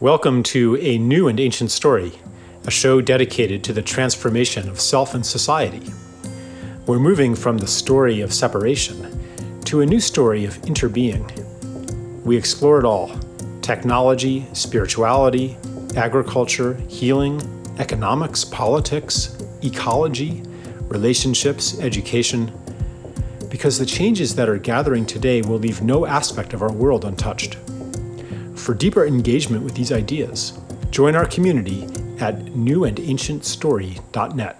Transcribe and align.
Welcome 0.00 0.42
to 0.42 0.76
A 0.76 0.98
New 0.98 1.26
and 1.26 1.40
Ancient 1.40 1.70
Story, 1.70 2.12
a 2.66 2.70
show 2.70 3.00
dedicated 3.00 3.64
to 3.64 3.72
the 3.72 3.80
transformation 3.80 4.68
of 4.68 4.78
self 4.78 5.14
and 5.14 5.24
society. 5.24 5.90
We're 6.86 6.98
moving 6.98 7.34
from 7.34 7.56
the 7.56 7.66
story 7.66 8.20
of 8.20 8.30
separation 8.30 9.18
to 9.64 9.80
a 9.80 9.86
new 9.86 9.98
story 10.00 10.44
of 10.44 10.60
interbeing. 10.64 11.24
We 12.26 12.36
explore 12.36 12.78
it 12.78 12.84
all 12.84 13.18
technology, 13.62 14.46
spirituality, 14.52 15.56
agriculture, 15.96 16.74
healing, 16.88 17.40
economics, 17.78 18.44
politics, 18.44 19.34
ecology, 19.62 20.42
relationships, 20.88 21.80
education, 21.80 22.52
because 23.48 23.78
the 23.78 23.86
changes 23.86 24.34
that 24.34 24.50
are 24.50 24.58
gathering 24.58 25.06
today 25.06 25.40
will 25.40 25.58
leave 25.58 25.80
no 25.80 26.04
aspect 26.04 26.52
of 26.52 26.60
our 26.60 26.70
world 26.70 27.06
untouched. 27.06 27.56
For 28.66 28.74
deeper 28.74 29.06
engagement 29.06 29.62
with 29.62 29.76
these 29.76 29.92
ideas, 29.92 30.58
join 30.90 31.14
our 31.14 31.24
community 31.24 31.84
at 32.18 32.46
newandancientstory.net. 32.46 34.58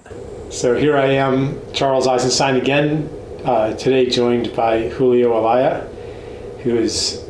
So 0.50 0.76
here 0.76 0.96
I 0.96 1.06
am, 1.06 1.58
Charles 1.72 2.06
Eisenstein 2.06 2.54
again, 2.54 3.10
uh, 3.44 3.74
today 3.74 4.08
joined 4.08 4.54
by 4.54 4.90
Julio 4.90 5.32
Olalla, 5.32 5.88
who 6.58 6.76
is 6.76 7.24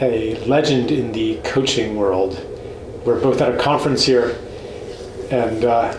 a 0.00 0.44
legend 0.46 0.90
in 0.90 1.12
the 1.12 1.38
coaching 1.44 1.94
world. 1.94 2.44
We're 3.06 3.20
both 3.20 3.40
at 3.40 3.54
a 3.54 3.56
conference 3.56 4.04
here, 4.04 4.36
and 5.30 5.64
uh, 5.64 5.96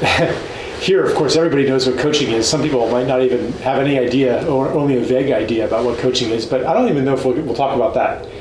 here, 0.78 1.04
of 1.04 1.12
course, 1.16 1.34
everybody 1.34 1.68
knows 1.68 1.88
what 1.88 1.98
coaching 1.98 2.30
is. 2.30 2.48
Some 2.48 2.62
people 2.62 2.88
might 2.88 3.08
not 3.08 3.20
even 3.20 3.50
have 3.54 3.80
any 3.80 3.98
idea 3.98 4.48
or 4.48 4.68
only 4.68 4.98
a 4.98 5.04
vague 5.04 5.32
idea 5.32 5.66
about 5.66 5.84
what 5.84 5.98
coaching 5.98 6.30
is, 6.30 6.46
but 6.46 6.64
I 6.64 6.72
don't 6.72 6.88
even 6.88 7.04
know 7.04 7.14
if 7.14 7.24
we'll, 7.24 7.34
we'll 7.42 7.56
talk 7.56 7.74
about 7.74 7.92
that. 7.94 8.35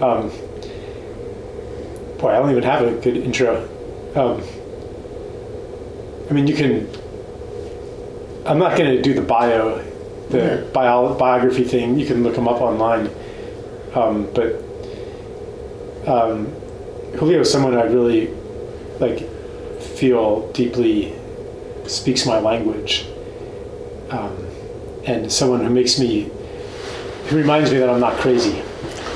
Um, 0.00 0.30
boy, 2.18 2.30
I 2.30 2.38
don't 2.38 2.50
even 2.50 2.62
have 2.62 2.82
a 2.82 2.92
good 2.92 3.16
intro. 3.16 3.68
Um, 4.14 4.42
I 6.30 6.32
mean, 6.32 6.46
you 6.46 6.54
can. 6.54 6.88
I'm 8.46 8.58
not 8.58 8.76
going 8.78 8.90
to 8.96 9.02
do 9.02 9.12
the 9.14 9.22
bio, 9.22 9.82
the 10.30 10.38
Yeah. 10.38 10.60
bio, 10.72 11.14
biography 11.14 11.64
thing. 11.64 11.98
You 11.98 12.06
can 12.06 12.22
look 12.22 12.34
them 12.34 12.48
up 12.48 12.60
online. 12.60 13.10
Um, 13.94 14.28
but 14.34 14.62
um, 16.06 16.46
Julio 17.18 17.40
is 17.40 17.50
someone 17.50 17.76
I 17.76 17.84
really 17.84 18.30
like 19.00 19.28
feel 19.80 20.50
deeply 20.52 21.14
speaks 21.86 22.26
my 22.26 22.38
language, 22.38 23.06
um, 24.10 24.36
and 25.04 25.30
someone 25.32 25.60
who 25.64 25.70
makes 25.70 25.98
me, 25.98 26.30
who 27.28 27.36
reminds 27.36 27.72
me 27.72 27.78
that 27.78 27.88
I'm 27.88 28.00
not 28.00 28.14
crazy. 28.18 28.62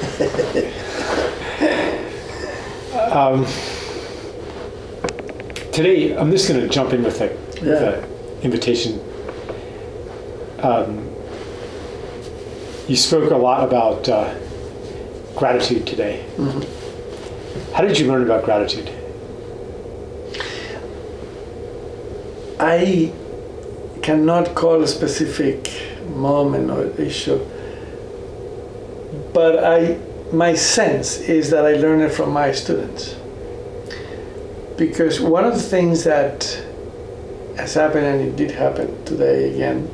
um, 3.12 3.45
today, 5.72 6.17
I'm 6.17 6.31
just 6.31 6.48
going 6.48 6.61
to 6.61 6.69
jump 6.69 6.92
in 6.92 7.03
with 7.05 7.20
with 7.20 7.33
Yeah. 7.62 8.05
invitation. 8.42 9.00
Um, 10.61 11.08
you 12.89 12.97
spoke 12.97 13.30
a 13.30 13.36
lot 13.36 13.64
about 13.64 14.08
uh, 14.08 14.34
gratitude 15.36 15.86
today. 15.86 16.25
How 17.75 17.83
did 17.83 17.98
you 17.98 18.06
learn 18.08 18.23
about 18.23 18.45
gratitude? 18.45 18.91
I 22.58 23.12
cannot 24.03 24.55
call 24.55 24.83
a 24.83 24.89
specific 24.89 25.70
moment 26.08 26.70
or 26.70 26.86
issue, 27.00 27.39
but 29.33 29.63
I, 29.65 29.99
my 30.33 30.55
sense 30.55 31.19
is 31.19 31.51
that 31.51 31.65
I 31.65 31.75
learned 31.75 32.03
it 32.03 32.11
from 32.11 32.31
my 32.33 32.53
students. 32.53 33.17
Because 34.77 35.21
one 35.21 35.45
of 35.45 35.55
the 35.55 35.63
things 35.63 36.05
that 36.05 36.45
has 37.57 37.75
happened, 37.75 38.07
and 38.07 38.21
it 38.21 38.37
did 38.37 38.51
happen 38.51 39.05
today 39.05 39.53
again, 39.55 39.89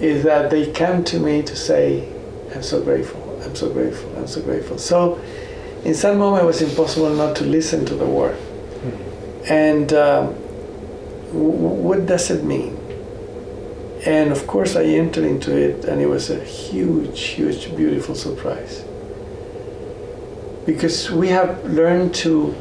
is 0.00 0.24
that 0.24 0.50
they 0.50 0.72
come 0.72 1.04
to 1.04 1.18
me 1.20 1.42
to 1.42 1.54
say, 1.54 2.08
I'm 2.54 2.62
so 2.62 2.82
grateful, 2.82 3.40
I'm 3.44 3.54
so 3.54 3.72
grateful, 3.72 4.14
I'm 4.16 4.26
so 4.26 4.42
grateful. 4.42 4.78
So 4.78 5.20
in 5.84 5.94
some 5.94 6.18
moment 6.18 6.42
it 6.44 6.46
was 6.46 6.62
impossible 6.62 7.10
not 7.10 7.36
to 7.36 7.44
listen 7.44 7.84
to 7.86 7.94
the 7.94 8.06
word. 8.06 8.38
And 9.48 9.92
um, 9.92 10.34
w- 11.32 11.50
what 11.50 12.06
does 12.06 12.30
it 12.30 12.44
mean? 12.44 12.76
And 14.06 14.32
of 14.32 14.46
course, 14.46 14.76
I 14.76 14.84
entered 14.84 15.24
into 15.24 15.56
it, 15.56 15.86
and 15.86 16.00
it 16.00 16.06
was 16.06 16.28
a 16.30 16.44
huge, 16.44 17.20
huge, 17.20 17.74
beautiful 17.74 18.14
surprise. 18.14 18.84
Because 20.66 21.10
we 21.10 21.28
have 21.28 21.64
learned 21.64 22.14
to 22.16 22.54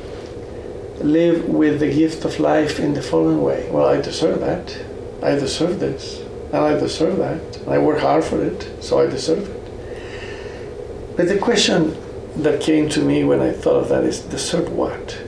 live 1.02 1.50
with 1.50 1.80
the 1.80 1.94
gift 1.94 2.24
of 2.24 2.40
life 2.40 2.80
in 2.80 2.94
the 2.94 3.02
following 3.02 3.42
way 3.42 3.70
Well, 3.70 3.88
I 3.88 4.00
deserve 4.00 4.40
that. 4.40 4.78
I 5.22 5.36
deserve 5.36 5.80
this. 5.80 6.22
And 6.54 6.58
I 6.58 6.80
deserve 6.80 7.18
that. 7.18 7.58
And 7.58 7.70
I 7.70 7.78
work 7.78 8.00
hard 8.00 8.24
for 8.24 8.42
it, 8.42 8.84
so 8.84 9.02
I 9.02 9.08
deserve 9.08 9.50
it. 9.50 11.18
But 11.18 11.28
the 11.28 11.38
question 11.38 11.96
that 12.38 12.62
came 12.62 12.90
to 12.90 13.02
me 13.02 13.24
when 13.24 13.40
I 13.42 13.52
thought 13.52 13.84
of 13.84 13.90
that 13.90 14.04
is 14.04 14.22
deserve 14.22 14.72
what? 14.72 15.22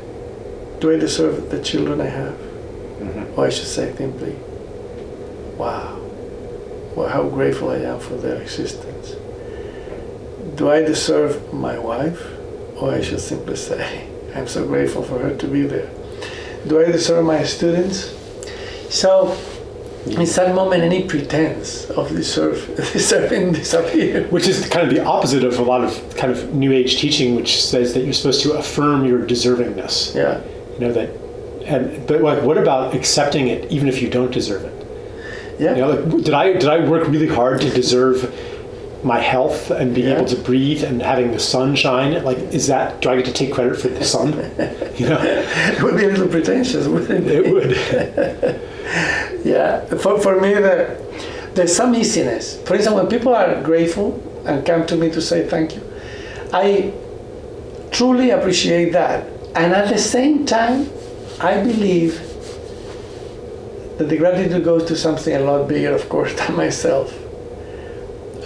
Do 0.79 0.91
I 0.91 0.97
deserve 0.97 1.49
the 1.49 1.61
children 1.61 2.01
I 2.01 2.07
have? 2.07 2.33
Mm-hmm. 2.33 3.39
Or 3.39 3.47
I 3.47 3.49
should 3.49 3.67
say 3.67 3.95
simply, 3.95 4.35
wow, 5.57 6.04
well, 6.95 7.09
how 7.09 7.27
grateful 7.27 7.69
I 7.69 7.77
am 7.77 7.99
for 7.99 8.15
their 8.15 8.41
existence. 8.41 9.15
Do 10.55 10.69
I 10.71 10.81
deserve 10.81 11.53
my 11.53 11.77
wife? 11.77 12.21
Or 12.77 12.93
I 12.93 13.01
should 13.01 13.19
simply 13.19 13.55
say, 13.55 14.07
I'm 14.35 14.47
so 14.47 14.65
grateful 14.65 15.03
for 15.03 15.19
her 15.19 15.35
to 15.35 15.47
be 15.47 15.63
there. 15.63 15.89
Do 16.67 16.81
I 16.81 16.91
deserve 16.91 17.25
my 17.25 17.43
students? 17.43 18.13
So, 18.89 19.37
in 20.05 20.25
some 20.25 20.55
moment, 20.55 20.83
any 20.83 21.03
pretense 21.07 21.89
of 21.89 22.09
deserve, 22.09 22.65
deserving 22.93 23.53
disappear. 23.53 24.27
Which 24.27 24.47
is 24.47 24.67
kind 24.69 24.87
of 24.87 24.93
the 24.93 25.03
opposite 25.03 25.43
of 25.43 25.57
a 25.59 25.63
lot 25.63 25.83
of 25.83 26.15
kind 26.15 26.31
of 26.31 26.53
New 26.53 26.71
Age 26.71 26.97
teaching, 26.97 27.35
which 27.35 27.61
says 27.63 27.93
that 27.93 28.03
you're 28.03 28.13
supposed 28.13 28.41
to 28.43 28.53
affirm 28.53 29.05
your 29.05 29.25
deservingness. 29.25 30.15
Yeah, 30.15 30.41
You 30.73 30.79
know 30.87 30.93
that, 30.93 31.09
and 31.65 32.07
but 32.07 32.21
like, 32.21 32.43
what 32.43 32.57
about 32.57 32.93
accepting 32.95 33.47
it 33.47 33.71
even 33.71 33.87
if 33.87 34.01
you 34.01 34.09
don't 34.09 34.31
deserve 34.31 34.63
it? 34.63 34.74
Yeah. 35.59 35.75
You 35.75 35.81
know, 35.81 35.89
like, 35.91 36.23
did 36.23 36.33
I 36.33 36.53
did 36.53 36.67
I 36.67 36.79
work 36.87 37.07
really 37.07 37.27
hard 37.27 37.61
to 37.61 37.69
deserve 37.69 38.33
my 39.03 39.19
health 39.19 39.69
and 39.69 39.93
being 39.93 40.07
Yeah. 40.07 40.15
able 40.17 40.25
to 40.25 40.35
breathe 40.37 40.83
and 40.83 41.01
having 41.01 41.31
the 41.31 41.39
sun 41.39 41.75
shine? 41.75 42.23
Like, 42.23 42.39
is 42.53 42.67
that 42.67 43.01
do 43.01 43.09
I 43.09 43.15
get 43.17 43.25
to 43.25 43.33
take 43.33 43.53
credit 43.53 43.79
for 43.79 43.87
the 43.89 44.03
sun? 44.03 44.29
You 44.97 45.09
know, 45.09 45.19
It 45.21 45.83
would 45.83 45.97
be 45.97 46.05
a 46.05 46.07
little 46.07 46.27
pretentious, 46.29 46.87
wouldn't 46.87 47.27
it 47.27 47.45
It 47.45 47.53
would. 47.53 48.61
Yeah, 49.45 49.85
for, 49.85 50.19
for 50.19 50.39
me, 50.39 50.53
the, 50.55 50.97
there's 51.53 51.75
some 51.75 51.93
easiness. 51.95 52.59
For 52.65 52.75
instance, 52.75 52.95
when 52.95 53.07
people 53.07 53.35
are 53.35 53.61
grateful 53.61 54.07
and 54.45 54.65
come 54.65 54.85
to 54.87 54.95
me 54.95 55.09
to 55.11 55.21
say 55.21 55.47
thank 55.47 55.75
you, 55.75 55.81
I 56.53 56.93
truly 57.91 58.31
appreciate 58.31 58.91
that. 58.93 59.27
And 59.55 59.73
at 59.73 59.89
the 59.89 59.97
same 59.99 60.45
time, 60.45 60.89
I 61.39 61.61
believe 61.61 62.19
that 63.97 64.09
the 64.09 64.17
gratitude 64.17 64.63
goes 64.63 64.85
to 64.85 64.95
something 64.95 65.33
a 65.33 65.39
lot 65.39 65.67
bigger, 65.67 65.93
of 65.93 66.07
course, 66.09 66.33
than 66.39 66.55
myself. 66.55 67.13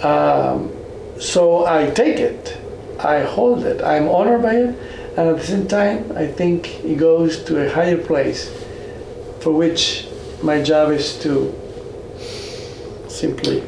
Um, 0.04 0.72
so 1.18 1.66
I 1.66 1.90
take 1.90 2.18
it, 2.18 2.56
I 2.98 3.20
hold 3.20 3.64
it, 3.64 3.82
I'm 3.82 4.08
honored 4.08 4.42
by 4.42 4.54
it, 4.54 4.74
and 5.16 5.28
at 5.28 5.36
the 5.36 5.44
same 5.44 5.68
time, 5.68 6.12
I 6.16 6.26
think 6.26 6.82
it 6.84 6.96
goes 6.96 7.42
to 7.44 7.66
a 7.66 7.70
higher 7.70 7.98
place 7.98 8.48
for 9.40 9.52
which 9.52 10.06
my 10.42 10.62
job 10.62 10.90
is 10.92 11.18
to 11.22 11.52
simply 13.08 13.62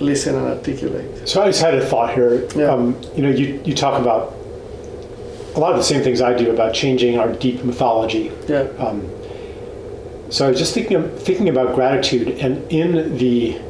listen 0.00 0.34
and 0.34 0.46
articulate. 0.46 1.28
So 1.28 1.42
I 1.42 1.46
just 1.46 1.60
had 1.60 1.74
a 1.74 1.84
thought 1.84 2.14
here. 2.14 2.48
Yeah. 2.56 2.72
Um, 2.72 3.00
you 3.14 3.22
know, 3.22 3.30
you, 3.30 3.60
you 3.64 3.74
talk 3.74 4.00
about 4.00 4.34
a 5.54 5.60
lot 5.60 5.72
of 5.72 5.78
the 5.78 5.84
same 5.84 6.02
things 6.02 6.20
I 6.20 6.34
do 6.34 6.50
about 6.50 6.74
changing 6.74 7.18
our 7.18 7.32
deep 7.32 7.64
mythology. 7.64 8.32
Yeah, 8.48 8.68
Um, 8.78 9.10
so 10.30 10.46
I 10.46 10.50
was 10.50 10.58
just 10.58 10.74
thinking 10.74 11.08
thinking 11.18 11.48
about 11.48 11.74
gratitude, 11.74 12.28
and 12.38 12.70
in 12.70 13.16
the 13.18 13.60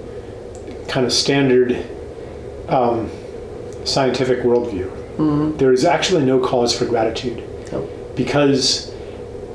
kind 0.89 1.05
of 1.07 1.13
standard 1.13 1.85
um, 2.69 3.11
scientific 3.85 4.41
worldview, 4.41 4.89
hmm 5.17 5.57
there 5.57 5.73
is 5.73 5.85
actually 5.85 6.25
no 6.25 6.39
cause 6.41 6.77
for 6.77 6.85
gratitude 6.85 7.43
No. 7.73 7.89
because 8.17 8.93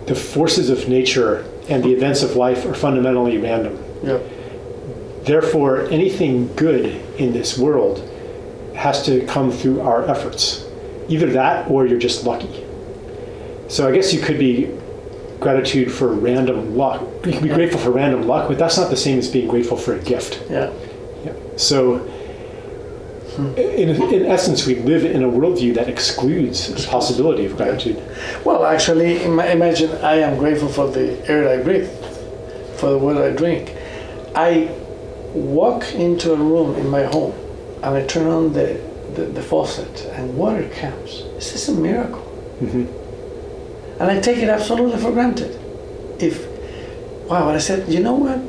the 0.08 0.16
forces 0.16 0.70
of 0.70 0.88
nature 0.90 1.46
and 1.70 1.84
the 1.84 1.92
events 1.94 2.24
of 2.24 2.36
life 2.36 2.66
are 2.66 2.74
fundamentally 2.74 3.38
random. 3.38 3.78
yeah, 4.04 4.20
Therefore, 5.24 5.86
anything 5.90 6.54
good 6.56 6.86
in 7.18 7.32
this 7.32 7.58
world 7.58 8.00
has 8.76 9.06
to 9.06 9.26
come 9.28 9.50
through 9.52 9.80
our 9.80 10.04
efforts. 10.10 10.66
Either 11.08 11.28
that 11.32 11.70
or 11.72 11.86
you're 11.86 12.00
just 12.00 12.26
lucky. 12.26 12.66
So 13.70 13.88
I 13.88 13.92
guess 13.94 14.14
you 14.14 14.20
could 14.20 14.38
be 14.38 14.66
gratitude 15.44 15.92
for 15.92 16.08
random 16.14 16.76
luck. 16.76 17.02
You 17.26 17.34
can 17.34 17.44
be 17.44 17.50
grateful 17.50 17.80
for 17.80 17.92
random 17.92 18.28
luck, 18.28 18.48
but 18.48 18.58
that's 18.58 18.78
not 18.78 18.90
the 18.90 18.98
same 18.98 19.20
as 19.20 19.28
being 19.30 19.48
grateful 19.48 19.78
for 19.78 19.94
a 19.96 20.00
gift. 20.00 20.42
yeah, 20.50 20.72
yeah. 21.26 21.34
So 21.58 22.10
in, 23.58 23.90
in 23.90 24.26
essence, 24.28 24.66
we 24.68 24.76
live 24.76 25.04
in 25.06 25.24
a 25.24 25.28
worldview 25.28 25.74
that 25.76 25.90
excludes 25.90 26.68
the 26.74 26.88
possibility 26.88 27.46
of 27.46 27.58
gratitude. 27.58 28.02
Well, 28.46 28.64
actually, 28.66 29.24
ima- 29.24 29.48
imagine 29.48 29.92
I 30.04 30.16
am 30.20 30.38
grateful 30.38 30.70
for 30.70 30.88
the 30.88 31.18
air 31.30 31.50
I 31.50 31.62
breathe, 31.64 31.90
for 32.78 32.92
the 32.92 32.98
water 32.98 33.24
I 33.24 33.32
drink. 33.32 33.76
I 34.36 34.70
walk 35.34 35.94
into 35.96 36.32
a 36.34 36.36
room 36.36 36.76
in 36.76 36.88
my 36.90 37.04
home 37.04 37.34
and 37.82 37.96
I 37.96 38.06
turn 38.06 38.28
on 38.28 38.54
the, 38.54 38.80
the, 39.16 39.24
the 39.26 39.42
faucet 39.42 40.06
and 40.14 40.38
water 40.38 40.70
comes. 40.70 41.10
Is 41.40 41.52
this 41.54 41.70
a 41.70 41.74
miracle. 41.74 42.22
Mhm. 42.62 42.88
And 44.00 44.10
I 44.10 44.20
take 44.20 44.38
it 44.38 44.50
absolutely 44.50 45.00
for 45.00 45.12
granted. 45.12 45.60
If, 46.20 46.48
wow, 47.30 47.48
and 47.48 47.58
I 47.58 47.60
said, 47.60 47.88
you 47.92 48.02
know 48.02 48.16
what? 48.16 48.40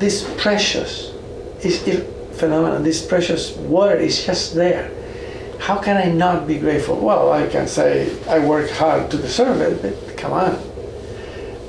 This 0.00 0.28
precious 0.38 1.12
is, 1.60 1.86
is 1.86 2.04
phenomenon, 2.38 2.82
this 2.82 3.04
precious 3.06 3.56
water 3.56 3.96
is 3.96 4.24
just 4.24 4.54
there. 4.54 4.90
How 5.60 5.78
can 5.78 5.96
I 5.96 6.10
not 6.10 6.48
be 6.48 6.58
grateful? 6.58 6.96
Well, 6.96 7.32
I 7.32 7.46
can 7.46 7.68
say 7.68 8.10
I 8.28 8.40
work 8.40 8.70
hard 8.70 9.10
to 9.12 9.16
deserve 9.16 9.60
it, 9.60 9.80
but 9.80 10.16
come 10.16 10.32
on. 10.32 10.54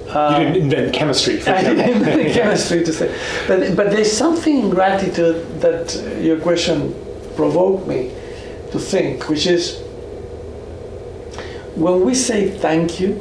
Uh, 0.09 0.37
you 0.39 0.45
didn't 0.45 0.63
invent 0.63 0.93
chemistry, 0.93 1.37
for 1.39 1.51
I 1.51 1.61
didn't 1.61 1.89
invent 1.97 2.33
chemistry 2.39 2.83
to 2.83 2.93
say, 2.93 3.15
but 3.47 3.75
but 3.75 3.91
there's 3.91 4.11
something 4.11 4.59
in 4.59 4.69
gratitude 4.69 5.61
that 5.61 5.95
uh, 5.95 6.19
your 6.19 6.39
question 6.39 6.93
provoked 7.35 7.87
me 7.87 8.11
to 8.71 8.79
think, 8.79 9.29
which 9.29 9.47
is 9.47 9.81
when 11.75 12.05
we 12.05 12.13
say 12.13 12.49
thank 12.49 12.99
you, 12.99 13.13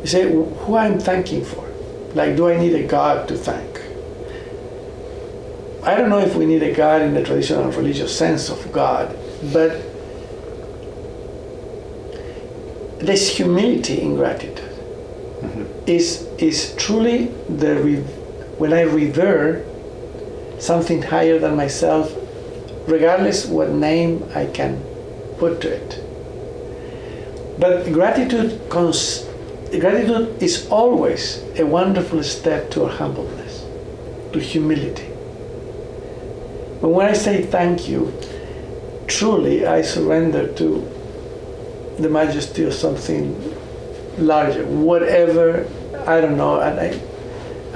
we 0.00 0.06
say 0.06 0.30
who 0.30 0.76
I'm 0.76 0.98
thanking 0.98 1.44
for. 1.44 1.68
Like, 2.14 2.36
do 2.36 2.48
I 2.48 2.56
need 2.56 2.74
a 2.74 2.86
God 2.86 3.28
to 3.28 3.36
thank? 3.36 3.80
I 5.82 5.94
don't 5.94 6.08
know 6.08 6.20
if 6.20 6.34
we 6.34 6.46
need 6.46 6.62
a 6.62 6.72
God 6.72 7.02
in 7.02 7.12
the 7.12 7.22
traditional 7.22 7.70
religious 7.72 8.16
sense 8.16 8.48
of 8.48 8.72
God, 8.72 9.14
but 9.52 9.82
there's 13.00 13.28
humility 13.28 14.00
in 14.00 14.16
gratitude. 14.16 14.56
Mm-hmm. 14.56 15.64
Is 15.86 16.26
is 16.38 16.74
truly 16.76 17.26
the 17.48 17.76
re- 17.76 18.02
when 18.56 18.72
I 18.72 18.82
revere 18.82 19.66
something 20.58 21.02
higher 21.02 21.38
than 21.38 21.56
myself, 21.56 22.14
regardless 22.86 23.44
what 23.44 23.68
name 23.70 24.26
I 24.34 24.46
can 24.46 24.93
put 25.38 25.60
to 25.62 25.68
it. 25.68 26.00
But 27.58 27.92
gratitude 27.92 28.60
cons- 28.68 29.26
gratitude 29.70 30.42
is 30.42 30.68
always 30.70 31.42
a 31.58 31.64
wonderful 31.64 32.22
step 32.22 32.70
to 32.72 32.86
humbleness, 32.86 33.64
to 34.32 34.40
humility. 34.40 35.08
But 36.80 36.88
when 36.88 37.06
I 37.06 37.12
say 37.12 37.42
thank 37.42 37.88
you, 37.88 38.12
truly 39.06 39.66
I 39.66 39.82
surrender 39.82 40.52
to 40.54 40.90
the 41.98 42.08
majesty 42.08 42.64
of 42.64 42.74
something 42.74 43.34
larger, 44.18 44.64
whatever, 44.66 45.66
I 46.06 46.20
don't 46.20 46.36
know, 46.36 46.60
and 46.60 46.78
I, 46.80 46.88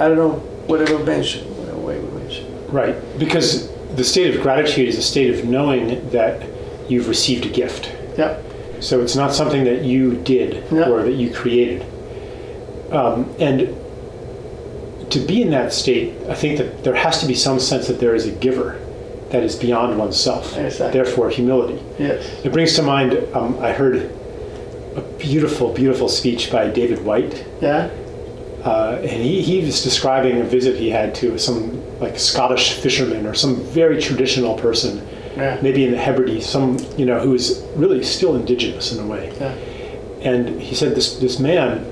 I 0.03 0.07
don't 0.07 0.17
know, 0.17 0.33
whatever 0.67 1.03
mention, 1.03 1.45
whatever 1.57 1.77
way 1.79 1.99
we 1.99 2.19
mention. 2.19 2.67
Right, 2.67 2.95
because 3.17 3.71
the 3.95 4.03
state 4.03 4.35
of 4.35 4.41
gratitude 4.41 4.87
is 4.89 4.97
a 4.97 5.01
state 5.01 5.33
of 5.39 5.45
knowing 5.45 6.09
that 6.11 6.41
you've 6.89 7.07
received 7.07 7.45
a 7.45 7.49
gift. 7.49 7.91
Yeah, 8.17 8.37
So 8.79 9.01
it's 9.01 9.15
not 9.15 9.33
something 9.33 9.63
that 9.65 9.83
you 9.83 10.15
did 10.15 10.63
Yeah. 10.71 10.89
or 10.89 11.03
that 11.03 11.13
you 11.13 11.29
created. 11.29 11.85
Um, 12.91 13.29
and 13.39 13.75
to 15.11 15.19
be 15.19 15.41
in 15.41 15.51
that 15.51 15.71
state, 15.73 16.13
I 16.27 16.33
think 16.35 16.57
that 16.57 16.83
there 16.83 16.95
has 16.95 17.19
to 17.21 17.27
be 17.27 17.33
some 17.35 17.59
sense 17.59 17.87
that 17.87 17.99
there 17.99 18.15
is 18.15 18.25
a 18.25 18.31
giver 18.31 18.79
that 19.31 19.43
is 19.43 19.55
beyond 19.55 19.97
oneself. 19.99 20.57
Exactly. 20.57 20.91
Therefore, 20.99 21.29
humility. 21.29 21.79
yes, 21.99 22.25
It 22.43 22.51
brings 22.51 22.73
to 22.75 22.81
mind, 22.81 23.17
um, 23.33 23.57
I 23.61 23.71
heard 23.73 24.11
a 24.95 25.01
beautiful, 25.19 25.71
beautiful 25.71 26.09
speech 26.09 26.51
by 26.51 26.67
David 26.69 27.03
Whyte. 27.05 27.45
yeah, 27.61 27.89
Uh, 28.65 28.97
and 29.01 29.21
he, 29.23 29.41
he 29.41 29.61
was 29.63 29.81
describing 29.83 30.41
a 30.41 30.43
visit 30.43 30.75
he 30.75 30.89
had 30.89 31.13
to 31.15 31.37
some 31.37 31.79
like 32.01 32.17
Scottish 32.19 32.73
fisherman 32.73 33.25
or 33.25 33.33
some 33.33 33.55
very 33.57 34.01
traditional 34.01 34.55
person, 34.55 35.01
yeah, 35.39 35.59
maybe 35.61 35.85
in 35.85 35.91
the 35.91 35.97
Hebrides, 35.97 36.45
some 36.45 36.77
you 36.97 37.05
know 37.05 37.19
who 37.19 37.33
is 37.33 37.65
really 37.75 38.03
still 38.03 38.35
indigenous 38.35 38.91
in 38.91 39.03
a 39.03 39.07
way. 39.07 39.33
yeah, 39.39 39.53
And 40.29 40.61
he 40.61 40.75
said 40.75 40.95
this 40.95 41.17
this 41.17 41.39
man 41.39 41.85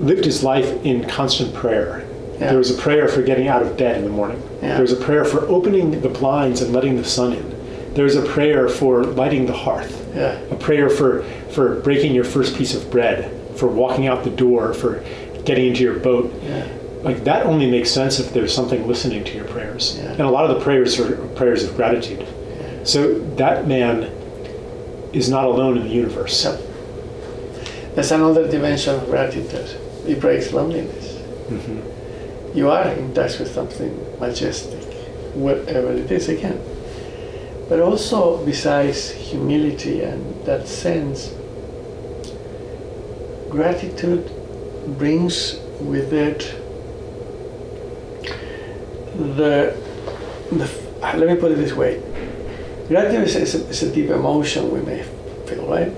lived 0.00 0.24
his 0.24 0.42
life 0.42 0.84
in 0.84 1.08
constant 1.08 1.54
prayer. 1.54 2.06
Yeah. 2.34 2.48
There 2.48 2.58
was 2.58 2.76
a 2.76 2.80
prayer 2.82 3.06
for 3.08 3.22
getting 3.22 3.46
out 3.48 3.62
of 3.62 3.76
bed 3.76 3.98
in 3.98 4.04
the 4.04 4.10
morning. 4.10 4.42
There 4.60 4.80
was 4.80 4.92
a 4.92 4.96
prayer 4.96 5.24
for 5.24 5.46
opening 5.48 6.00
the 6.00 6.08
blinds 6.08 6.60
and 6.60 6.72
letting 6.72 6.96
the 6.96 7.04
sun 7.04 7.32
in. 7.34 7.94
There 7.94 8.04
was 8.04 8.16
a 8.16 8.22
prayer 8.22 8.68
for 8.68 9.04
lighting 9.04 9.46
the 9.46 9.52
hearth 9.52 10.02
yeah, 10.14 10.38
a 10.50 10.56
prayer 10.56 10.88
for 10.90 11.22
for 11.50 11.80
breaking 11.80 12.14
your 12.14 12.24
first 12.24 12.56
piece 12.56 12.74
of 12.74 12.90
bread, 12.90 13.30
for 13.56 13.68
walking 13.68 14.06
out 14.06 14.24
the 14.24 14.30
door, 14.30 14.74
for 14.74 15.02
getting 15.44 15.66
into 15.68 15.82
your 15.82 15.98
boat. 15.98 16.32
Like 17.02 17.24
that 17.24 17.46
only 17.46 17.70
makes 17.70 17.90
sense 17.90 18.18
if 18.20 18.32
there's 18.32 18.54
something 18.54 18.86
listening 18.86 19.24
to 19.24 19.34
your 19.34 19.46
prayers. 19.72 19.98
Yeah. 19.98 20.10
And 20.12 20.20
a 20.20 20.30
lot 20.30 20.48
of 20.48 20.56
the 20.56 20.64
prayers 20.64 20.98
are 20.98 21.16
prayers 21.34 21.64
of 21.64 21.76
gratitude. 21.76 22.26
So 22.84 23.18
that 23.36 23.66
man 23.66 24.10
is 25.12 25.28
not 25.28 25.44
alone 25.44 25.78
in 25.78 25.84
the 25.84 25.94
universe. 25.94 26.44
Yep. 26.44 26.60
There's 27.94 28.12
another 28.12 28.48
dimension 28.48 28.94
of 28.94 29.06
gratitude. 29.06 29.76
It 30.06 30.20
breaks 30.20 30.52
loneliness. 30.52 31.18
Mhm. 31.48 31.82
You 32.54 32.70
are 32.70 32.88
in 32.88 33.12
touch 33.14 33.38
with 33.38 33.52
something 33.52 33.94
majestic, 34.18 34.82
whatever 35.34 35.92
it 35.92 36.10
is 36.10 36.28
again. 36.28 36.60
But 37.68 37.80
also, 37.80 38.44
besides 38.44 39.10
humility 39.10 40.02
and 40.02 40.44
that 40.44 40.68
sense, 40.68 41.30
gratitude 43.48 44.30
brings 44.98 45.56
with 45.80 46.12
it 46.12 46.54
the, 49.16 49.76
the 50.50 50.70
let 51.16 51.28
me 51.28 51.36
put 51.36 51.52
it 51.52 51.56
this 51.56 51.72
way. 51.72 52.00
Gratitude 52.88 53.24
is, 53.24 53.36
is, 53.36 53.54
a, 53.54 53.68
is 53.68 53.82
a 53.82 53.92
deep 53.92 54.10
emotion 54.10 54.70
we 54.70 54.80
may 54.80 55.02
feel 55.46 55.66
right? 55.68 55.88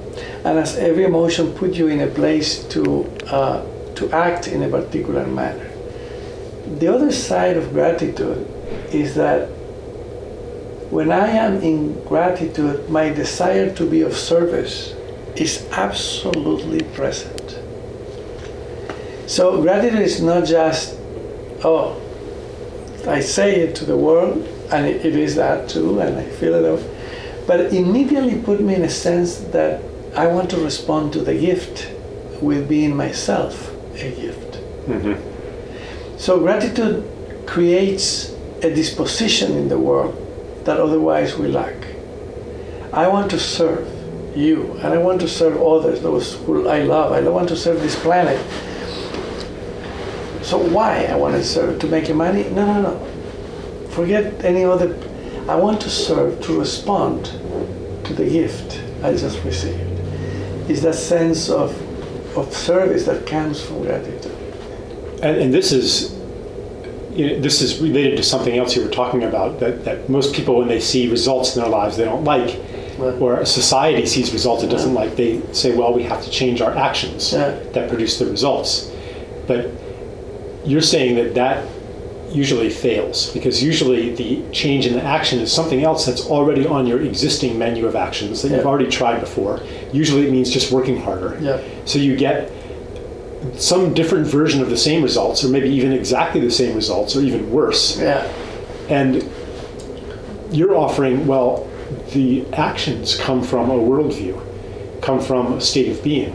And 0.45 0.59
as 0.59 0.77
every 0.77 1.05
emotion 1.05 1.53
put 1.55 1.75
you 1.75 1.89
in 1.89 2.01
a 2.01 2.07
place 2.07 2.65
to 2.69 3.05
uh, 3.27 3.65
to 3.97 4.11
act 4.11 4.49
in 4.49 4.63
a 4.63 4.69
particular 4.69 5.27
manner. 5.27 5.71
The 6.79 6.89
other 6.89 7.13
side 7.13 7.57
of 7.57 7.73
gratitude 7.73 8.47
is 8.93 9.15
that 9.15 9.49
when 10.91 11.13
I 11.13 11.29
am 11.29 11.63
in 11.63 12.03
gratitude, 12.05 12.89
my 12.89 13.11
desire 13.11 13.75
to 13.75 13.89
be 13.89 14.03
of 14.03 14.17
service 14.17 14.95
is 15.37 15.67
absolutely 15.73 16.83
present. 16.95 17.59
So 19.27 19.61
gratitude 19.63 20.01
is 20.01 20.21
not 20.21 20.45
just, 20.45 20.97
oh, 21.65 22.01
I 23.07 23.21
say 23.21 23.61
it 23.61 23.75
to 23.77 23.85
the 23.85 23.97
world, 23.97 24.47
and 24.71 24.87
it, 24.87 25.05
it 25.05 25.17
is 25.17 25.35
that 25.37 25.69
too, 25.69 26.01
and 26.01 26.17
I 26.19 26.25
feel 26.25 26.55
it, 26.55 26.65
out, 26.65 26.83
but 27.47 27.61
it 27.61 27.73
immediately 27.73 28.39
put 28.41 28.61
me 28.61 28.75
in 28.75 28.83
a 28.83 28.89
sense 28.89 29.37
that 29.53 29.83
I 30.17 30.27
want 30.27 30.51
to 30.51 30.57
respond 30.57 31.13
to 31.15 31.21
the 31.21 31.35
gift 31.35 31.91
with 32.41 32.69
being 32.69 32.97
myself 32.97 33.73
a 33.95 34.11
gift. 34.11 34.59
Mhm. 34.87 35.17
So 36.17 36.41
gratitude 36.41 37.05
creates 37.47 38.33
a 38.63 38.71
disposition 38.75 39.53
in 39.57 39.69
the 39.69 39.79
world 39.79 40.15
that 40.65 40.81
otherwise 40.81 41.37
we 41.37 41.49
lack. 41.49 41.75
I 42.93 43.09
want 43.09 43.31
to 43.33 43.39
serve 43.39 43.87
you, 44.35 44.79
and 44.83 44.95
I 44.95 44.99
want 44.99 45.21
to 45.21 45.29
serve 45.29 45.61
others, 45.61 46.01
those 46.01 46.35
who 46.47 46.69
I 46.69 46.83
love. 46.83 47.13
I 47.13 47.21
don't 47.21 47.35
want 47.35 47.49
to 47.51 47.57
serve 47.57 47.81
this 47.83 47.97
planet. 47.97 48.41
So 50.55 50.61
why 50.69 51.07
I 51.07 51.17
want 51.17 51.35
to 51.35 51.43
serve? 51.43 51.81
To 51.81 51.89
make 51.89 52.15
money? 52.15 52.45
No, 52.51 52.65
no, 52.65 52.81
no. 52.81 53.89
Forget 53.91 54.45
any 54.45 54.63
other. 54.63 54.97
I 55.49 55.57
want 55.57 55.81
to 55.81 55.91
serve 55.91 56.41
to 56.43 56.57
respond 56.57 57.25
to 58.05 58.15
the 58.15 58.25
gift 58.25 58.81
I 59.03 59.17
just 59.17 59.43
received. 59.43 59.81
It's 60.71 60.83
that 60.83 60.95
sense 60.95 61.51
of, 61.51 61.73
of 62.39 62.55
service 62.55 63.05
that 63.07 63.27
comes 63.27 63.61
from 63.67 63.83
gratitude. 63.83 64.31
And, 65.25 65.39
and 65.39 65.53
this 65.53 65.73
is 65.73 66.13
you 67.11 67.31
know, 67.31 67.41
this 67.41 67.61
is 67.61 67.81
related 67.81 68.17
to 68.19 68.23
something 68.23 68.57
else 68.57 68.77
you 68.77 68.85
were 68.85 68.93
talking 69.03 69.25
about 69.25 69.59
that, 69.59 69.85
that 69.85 70.09
most 70.09 70.37
people 70.37 70.59
when 70.59 70.69
they 70.69 70.79
see 70.81 71.11
results 71.11 71.57
in 71.57 71.63
their 71.63 71.71
lives 71.71 71.97
they 71.97 72.05
don't 72.05 72.25
like 72.25 72.61
Right. 72.97 73.21
or 73.21 73.41
a 73.41 73.47
society 73.47 74.07
sees 74.07 74.33
results 74.33 74.63
it 74.63 74.71
doesn't 74.71 74.95
like 74.95 75.17
they 75.17 75.43
say 75.53 75.75
well 75.77 75.93
we 75.93 76.05
have 76.05 76.23
to 76.23 76.31
change 76.31 76.61
our 76.61 76.77
actions 76.77 77.33
Yeah. 77.33 77.59
that 77.73 77.89
produce 77.89 78.21
the 78.21 78.27
results 78.27 78.93
but 79.49 79.67
you're 80.65 80.81
saying 80.81 81.17
that 81.17 81.35
that 81.35 81.67
usually 82.33 82.71
fails 82.71 83.31
because 83.33 83.63
usually 83.63 84.13
the 84.15 84.43
change 84.51 84.87
in 84.87 84.95
the 84.95 85.03
action 85.03 85.39
is 85.39 85.53
something 85.53 85.85
else 85.85 86.05
that's 86.05 86.27
already 86.27 86.67
on 86.67 86.85
your 86.87 87.01
existing 87.01 87.57
menu 87.59 87.87
of 87.87 87.95
actions 87.95 88.43
that 88.43 88.51
you've 88.51 88.67
already 88.67 88.91
tried 88.91 89.21
before 89.21 89.61
usually 89.93 90.27
it 90.27 90.33
means 90.33 90.51
just 90.51 90.73
working 90.73 91.01
harder 91.01 91.39
Yeah. 91.41 91.63
so 91.85 91.99
you 92.01 92.17
get 92.17 92.51
some 93.57 93.95
different 93.95 94.27
version 94.27 94.63
of 94.63 94.71
the 94.71 94.77
same 94.77 95.03
results, 95.03 95.45
or 95.45 95.49
maybe 95.49 95.69
even 95.69 95.93
exactly 95.93 96.41
the 96.41 96.51
same 96.51 96.75
results, 96.75 97.15
or 97.15 97.21
even 97.21 97.53
worse. 97.53 97.99
Yeah. 98.01 98.27
And 98.89 99.23
you're 100.51 100.75
offering, 100.75 101.27
well, 101.27 101.69
the 102.15 102.47
actions 102.55 103.17
come 103.17 103.43
from 103.43 103.69
a 103.71 103.75
worldview, 103.75 104.41
come 105.03 105.21
from 105.21 105.53
a 105.53 105.61
state 105.61 105.91
of 105.91 106.03
being. 106.03 106.33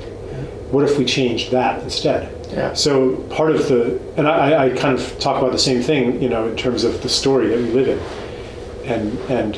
What 0.72 0.84
if 0.88 1.00
we 1.00 1.04
change 1.06 1.50
that 1.50 1.82
instead? 1.82 2.32
Yeah. 2.50 2.74
So 2.74 3.16
part 3.30 3.52
of 3.52 3.68
the, 3.68 4.00
and 4.18 4.28
I, 4.28 4.66
I 4.66 4.70
kind 4.70 4.98
of 4.98 5.20
talk 5.20 5.38
about 5.42 5.52
the 5.52 5.60
same 5.60 5.82
thing, 5.82 6.22
you 6.22 6.30
know, 6.30 6.48
in 6.48 6.58
terms 6.58 6.84
of 6.84 7.02
the 7.04 7.10
story 7.10 7.48
that 7.48 7.58
we 7.58 7.72
live 7.72 7.88
in, 7.88 8.92
and 8.92 9.18
and 9.30 9.56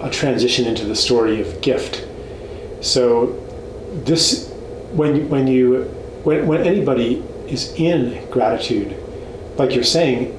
a 0.00 0.10
transition 0.10 0.66
into 0.66 0.84
the 0.84 0.96
story 0.96 1.40
of 1.40 1.60
gift. 1.60 2.06
So 2.80 3.26
this, 4.04 4.48
when 4.92 5.28
when 5.28 5.46
you 5.46 5.84
when 6.24 6.46
when 6.46 6.66
anybody 6.66 7.22
is 7.46 7.72
in 7.74 8.28
gratitude, 8.30 8.96
like 9.56 9.74
you're 9.74 9.84
saying, 9.84 10.34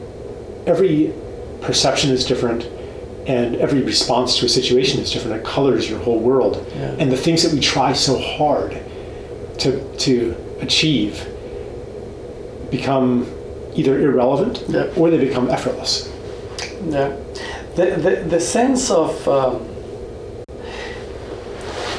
every 0.68 1.14
perception 1.62 2.12
is 2.12 2.26
different 2.26 2.64
and 3.28 3.58
every 3.58 3.84
response 3.84 4.40
to 4.40 4.46
a 4.46 4.50
situation 4.50 5.00
is 5.02 5.12
different. 5.12 5.38
It 5.38 5.46
colors 5.46 5.90
your 5.90 6.00
whole 6.00 6.20
world. 6.20 6.66
Yeah. 6.76 6.96
And 7.00 7.12
the 7.12 7.18
things 7.18 7.44
that 7.44 7.54
we 7.54 7.60
try 7.60 7.94
so 7.94 8.18
hard 8.18 8.72
to, 9.60 9.98
to 9.98 10.36
achieve 10.62 11.28
become 12.72 13.26
either 13.76 14.00
irrelevant 14.00 14.64
Yeah. 14.68 14.88
or 14.96 15.10
they 15.10 15.18
become 15.18 15.50
effortless. 15.50 16.12
Yeah, 16.86 17.16
the 17.76 17.86
the, 18.06 18.26
the 18.30 18.40
sense 18.40 18.90
of 18.92 19.28
um, 19.28 19.68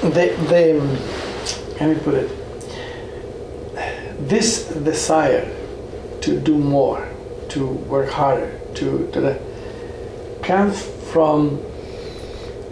the 0.02 0.34
the 0.48 0.80
let 1.80 1.96
me 1.96 2.02
put 2.02 2.14
it 2.14 2.30
this 4.28 4.66
desire 4.68 5.50
to 6.20 6.38
do 6.38 6.56
more, 6.56 7.08
to 7.48 7.66
work 7.66 8.10
harder, 8.10 8.52
to, 8.74 9.10
to 9.12 9.20
the, 9.20 9.40
comes 10.42 10.82
from 11.10 11.60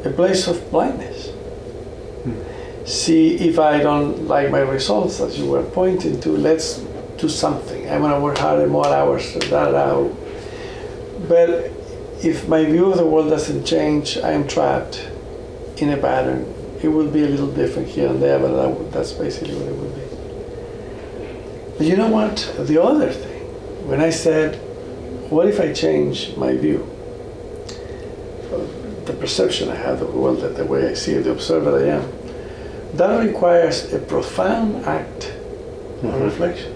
a 0.05 0.11
place 0.11 0.47
of 0.47 0.71
blindness. 0.71 1.33
See 2.85 3.35
if 3.37 3.59
I 3.59 3.81
don't 3.81 4.29
like 4.29 4.51
my 4.51 4.61
results, 4.61 5.21
as 5.21 5.39
you 5.39 5.51
were 5.51 5.63
pointing 5.63 6.21
to. 6.21 6.31
Let's 6.31 6.79
do 7.19 7.29
something. 7.29 7.89
I'm 7.91 8.01
gonna 8.03 8.21
work 8.21 8.39
harder, 8.39 8.67
more 8.67 8.87
hours. 8.87 9.35
Da, 9.35 9.71
da. 9.71 10.09
But 11.29 11.71
if 12.23 12.49
my 12.49 12.65
view 12.65 12.91
of 12.91 12.97
the 12.97 13.07
world 13.07 13.29
doesn't 13.31 13.65
change, 13.65 14.17
I 14.19 14.33
am 14.33 14.47
trapped 14.47 15.09
in 15.79 15.91
a 15.91 15.97
pattern. 15.97 16.47
It 16.83 16.89
will 16.89 17.09
be 17.11 17.25
a 17.25 17.29
little 17.29 17.49
different 17.51 17.89
here 17.89 18.09
and 18.09 18.23
there, 18.23 18.39
but 18.39 18.53
that, 18.55 18.69
would- 18.71 18.93
that's 18.93 19.13
basically 19.13 19.55
what 19.55 19.67
it 19.69 19.77
would 19.77 19.95
be. 19.95 20.03
But 21.79 21.87
you 21.87 21.97
know 21.97 22.09
what? 22.09 22.53
The 22.59 22.81
other 22.83 23.11
thing, 23.11 23.43
when 23.89 24.01
I 24.01 24.11
said, 24.11 24.57
what 25.31 25.47
if 25.47 25.61
I 25.61 25.73
change 25.73 26.37
my 26.37 26.57
view? 26.57 26.89
The 29.05 29.13
perception 29.15 29.69
I 29.71 29.75
have 29.77 30.01
of 30.03 30.13
the 30.13 30.19
world, 30.19 30.41
that 30.41 30.57
the 30.57 30.65
way 30.65 30.89
I 30.89 30.95
see 30.95 31.13
it, 31.15 31.23
the 31.25 31.33
observer 31.33 31.79
I 31.79 31.89
am, 31.97 32.13
that 32.95 33.25
requires 33.25 33.93
a 33.93 33.99
profound 33.99 34.85
act 34.87 35.33
of 36.03 36.11
Mhm. 36.15 36.25
reflection. 36.25 36.73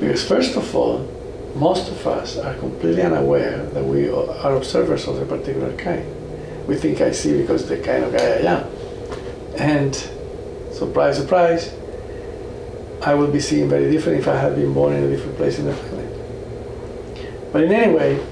Because 0.00 0.26
first 0.26 0.56
of 0.56 0.74
all, 0.74 1.06
most 1.54 1.90
of 1.90 2.06
us 2.06 2.38
are 2.38 2.54
completely 2.54 3.02
unaware 3.02 3.64
that 3.66 3.84
we 3.84 4.08
are 4.08 4.56
observers 4.56 5.06
of 5.06 5.20
a 5.20 5.26
particular 5.26 5.76
kind. 5.76 6.06
We 6.66 6.76
think 6.76 7.00
I 7.00 7.10
see 7.12 7.40
because 7.40 7.68
the 7.68 7.76
kind 7.78 8.04
of 8.04 8.12
guy 8.12 8.24
I 8.24 8.56
am. 8.56 8.66
And 9.58 9.94
surprise, 10.72 11.18
surprise, 11.18 11.74
I 13.02 13.14
would 13.14 13.32
be 13.32 13.40
seeing 13.40 13.68
very 13.68 13.90
different 13.90 14.20
if 14.20 14.28
I 14.28 14.36
had 14.36 14.56
been 14.56 14.72
born 14.72 14.94
in 14.94 15.04
a 15.04 15.08
different 15.08 15.36
place 15.36 15.58
in 15.58 15.66
the 15.66 15.74
family. 15.74 16.06
But 17.52 17.64
in 17.64 17.72
any 17.72 17.92
way, 17.92 18.24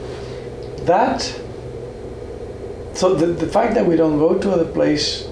that, 0.84 1.20
so 2.94 3.14
the, 3.14 3.26
the 3.26 3.46
fact 3.46 3.74
that 3.74 3.84
we 3.84 3.96
don't 3.96 4.18
go 4.18 4.38
to 4.38 4.50
other 4.52 4.70
place 4.72 5.28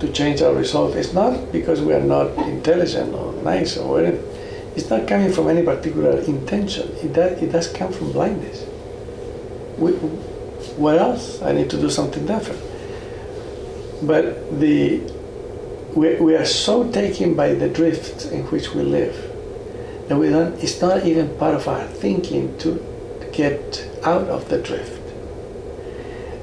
to 0.00 0.12
change 0.12 0.40
our 0.42 0.54
result 0.54 0.96
is 0.96 1.12
not 1.12 1.52
because 1.52 1.80
we 1.82 1.92
are 1.92 2.00
not 2.00 2.28
intelligent 2.48 3.14
or 3.14 3.32
nice 3.42 3.76
or 3.76 4.02
anything. 4.02 4.33
It's 4.76 4.90
not 4.90 5.06
coming 5.06 5.32
from 5.32 5.48
any 5.48 5.62
particular 5.62 6.18
intention. 6.20 6.90
It 6.96 7.12
does, 7.12 7.42
it 7.42 7.52
does 7.52 7.72
come 7.72 7.92
from 7.92 8.12
blindness. 8.12 8.64
We, 9.78 9.92
what 10.76 10.98
else? 10.98 11.42
I 11.42 11.52
need 11.52 11.70
to 11.70 11.80
do 11.80 11.90
something 11.90 12.26
different. 12.26 12.60
But 14.02 14.58
the 14.60 15.00
we, 15.94 16.16
we 16.16 16.34
are 16.34 16.44
so 16.44 16.90
taken 16.90 17.34
by 17.34 17.54
the 17.54 17.68
drift 17.68 18.26
in 18.26 18.42
which 18.46 18.74
we 18.74 18.82
live 18.82 19.30
that 20.08 20.18
we 20.18 20.28
don't, 20.28 20.54
it's 20.62 20.80
not 20.80 21.06
even 21.06 21.36
part 21.38 21.54
of 21.54 21.66
our 21.68 21.86
thinking 21.86 22.56
to 22.58 22.84
get 23.32 23.88
out 24.02 24.28
of 24.28 24.48
the 24.48 24.60
drift. 24.60 25.00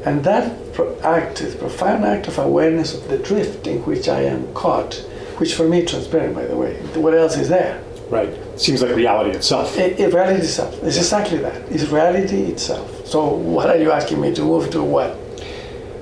And 0.05 0.23
that 0.23 0.57
act, 1.03 1.37
the 1.39 1.55
profound 1.59 2.05
act 2.05 2.27
of 2.27 2.39
awareness 2.39 2.95
of 2.95 3.07
the 3.07 3.19
drift 3.19 3.67
in 3.67 3.83
which 3.85 4.07
I 4.07 4.21
am 4.21 4.51
caught, 4.53 4.95
which 5.37 5.53
for 5.53 5.67
me 5.67 5.81
is 5.81 5.91
transparent, 5.91 6.33
by 6.33 6.45
the 6.45 6.57
way. 6.57 6.73
What 6.95 7.13
else 7.13 7.37
is 7.37 7.49
there? 7.49 7.83
Right. 8.11 8.29
Seems 8.59 8.81
like 8.83 8.93
reality 8.95 9.31
itself. 9.35 9.77
It, 9.77 9.99
it 9.99 10.13
reality 10.13 10.41
itself. 10.41 10.73
It's 10.83 10.97
exactly 10.97 11.37
that. 11.39 11.55
It's 11.71 11.85
reality 11.87 12.43
itself. 12.43 13.07
So 13.07 13.25
what 13.29 13.69
are 13.69 13.77
you 13.77 13.91
asking 13.91 14.19
me 14.21 14.33
to 14.35 14.41
move 14.43 14.69
to 14.71 14.83
what? 14.83 15.17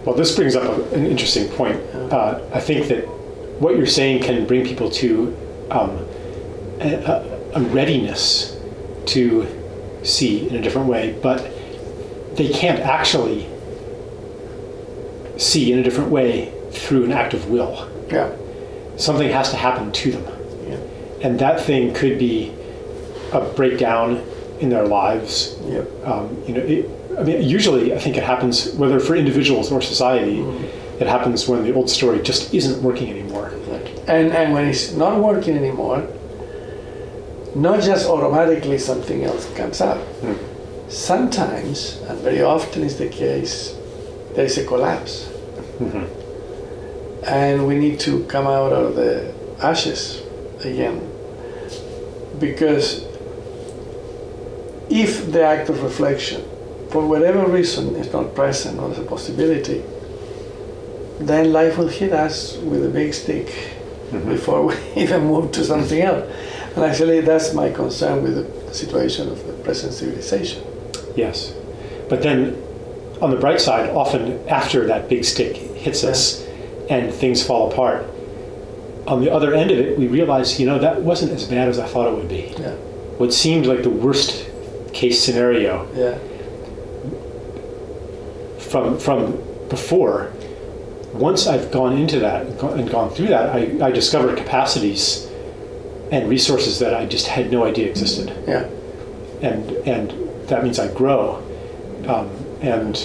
Well, 0.06 0.16
this 0.16 0.36
brings 0.36 0.56
up 0.56 0.63
a- 0.63 0.96
an 0.96 1.06
interesting 1.06 1.48
point. 1.50 1.80
Uh, 2.12 2.39
I 2.51 2.60
think 2.60 2.88
that 2.88 3.08
what 3.62 3.78
you're 3.78 3.86
saying 3.86 4.24
can 4.24 4.46
bring 4.48 4.66
people 4.66 4.89
to 4.92 5.38
um, 5.70 5.92
a, 6.82 6.96
a- 6.96 7.39
a 7.54 7.62
readiness 7.62 8.58
to 9.08 9.46
see 10.04 10.50
in 10.50 10.56
a 10.56 10.62
different 10.62 10.88
way, 10.88 11.16
but 11.22 11.48
they 12.36 12.50
can't 12.50 12.80
actually 12.80 13.48
see 15.38 15.72
in 15.72 15.80
a 15.80 15.84
different 15.84 16.10
way 16.10 16.51
through 16.72 17.04
an 17.06 17.12
act 17.12 17.34
of 17.34 17.50
will. 17.50 17.88
Yeah. 18.12 18.32
Something 18.98 19.30
has 19.30 19.51
to 19.51 19.58
happen 19.58 19.92
to 19.92 20.12
them. 20.12 20.38
And 21.22 21.40
that 21.40 21.60
thing 21.60 21.94
could 21.94 22.18
be 22.18 22.54
a 23.34 23.42
breakdown 23.42 24.24
in 24.60 24.70
their 24.70 24.86
lives. 24.88 25.58
Yep. 25.66 26.06
Um, 26.06 26.44
you 26.48 26.54
know, 26.54 26.62
it, 26.62 26.90
I 27.18 27.24
mean, 27.24 27.44
usually 27.44 27.94
I 27.94 28.00
think 28.00 28.18
it 28.18 28.24
happens 28.24 28.74
whether 28.74 29.00
for 29.00 29.16
individuals 29.16 29.72
or 29.72 29.82
society. 29.82 30.40
It 31.00 31.08
happens 31.08 31.48
when 31.48 31.64
the 31.64 31.74
old 31.74 31.90
story 31.90 32.22
just 32.22 32.54
isn't 32.54 32.82
working 32.84 33.10
anymore. 33.10 33.52
And, 34.08 34.32
and 34.34 34.54
when 34.54 34.68
it's 34.68 34.94
not 34.94 35.20
working 35.20 35.56
anymore, 35.56 36.06
not 37.56 37.82
just 37.82 38.08
automatically 38.08 38.78
something 38.78 39.24
else 39.24 39.52
comes 39.54 39.82
up. 39.82 39.98
Hmm. 39.98 40.34
Sometimes, 40.90 41.98
and 42.08 42.20
very 42.20 42.42
often 42.42 42.84
is 42.84 42.98
the 42.98 43.08
case, 43.08 43.76
there 44.36 44.46
is 44.46 44.58
a 44.58 44.66
collapse. 44.66 45.30
Mhm. 45.80 46.08
And 47.24 47.68
we 47.68 47.76
need 47.78 48.00
to 48.02 48.24
come 48.26 48.48
out 48.48 48.74
of 48.74 48.96
the 48.96 49.32
ashes 49.62 50.22
again. 50.64 51.09
Because 52.39 53.03
if 54.89 55.31
the 55.31 55.43
act 55.43 55.69
of 55.69 55.84
reflection, 55.84 56.43
for 56.89 57.05
whatever 57.08 57.46
reason, 57.46 57.96
is 57.96 58.12
not 58.12 58.34
present 58.34 58.79
or 58.79 58.91
is 58.91 58.98
a 58.98 59.03
possibility, 59.03 59.84
then 61.19 61.51
life 61.53 61.77
will 61.77 61.88
hit 61.89 62.13
us 62.13 62.58
with 62.58 62.86
a 62.86 62.89
big 62.89 63.13
stick 63.13 63.48
Mhm. 64.12 64.27
before 64.27 64.65
we 64.65 64.74
even 64.96 65.25
move 65.25 65.51
to 65.51 65.63
something 65.63 66.01
else. 66.01 66.25
And 66.75 66.84
actually, 66.86 67.22
that's 67.22 67.53
my 67.53 67.69
concern 67.69 68.24
with 68.24 68.36
the 68.67 68.74
situation 68.74 69.29
of 69.29 69.46
the 69.46 69.53
present 69.63 69.93
civilization. 69.93 70.63
Yes. 71.15 71.53
But 72.08 72.24
then 72.24 72.55
on 73.22 73.29
the 73.31 73.36
bright 73.38 73.62
side, 73.62 73.89
often 73.91 74.39
after 74.48 74.88
that 74.88 75.10
big 75.10 75.25
stick 75.25 75.55
hits 75.58 76.03
us 76.03 76.43
and 76.89 77.13
things 77.13 77.43
fall 77.43 77.72
apart, 77.72 78.05
on 79.10 79.22
the 79.22 79.32
other 79.32 79.54
end 79.56 79.72
of 79.72 79.80
it, 79.80 79.98
we 79.98 80.08
realize, 80.08 80.60
you 80.60 80.66
know, 80.68 80.78
that 80.80 81.01
wasn't 81.01 81.32
as 81.32 81.46
bad 81.46 81.68
as 81.68 81.80
I 81.80 81.88
thought 81.88 82.08
it 82.12 82.16
would 82.16 82.30
be. 82.30 82.54
Yeah, 82.60 82.75
What 83.18 83.34
seemed 83.34 83.66
like 83.66 83.82
the 83.84 83.89
worst 83.89 84.48
case 84.94 85.24
scenario 85.24 85.88
yeah, 85.96 86.18
from 88.60 88.98
from 89.00 89.38
before, 89.70 90.32
once 91.13 91.48
I've 91.48 91.72
gone 91.72 91.98
into 91.98 92.20
that 92.20 92.46
and 92.46 92.80
and 92.80 92.89
gone 92.89 93.10
through 93.10 93.28
that, 93.28 93.50
I, 93.56 93.88
I 93.88 93.92
discovered 93.92 94.38
capacities 94.38 95.28
and 96.12 96.30
resources 96.30 96.80
that 96.80 96.94
I 96.94 97.06
just 97.06 97.28
had 97.28 97.51
no 97.51 97.66
idea 97.66 97.88
existed. 97.89 98.32
yeah, 98.48 98.68
and 99.42 99.70
and 99.88 100.13
that 100.50 100.63
means 100.63 100.80
I 100.80 100.92
grow 100.94 101.44
um, 102.08 102.30
and 102.62 102.96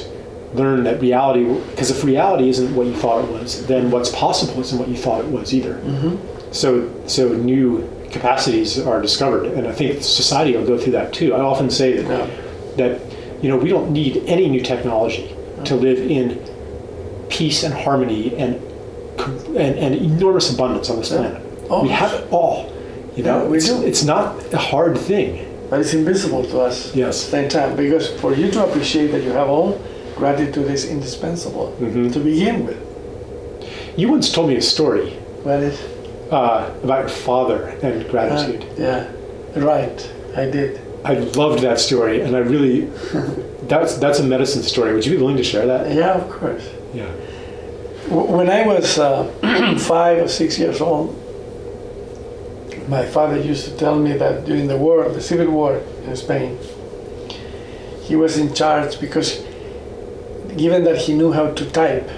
learn 0.55 0.85
that 0.85 1.01
reality. 1.01 1.45
Because 1.71 1.91
if 1.91 2.05
reality 2.05 2.49
isn't 2.49 2.75
what 2.75 2.87
you 2.87 2.95
thought 2.95 3.25
it 3.25 3.31
was, 3.31 3.67
then 3.67 3.91
what's 3.91 4.11
possible 4.11 4.61
isn't 4.61 4.79
what 4.79 4.89
you 4.89 4.97
thought 4.97 5.21
it 5.25 5.31
was 5.31 5.53
either. 5.53 5.75
hmm 5.75 6.17
So 6.53 6.89
so 7.07 7.29
new 7.29 7.89
capacities 8.13 8.79
are 8.79 9.03
discovered, 9.03 9.47
and 9.57 9.67
I 9.67 9.73
think 9.73 10.03
society 10.03 10.57
will 10.57 10.67
go 10.67 10.79
through 10.79 10.93
that 10.93 11.13
too. 11.13 11.35
I 11.35 11.41
often 11.41 11.69
say 11.71 11.89
that 12.01 12.09
yeah, 12.09 12.27
that 12.77 13.01
you 13.43 13.49
know 13.51 13.57
we 13.57 13.69
don't 13.69 13.91
need 13.93 14.23
any 14.27 14.49
new 14.49 14.61
technology 14.63 15.27
to 15.65 15.75
live 15.75 15.99
in 15.99 16.39
peace 17.29 17.65
and 17.65 17.75
harmony 17.75 18.35
and 18.37 18.55
and, 19.57 19.75
and 19.85 19.95
enormous 19.95 20.53
abundance 20.53 20.91
on 20.91 20.97
this 20.99 21.09
planet. 21.09 21.41
Oh. 21.71 21.83
We 21.83 21.89
have 21.89 22.13
it 22.13 22.29
all. 22.31 22.71
You 23.17 23.23
know, 23.23 23.47
Yeah, 23.49 23.57
it's, 23.57 23.69
it's 23.69 24.05
not 24.05 24.25
a 24.53 24.59
hard 24.59 24.99
thing. 24.99 25.31
but 25.71 25.81
it's 25.81 25.95
invisible 25.95 26.43
to 26.51 26.61
us 26.61 26.89
at 26.89 26.93
the 26.93 26.99
Yes. 26.99 27.17
same 27.35 27.49
time 27.49 27.77
because 27.77 28.11
for 28.21 28.35
you 28.35 28.51
to 28.51 28.65
appreciate 28.67 29.09
that 29.13 29.23
you 29.23 29.31
have 29.31 29.49
all, 29.49 29.81
gratitude 30.17 30.71
is 30.71 30.85
indispensable 30.85 31.73
Mhm. 31.81 32.13
to 32.13 32.19
begin 32.21 32.67
with. 32.67 32.77
You 33.97 34.09
once 34.11 34.33
told 34.33 34.49
me 34.49 34.57
a 34.57 34.63
story 34.63 35.13
What 35.43 35.61
is? 35.61 35.79
uh, 36.31 36.71
about 36.83 37.01
your 37.01 37.09
father 37.09 37.73
and 37.83 38.09
gratitude. 38.09 38.63
Uh, 38.79 38.83
yeah, 38.83 39.05
right. 39.57 40.11
I 40.37 40.47
did. 40.47 40.81
I 41.05 41.15
loved 41.37 41.61
that 41.63 41.79
story, 41.79 42.23
and 42.23 42.35
I 42.35 42.41
really 42.41 42.89
that's 43.69 43.95
that's 43.99 44.19
a 44.21 44.25
medicine 44.25 44.63
story. 44.63 44.95
Would 44.95 45.05
you 45.07 45.13
be 45.17 45.19
willing 45.23 45.37
to 45.37 45.45
share 45.45 45.67
that? 45.67 45.93
Yeah, 45.95 46.15
of 46.15 46.29
course. 46.31 46.65
Yeah. 46.95 47.11
When 48.09 48.49
I 48.51 48.67
was 48.67 48.99
uh, 48.99 49.25
five 49.79 50.19
or 50.25 50.29
six 50.29 50.59
years 50.59 50.81
old, 50.81 51.15
my 52.89 53.05
father 53.05 53.39
used 53.39 53.65
to 53.67 53.71
tell 53.77 53.97
me 53.97 54.13
that 54.17 54.45
during 54.45 54.67
the 54.67 54.77
war, 54.77 55.09
the 55.09 55.21
civil 55.21 55.51
war 55.53 55.81
in 56.07 56.17
Spain, 56.17 56.59
he 58.03 58.17
was 58.17 58.37
in 58.37 58.53
charge 58.53 59.01
because, 59.01 59.44
given 60.57 60.85
that 60.85 60.99
he 60.99 61.15
knew 61.15 61.33
how 61.33 61.53
to 61.53 61.71
type, 61.71 62.09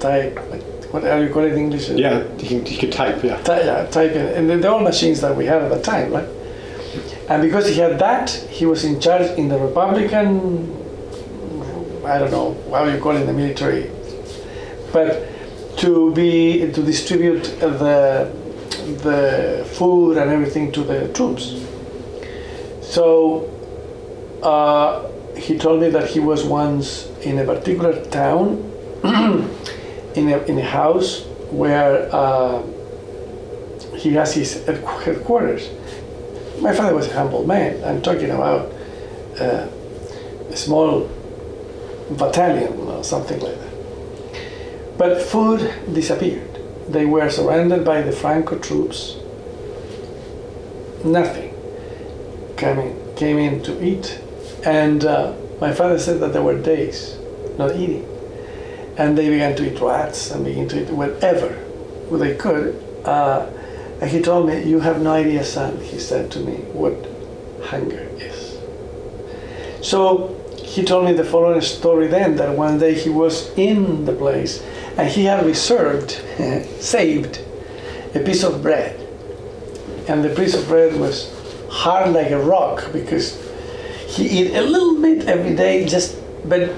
type, 0.00 0.38
what 0.92 1.04
are 1.04 1.22
you 1.22 1.30
call 1.32 1.44
it 1.44 1.52
in 1.52 1.58
English? 1.58 1.88
Yeah, 1.88 2.22
he, 2.38 2.56
you 2.56 2.78
could 2.78 2.92
type. 2.92 3.22
Yeah. 3.22 3.40
Ty- 3.42 3.62
yeah, 3.62 3.86
type 3.86 4.12
in, 4.12 4.50
and 4.50 4.62
the 4.62 4.68
old 4.68 4.82
machines 4.82 5.20
that 5.20 5.36
we 5.36 5.46
had 5.46 5.62
at 5.62 5.70
the 5.70 5.80
time, 5.80 6.12
right? 6.12 6.28
And 7.28 7.42
because 7.42 7.68
he 7.68 7.76
had 7.76 7.98
that, 7.98 8.30
he 8.30 8.66
was 8.66 8.84
in 8.84 9.00
charge 9.00 9.30
in 9.38 9.48
the 9.48 9.58
Republican, 9.58 10.70
I 12.04 12.18
don't 12.18 12.30
know 12.30 12.56
how 12.70 12.84
you 12.84 13.00
call 13.00 13.16
it 13.16 13.20
in 13.20 13.26
the 13.26 13.32
military, 13.32 13.90
but 14.92 15.28
to 15.78 16.12
be 16.12 16.70
to 16.72 16.82
distribute 16.82 17.44
the 17.60 18.30
the 19.02 19.64
food 19.72 20.16
and 20.18 20.30
everything 20.30 20.72
to 20.72 20.82
the 20.82 21.08
troops. 21.12 21.64
So 22.82 23.48
uh, 24.42 25.08
he 25.36 25.56
told 25.56 25.80
me 25.80 25.88
that 25.90 26.08
he 26.10 26.20
was 26.20 26.44
once 26.44 27.08
in 27.22 27.38
a 27.38 27.44
particular 27.44 28.04
town, 28.06 28.70
in 30.14 30.28
a 30.28 30.38
in 30.44 30.58
a 30.58 30.64
house 30.64 31.24
where. 31.50 32.08
Uh, 32.14 32.62
he 34.02 34.12
has 34.14 34.34
his 34.34 34.64
headquarters. 34.66 35.70
My 36.60 36.74
father 36.74 36.94
was 36.94 37.06
a 37.08 37.14
humble 37.14 37.46
man. 37.46 37.82
I'm 37.84 38.02
talking 38.02 38.30
about 38.30 38.72
uh, 39.40 39.68
a 40.48 40.56
small 40.56 41.08
battalion 42.10 42.72
or 42.80 43.04
something 43.04 43.38
like 43.40 43.58
that. 43.58 43.72
But 44.98 45.22
food 45.22 45.72
disappeared. 45.92 46.48
They 46.88 47.06
were 47.06 47.30
surrounded 47.30 47.84
by 47.84 48.02
the 48.02 48.12
Franco 48.12 48.58
troops. 48.58 49.16
Nothing 51.04 51.54
coming 52.56 52.98
came 53.16 53.38
in 53.38 53.62
to 53.62 53.84
eat, 53.84 54.20
and 54.64 55.04
uh, 55.04 55.32
my 55.62 55.72
father 55.72 55.96
said 55.96 56.18
that 56.18 56.32
there 56.32 56.42
were 56.42 56.60
days 56.60 57.16
not 57.56 57.76
eating, 57.76 58.04
and 58.96 59.16
they 59.16 59.28
began 59.28 59.54
to 59.54 59.72
eat 59.72 59.80
rats 59.80 60.32
and 60.32 60.44
began 60.44 60.66
to 60.66 60.82
eat 60.82 60.90
whatever 60.90 61.50
they 62.10 62.34
could. 62.34 62.74
Uh, 63.04 63.46
and 64.00 64.10
he 64.10 64.20
told 64.20 64.48
me, 64.48 64.60
You 64.64 64.80
have 64.80 65.00
no 65.00 65.12
idea, 65.12 65.44
son, 65.44 65.78
he 65.78 66.00
said 66.00 66.32
to 66.32 66.40
me, 66.40 66.56
what 66.72 66.94
hunger 67.62 68.08
is. 68.18 68.58
So 69.86 70.34
he 70.58 70.82
told 70.82 71.04
me 71.04 71.12
the 71.12 71.22
following 71.22 71.60
story 71.60 72.08
then 72.08 72.34
that 72.36 72.58
one 72.58 72.80
day 72.80 72.94
he 72.94 73.08
was 73.08 73.56
in 73.56 74.04
the 74.04 74.14
place 74.14 74.60
and 74.96 75.08
he 75.08 75.26
had 75.26 75.46
reserved, 75.46 76.10
saved 76.80 77.40
a 78.16 78.18
piece 78.18 78.42
of 78.42 78.62
bread. 78.62 78.98
And 80.08 80.24
the 80.24 80.34
piece 80.34 80.54
of 80.54 80.66
bread 80.66 80.98
was 80.98 81.32
hard 81.70 82.12
like 82.12 82.32
a 82.32 82.42
rock 82.42 82.92
because 82.92 83.41
he 84.12 84.28
eat 84.40 84.54
a 84.54 84.60
little 84.60 85.00
bit 85.00 85.26
every 85.26 85.54
day, 85.54 85.86
just 85.86 86.18
but 86.44 86.70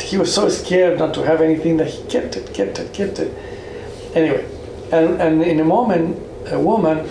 he 0.00 0.18
was 0.18 0.34
so 0.34 0.48
scared 0.48 0.98
not 0.98 1.14
to 1.14 1.22
have 1.22 1.40
anything 1.40 1.78
that 1.78 1.88
he 1.88 2.02
kept 2.04 2.36
it, 2.36 2.52
kept 2.52 2.78
it, 2.78 2.92
kept 2.92 3.18
it. 3.18 3.32
Anyway, 4.14 4.44
and, 4.92 5.20
and 5.20 5.42
in 5.42 5.60
a 5.60 5.64
moment, 5.64 6.20
a 6.48 6.58
woman 6.58 7.08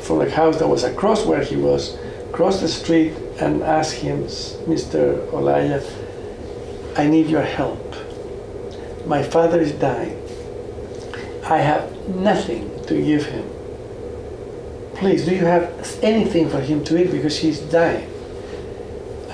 from 0.00 0.18
the 0.18 0.30
house 0.30 0.58
that 0.58 0.68
was 0.68 0.84
across 0.84 1.24
where 1.24 1.42
he 1.42 1.56
was 1.56 1.96
crossed 2.32 2.60
the 2.60 2.68
street 2.68 3.12
and 3.40 3.62
asked 3.62 3.94
him, 3.94 4.24
Mr. 4.24 5.26
Olalla, 5.30 5.80
I 6.98 7.06
need 7.06 7.28
your 7.28 7.42
help. 7.42 7.94
My 9.06 9.22
father 9.22 9.60
is 9.60 9.72
dying. 9.72 10.20
I 11.44 11.58
have 11.58 12.08
nothing 12.08 12.84
to 12.86 13.02
give 13.02 13.26
him. 13.26 13.48
Please, 14.94 15.24
do 15.24 15.34
you 15.34 15.44
have 15.44 15.98
anything 16.02 16.50
for 16.50 16.60
him 16.60 16.84
to 16.84 16.98
eat 17.00 17.10
because 17.10 17.38
he's 17.38 17.60
dying? 17.60 18.10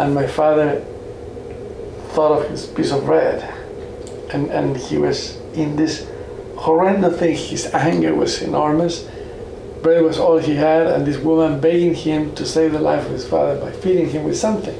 And 0.02 0.16
my 0.16 0.26
father 0.26 0.80
thought 2.08 2.42
of 2.42 2.50
his 2.50 2.66
piece 2.66 2.90
of 2.90 3.04
bread 3.04 3.40
and, 4.34 4.50
and 4.50 4.76
he 4.76 4.98
was 4.98 5.36
in 5.54 5.76
this 5.76 6.10
horrendous 6.56 7.20
thing. 7.20 7.36
His 7.36 7.66
anger 7.66 8.12
was 8.12 8.42
enormous. 8.42 9.08
Bread 9.80 10.02
was 10.02 10.18
all 10.18 10.38
he 10.38 10.56
had, 10.56 10.88
and 10.88 11.06
this 11.06 11.18
woman 11.18 11.60
begging 11.60 11.94
him 11.94 12.34
to 12.34 12.44
save 12.44 12.72
the 12.72 12.80
life 12.80 13.06
of 13.06 13.12
his 13.12 13.28
father 13.28 13.60
by 13.60 13.70
feeding 13.70 14.10
him 14.10 14.24
with 14.24 14.36
something. 14.36 14.76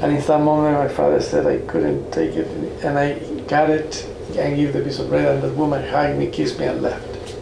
And 0.00 0.12
in 0.12 0.24
that 0.24 0.40
moment, 0.40 0.78
my 0.78 0.86
father 0.86 1.20
said, 1.20 1.44
I 1.48 1.58
couldn't 1.66 2.12
take 2.12 2.36
it, 2.36 2.46
and 2.84 2.96
I 2.96 3.18
got 3.48 3.70
it 3.70 4.06
and 4.38 4.54
gave 4.54 4.72
the 4.72 4.82
piece 4.82 5.00
of 5.00 5.08
bread, 5.08 5.34
and 5.34 5.42
the 5.42 5.52
woman 5.54 5.82
hugged 5.88 6.16
me, 6.16 6.30
kissed 6.30 6.60
me, 6.60 6.66
and 6.66 6.80
left. 6.80 7.34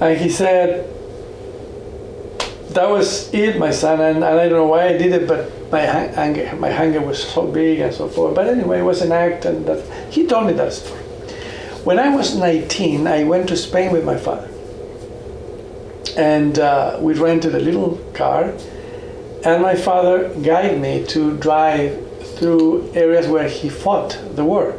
And 0.00 0.16
he 0.16 0.28
said, 0.28 0.94
That 2.78 2.90
was 2.90 3.34
it, 3.34 3.58
my 3.58 3.72
son, 3.72 4.00
and, 4.00 4.18
and 4.18 4.38
I 4.38 4.48
don't 4.48 4.60
know 4.60 4.66
why 4.66 4.86
I 4.86 4.96
did 4.96 5.12
it, 5.12 5.26
but 5.26 5.50
my 5.72 5.80
anger, 5.80 6.54
my 6.60 6.70
hunger 6.70 7.00
was 7.00 7.20
so 7.20 7.44
big 7.44 7.80
and 7.80 7.92
so 7.92 8.06
forth. 8.06 8.36
But 8.36 8.46
anyway, 8.46 8.78
it 8.78 8.84
was 8.84 9.02
an 9.02 9.10
act, 9.10 9.46
and 9.46 9.66
that, 9.66 10.12
he 10.12 10.28
told 10.28 10.46
me 10.46 10.52
that 10.52 10.72
story. 10.72 11.02
When 11.82 11.98
I 11.98 12.14
was 12.14 12.36
19, 12.36 13.08
I 13.08 13.24
went 13.24 13.48
to 13.48 13.56
Spain 13.56 13.90
with 13.90 14.04
my 14.04 14.16
father. 14.16 14.48
And 16.16 16.60
uh, 16.60 16.98
we 17.00 17.14
rented 17.14 17.56
a 17.56 17.58
little 17.58 17.96
car, 18.14 18.54
and 19.44 19.60
my 19.60 19.74
father 19.74 20.32
guided 20.40 20.80
me 20.80 21.04
to 21.06 21.36
drive 21.38 21.98
through 22.36 22.92
areas 22.94 23.26
where 23.26 23.48
he 23.48 23.68
fought 23.68 24.16
the 24.36 24.44
war. 24.44 24.78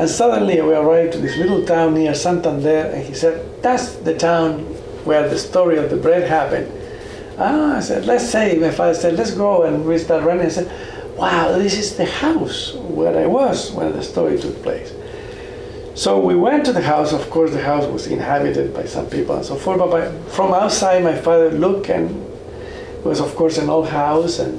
And 0.00 0.10
suddenly 0.10 0.60
we 0.60 0.74
arrived 0.74 1.12
to 1.12 1.20
this 1.20 1.36
little 1.36 1.64
town 1.64 1.94
near 1.94 2.12
Santander, 2.12 2.90
and 2.92 3.06
he 3.06 3.14
said, 3.14 3.62
That's 3.62 3.94
the 3.94 4.18
town 4.18 4.64
where 5.04 5.28
the 5.28 5.38
story 5.38 5.78
of 5.78 5.90
the 5.90 5.96
bread 5.96 6.28
happened. 6.28 6.80
Ah, 7.38 7.76
I 7.76 7.80
said, 7.80 8.06
Let's 8.06 8.28
say, 8.28 8.58
my 8.58 8.70
father 8.70 8.94
said, 8.94 9.14
Let's 9.14 9.32
go. 9.32 9.64
And 9.64 9.84
we 9.84 9.98
start 9.98 10.24
running. 10.24 10.46
I 10.46 10.50
said, 10.50 10.70
Wow, 11.16 11.56
this 11.58 11.76
is 11.76 11.96
the 11.96 12.06
house 12.06 12.74
where 12.74 13.16
I 13.16 13.26
was 13.26 13.72
when 13.72 13.92
the 13.92 14.02
story 14.02 14.38
took 14.38 14.62
place. 14.62 14.92
So 15.94 16.18
we 16.18 16.34
went 16.34 16.64
to 16.66 16.72
the 16.72 16.82
house. 16.82 17.12
Of 17.12 17.30
course, 17.30 17.52
the 17.52 17.62
house 17.62 17.86
was 17.86 18.08
inhabited 18.08 18.74
by 18.74 18.84
some 18.84 19.08
people 19.08 19.36
and 19.36 19.44
so 19.44 19.54
forth. 19.54 19.78
But 19.78 19.90
by, 19.90 20.10
from 20.30 20.52
outside, 20.52 21.04
my 21.04 21.14
father 21.14 21.50
looked, 21.50 21.88
and 21.88 22.10
it 22.10 23.04
was, 23.04 23.20
of 23.20 23.34
course, 23.36 23.58
an 23.58 23.70
old 23.70 23.88
house. 23.88 24.40
And, 24.40 24.58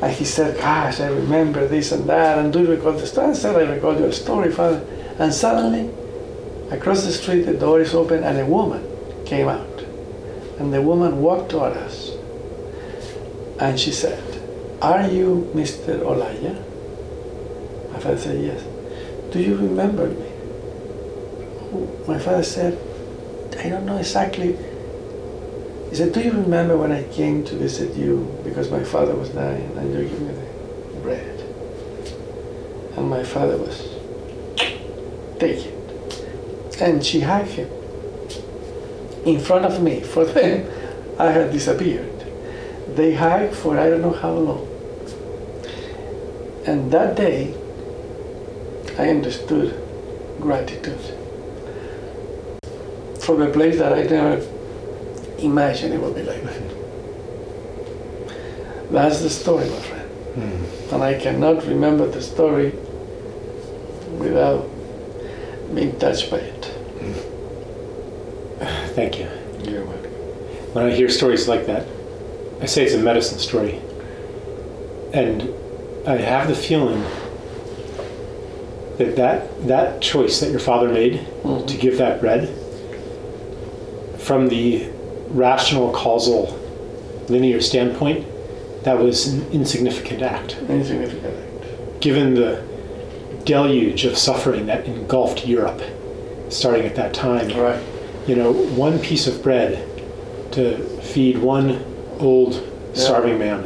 and 0.00 0.12
he 0.12 0.24
said, 0.24 0.56
"Gosh, 0.56 1.00
I 1.00 1.08
remember 1.08 1.66
this 1.66 1.90
and 1.90 2.08
that. 2.08 2.38
And 2.38 2.52
do 2.52 2.60
you 2.60 2.70
recall 2.70 2.92
the 2.92 3.06
story?" 3.06 3.30
I 3.30 3.32
said, 3.32 3.56
"I 3.56 3.72
recall 3.74 3.98
your 3.98 4.12
story, 4.12 4.52
father." 4.52 4.84
And 5.18 5.34
suddenly, 5.34 5.90
across 6.70 7.04
the 7.04 7.12
street, 7.12 7.42
the 7.42 7.54
door 7.54 7.80
is 7.80 7.92
open, 7.92 8.22
and 8.22 8.38
a 8.38 8.46
woman 8.46 8.86
came 9.24 9.48
out. 9.48 9.67
And 10.58 10.72
the 10.72 10.82
woman 10.82 11.20
walked 11.20 11.50
toward 11.50 11.76
us, 11.76 12.12
and 13.60 13.78
she 13.78 13.92
said, 13.92 14.22
"Are 14.82 15.06
you 15.08 15.50
Mr. 15.54 16.00
Olalla?" 16.00 16.54
My 17.92 17.98
father 18.00 18.18
said, 18.18 18.40
"Yes." 18.40 18.62
Do 19.30 19.40
you 19.40 19.56
remember 19.56 20.08
me? 20.08 20.28
my 22.06 22.18
father 22.18 22.42
said, 22.42 22.78
I 23.58 23.68
don't 23.68 23.84
know 23.84 23.98
exactly. 23.98 24.56
He 25.90 25.96
said, 25.96 26.12
Do 26.12 26.20
you 26.20 26.32
remember 26.32 26.76
when 26.78 26.92
I 26.92 27.02
came 27.12 27.44
to 27.44 27.54
visit 27.54 27.94
you 27.94 28.34
because 28.44 28.70
my 28.70 28.82
father 28.82 29.14
was 29.14 29.28
dying 29.28 29.70
and 29.76 29.92
you 29.92 30.08
gave 30.08 30.20
me 30.20 30.32
the 30.94 31.00
bread? 31.00 31.40
And 32.96 33.10
my 33.10 33.22
father 33.22 33.58
was, 33.58 33.96
Take 35.38 35.66
it. 35.66 36.80
And 36.80 37.04
she 37.04 37.20
hugged 37.20 37.50
him 37.50 37.68
in 39.28 39.40
front 39.40 39.64
of 39.64 39.82
me. 39.82 40.00
For 40.00 40.24
them, 40.24 40.68
I 41.18 41.30
had 41.30 41.52
disappeared. 41.52 42.24
They 42.94 43.14
hiked 43.14 43.54
for 43.54 43.78
I 43.78 43.90
don't 43.90 44.02
know 44.02 44.12
how 44.12 44.32
long. 44.32 44.66
And 46.66 46.90
that 46.90 47.16
day, 47.16 47.54
I 48.98 49.08
understood 49.10 49.74
gratitude 50.40 51.00
from 53.20 53.42
a 53.42 53.50
place 53.50 53.78
that 53.78 53.92
I 53.92 54.02
never 54.04 54.44
imagined 55.38 55.94
it 55.94 56.00
would 56.00 56.14
be 56.14 56.22
like 56.22 56.42
that. 56.42 56.62
That's 58.90 59.20
the 59.20 59.30
story, 59.30 59.68
my 59.68 59.80
friend. 59.80 60.10
Hmm. 60.34 60.94
And 60.94 61.02
I 61.02 61.18
cannot 61.18 61.66
remember 61.66 62.06
the 62.06 62.22
story 62.22 62.70
without 64.18 64.66
being 65.74 65.98
touched 65.98 66.30
by 66.30 66.38
it. 66.38 66.67
Thank 68.98 69.20
you. 69.20 69.28
You're 69.62 69.84
welcome. 69.84 70.10
When 70.74 70.84
I 70.84 70.90
hear 70.90 71.08
stories 71.08 71.46
like 71.46 71.66
that, 71.66 71.86
I 72.60 72.66
say 72.66 72.84
it's 72.84 72.94
a 72.94 72.98
medicine 72.98 73.38
story. 73.38 73.80
And 75.12 75.54
I 76.04 76.16
have 76.16 76.48
the 76.48 76.56
feeling 76.56 77.00
that 78.98 79.14
that, 79.14 79.68
that 79.68 80.02
choice 80.02 80.40
that 80.40 80.50
your 80.50 80.58
father 80.58 80.88
made 80.88 81.12
mm-hmm. 81.12 81.64
to 81.64 81.76
give 81.76 81.96
that 81.98 82.20
bread 82.20 82.48
from 84.18 84.48
the 84.48 84.90
rational, 85.28 85.92
causal, 85.92 86.58
linear 87.28 87.60
standpoint, 87.60 88.26
that 88.82 88.98
was 88.98 89.28
an 89.28 89.48
insignificant 89.52 90.22
act. 90.22 90.56
Insignificant 90.68 91.36
act. 91.36 92.00
Given 92.00 92.34
the 92.34 92.64
deluge 93.44 94.04
of 94.04 94.18
suffering 94.18 94.66
that 94.66 94.86
engulfed 94.86 95.46
Europe 95.46 95.80
starting 96.48 96.84
at 96.84 96.96
that 96.96 97.14
time. 97.14 97.48
Right. 97.56 97.80
You 98.28 98.36
know, 98.36 98.52
one 98.52 98.98
piece 98.98 99.26
of 99.26 99.42
bread 99.42 99.84
to 100.52 100.76
feed 101.00 101.38
one 101.38 101.82
old 102.20 102.62
starving 102.92 103.38
man. 103.38 103.62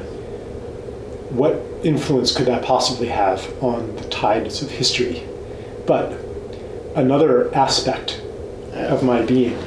What 1.30 1.60
influence 1.82 2.30
could 2.36 2.46
that 2.46 2.62
possibly 2.64 3.08
have 3.08 3.52
on 3.60 3.96
the 3.96 4.04
tides 4.08 4.62
of 4.62 4.70
history? 4.70 5.24
But 5.84 6.12
another 6.94 7.52
aspect 7.54 8.20
Yeah. 8.72 8.94
of 8.94 9.02
my 9.02 9.22
being 9.22 9.58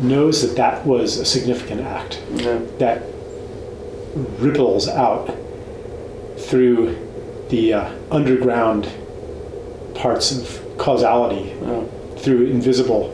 knows 0.00 0.42
that 0.42 0.54
that 0.56 0.86
was 0.86 1.18
a 1.18 1.24
significant 1.24 1.80
act 1.80 2.20
Yeah. 2.36 2.58
that 2.78 3.02
ripples 4.38 4.88
out 4.88 5.28
through 6.36 6.96
the 7.48 7.72
uh, 7.74 7.84
underground 8.12 8.86
parts 9.94 10.30
of 10.30 10.60
causality 10.78 11.52
Yeah. 11.66 11.80
through 12.18 12.46
invisible 12.46 13.10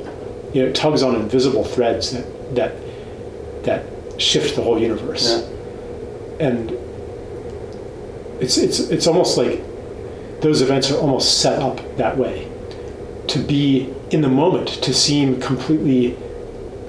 you 0.52 0.62
know 0.62 0.68
it 0.68 0.74
tugs 0.74 1.02
on 1.02 1.14
invisible 1.14 1.64
threads 1.64 2.10
that 2.12 2.54
that 2.54 2.72
that 3.64 3.84
shift 4.20 4.56
the 4.56 4.62
whole 4.62 4.78
universe 4.78 5.30
Yeah. 5.30 6.46
and 6.48 6.70
it's 8.40 8.56
it's 8.56 8.80
it's 8.80 9.06
almost 9.06 9.36
like 9.36 9.60
those 10.40 10.62
events 10.62 10.90
are 10.90 10.96
almost 10.98 11.40
set 11.40 11.60
up 11.62 11.80
that 11.96 12.16
way 12.16 12.48
to 13.28 13.38
be 13.38 13.92
in 14.10 14.22
the 14.22 14.28
moment 14.28 14.68
to 14.82 14.92
seem 14.94 15.40
completely 15.40 16.16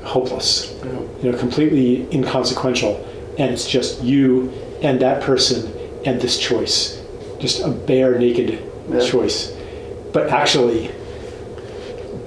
hopeless 0.03 0.73
Yeah. 0.83 0.91
you 1.21 1.31
know 1.31 1.37
completely 1.37 2.07
inconsequential 2.11 3.05
and 3.37 3.51
it's 3.51 3.67
just 3.67 4.01
you 4.01 4.51
and 4.81 4.99
that 5.01 5.21
person 5.21 5.71
and 6.05 6.19
this 6.21 6.37
choice 6.39 6.99
just 7.39 7.61
a 7.63 7.69
bare 7.69 8.17
naked 8.17 8.59
Yeah. 8.91 8.99
choice 9.05 9.53
but 10.13 10.29
actually 10.29 10.89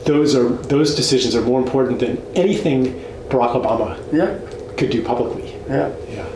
those 0.04 0.34
are 0.34 0.48
those 0.74 0.94
decisions 0.94 1.34
are 1.34 1.42
more 1.42 1.60
important 1.60 1.98
than 2.00 2.18
anything 2.34 2.80
Barack 3.28 3.54
Obama 3.60 3.96
Yeah. 4.12 4.38
could 4.76 4.90
do 4.90 5.02
publicly 5.02 5.54
Yeah. 5.68 5.88
yeah 6.12 6.26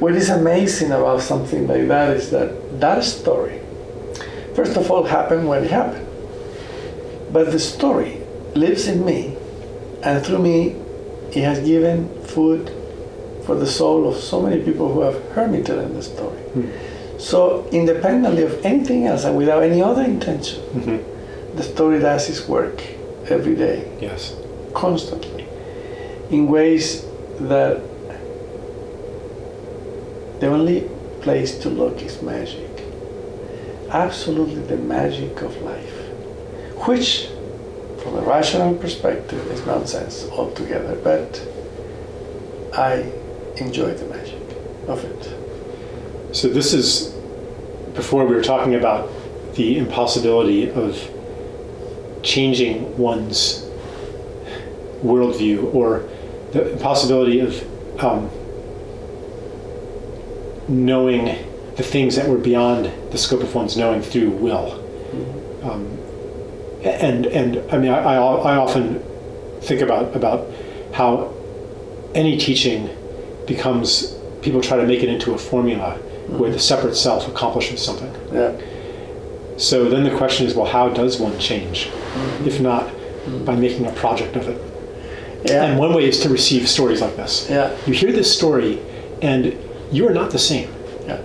What 0.00 0.14
is 0.16 0.30
amazing 0.30 0.90
about 0.90 1.20
something 1.20 1.68
like 1.68 1.86
that 1.88 2.16
is 2.16 2.30
that 2.30 2.48
that 2.80 3.04
story, 3.04 3.60
first 4.54 4.76
of 4.76 4.90
all, 4.90 5.04
happened 5.04 5.46
when 5.48 5.62
it 5.64 5.70
happened. 5.70 6.06
But 7.32 7.52
the 7.52 7.58
story 7.60 8.12
lives 8.54 8.88
in 8.88 9.04
me, 9.04 9.36
and 10.02 10.24
through 10.24 10.40
me, 10.50 10.74
it 11.32 11.42
has 11.44 11.58
given 11.72 12.08
food 12.34 12.72
for 13.44 13.54
the 13.54 13.66
soul 13.66 14.08
of 14.10 14.16
so 14.16 14.42
many 14.42 14.58
people 14.68 14.86
who 14.92 15.00
have 15.08 15.18
heard 15.34 15.50
me 15.52 15.62
telling 15.62 15.94
the 15.94 16.02
story. 16.02 16.42
So, 17.18 17.64
independently 17.70 18.42
of 18.42 18.52
anything 18.66 19.06
else 19.06 19.22
and 19.24 19.36
without 19.36 19.62
any 19.62 19.80
other 19.90 20.02
intention, 20.02 20.58
Mhm. 20.74 20.98
the 21.58 21.62
story 21.62 21.98
does 22.00 22.28
its 22.28 22.48
work 22.48 22.82
every 23.28 23.54
day 23.54 23.90
yes 24.00 24.34
constantly 24.74 25.46
in 26.30 26.48
ways 26.48 27.04
that 27.38 27.80
the 30.40 30.48
only 30.48 30.88
place 31.20 31.56
to 31.58 31.68
look 31.68 32.02
is 32.02 32.20
magic. 32.20 32.68
Absolutely 33.90 34.62
the 34.62 34.76
magic 34.76 35.40
of 35.40 35.56
life, 35.62 36.08
which, 36.88 37.28
from 38.02 38.16
a 38.16 38.22
rational 38.22 38.74
perspective, 38.74 39.46
is 39.52 39.64
nonsense 39.64 40.26
altogether, 40.30 40.96
but 40.96 41.40
I 42.74 43.12
enjoy 43.56 43.94
the 43.94 44.06
magic 44.06 44.42
of 44.88 45.04
it. 45.04 46.34
So 46.34 46.48
this 46.48 46.72
is 46.72 47.14
before 47.94 48.26
we 48.26 48.34
were 48.34 48.42
talking 48.42 48.74
about 48.74 49.08
the 49.54 49.78
impossibility 49.78 50.70
of 50.70 50.96
changing 52.22 52.96
one's 52.96 53.64
worldview 55.02 55.74
or 55.74 56.08
the 56.52 56.78
possibility 56.80 57.40
of 57.40 58.02
um, 58.02 58.30
knowing 60.68 61.24
the 61.76 61.82
things 61.82 62.16
that 62.16 62.28
were 62.28 62.38
beyond 62.38 62.90
the 63.10 63.18
scope 63.18 63.42
of 63.42 63.54
one's 63.54 63.76
knowing 63.76 64.02
through 64.02 64.30
will. 64.30 64.78
Um, 65.62 65.98
and 66.84 67.26
and 67.26 67.72
I 67.72 67.78
mean 67.78 67.92
I, 67.92 67.98
I, 67.98 68.16
I 68.16 68.56
often 68.56 69.02
think 69.60 69.80
about 69.80 70.14
about 70.16 70.48
how 70.92 71.32
any 72.14 72.36
teaching 72.36 72.90
becomes 73.46 74.14
people 74.42 74.60
try 74.60 74.76
to 74.76 74.86
make 74.86 75.02
it 75.02 75.08
into 75.08 75.32
a 75.32 75.38
formula 75.38 75.94
where 76.28 76.50
the 76.50 76.58
separate 76.58 76.94
self 76.94 77.28
accomplishes 77.28 77.82
something. 77.82 78.12
Yeah, 78.32 78.60
So 79.56 79.88
then 79.88 80.04
the 80.04 80.16
question 80.16 80.46
is, 80.46 80.54
well, 80.54 80.66
how 80.66 80.88
does 80.88 81.18
one 81.20 81.38
change? 81.38 81.86
Mm-hmm. 81.86 82.46
If 82.48 82.60
not 82.60 82.86
mm-hmm. 82.86 83.44
by 83.44 83.54
making 83.56 83.86
a 83.86 83.92
project 83.92 84.36
of 84.36 84.48
it. 84.48 84.60
yeah, 85.44 85.64
And 85.64 85.78
one 85.78 85.94
way 85.94 86.04
is 86.08 86.20
to 86.20 86.28
receive 86.28 86.68
stories 86.68 87.00
like 87.00 87.16
this. 87.16 87.48
yeah, 87.50 87.74
You 87.86 87.92
hear 87.92 88.12
this 88.12 88.34
story, 88.36 88.80
and 89.20 89.56
you 89.92 90.08
are 90.08 90.12
not 90.14 90.30
the 90.30 90.38
same. 90.38 90.68
yeah, 91.06 91.20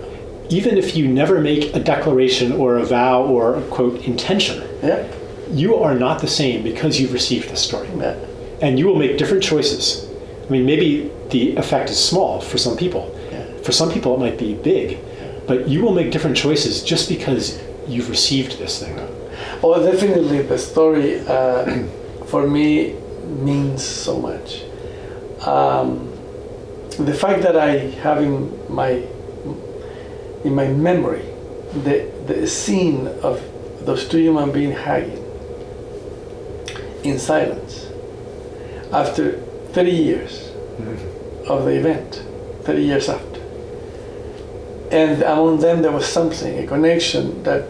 Even 0.50 0.76
if 0.78 0.96
you 0.96 1.08
never 1.08 1.40
make 1.40 1.74
a 1.74 1.80
declaration 1.80 2.52
or 2.52 2.78
a 2.78 2.84
vow 2.84 3.22
or 3.24 3.56
a 3.56 3.62
quote 3.68 4.02
intention, 4.04 4.62
yeah, 4.82 5.06
you 5.50 5.76
are 5.76 5.94
not 5.94 6.20
the 6.20 6.28
same 6.28 6.62
because 6.62 7.00
you've 7.00 7.12
received 7.12 7.48
this 7.48 7.62
story. 7.62 7.88
yeah, 7.96 8.14
And 8.60 8.78
you 8.78 8.86
will 8.86 8.96
make 8.98 9.16
different 9.18 9.42
choices. 9.42 10.06
I 10.46 10.50
mean, 10.50 10.66
maybe 10.66 11.10
the 11.30 11.56
effect 11.56 11.90
is 11.90 11.98
small 12.02 12.40
for 12.40 12.58
some 12.58 12.76
people. 12.76 13.14
yeah. 13.32 13.44
For 13.62 13.72
some 13.72 13.90
people, 13.90 14.14
it 14.14 14.20
might 14.20 14.38
be 14.38 14.54
big. 14.54 14.98
But 15.46 15.66
you 15.68 15.80
will 15.82 15.92
make 15.94 16.10
different 16.12 16.36
choices 16.36 16.82
just 16.82 17.08
because 17.08 17.58
you've 17.88 18.10
received 18.10 18.58
this 18.58 18.82
thing. 18.82 18.98
Oh, 19.62 19.82
definitely 19.82 20.42
the 20.42 20.58
story 20.58 21.20
uh, 21.26 21.84
for 22.26 22.46
me 22.46 22.94
means 23.24 23.84
so 23.84 24.18
much. 24.18 24.62
Um, 25.46 26.12
the 26.98 27.14
fact 27.14 27.42
that 27.42 27.56
I 27.56 27.78
have 28.02 28.22
in 28.22 28.58
my 28.72 29.02
in 30.44 30.54
my 30.54 30.68
memory 30.68 31.24
the 31.84 32.10
the 32.26 32.46
scene 32.46 33.06
of 33.22 33.40
those 33.84 34.08
two 34.08 34.18
human 34.18 34.50
beings 34.52 34.78
hugging 34.78 35.24
in 37.04 37.18
silence 37.18 37.86
after 38.92 39.38
30 39.72 39.90
years 39.90 40.50
of 41.48 41.64
the 41.64 41.72
event, 41.72 42.22
30 42.62 42.82
years 42.82 43.08
after. 43.08 43.40
And 44.90 45.22
among 45.22 45.60
them 45.60 45.82
there 45.82 45.92
was 45.92 46.06
something, 46.06 46.58
a 46.58 46.66
connection 46.66 47.42
that 47.42 47.64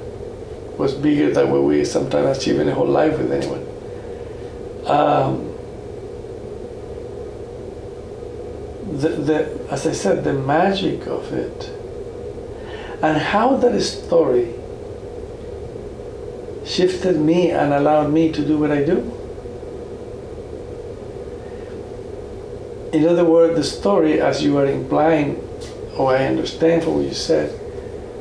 was 0.78 0.94
bigger 0.94 1.32
than 1.32 1.50
what 1.50 1.64
we 1.64 1.84
sometimes 1.84 2.38
achieve 2.38 2.60
in 2.60 2.68
a 2.68 2.74
whole 2.74 2.86
life 2.86 3.18
with 3.18 3.32
anyone. 3.32 3.66
Um, 4.86 5.52
the, 8.96 9.08
the, 9.08 9.66
as 9.70 9.86
I 9.86 9.92
said, 9.92 10.22
the 10.22 10.32
magic 10.32 11.06
of 11.06 11.32
it, 11.32 11.70
and 13.02 13.18
how 13.18 13.56
that 13.56 13.80
story 13.82 14.54
shifted 16.64 17.16
me 17.18 17.50
and 17.50 17.72
allowed 17.72 18.12
me 18.12 18.30
to 18.32 18.44
do 18.44 18.58
what 18.58 18.70
I 18.70 18.84
do. 18.84 19.14
In 22.92 23.06
other 23.06 23.24
words, 23.24 23.56
the 23.56 23.64
story, 23.64 24.20
as 24.20 24.42
you 24.42 24.56
are 24.58 24.66
implying, 24.66 25.36
or 25.96 26.16
I 26.16 26.24
understand 26.26 26.84
from 26.84 26.96
what 26.96 27.04
you 27.04 27.14
said, 27.14 27.60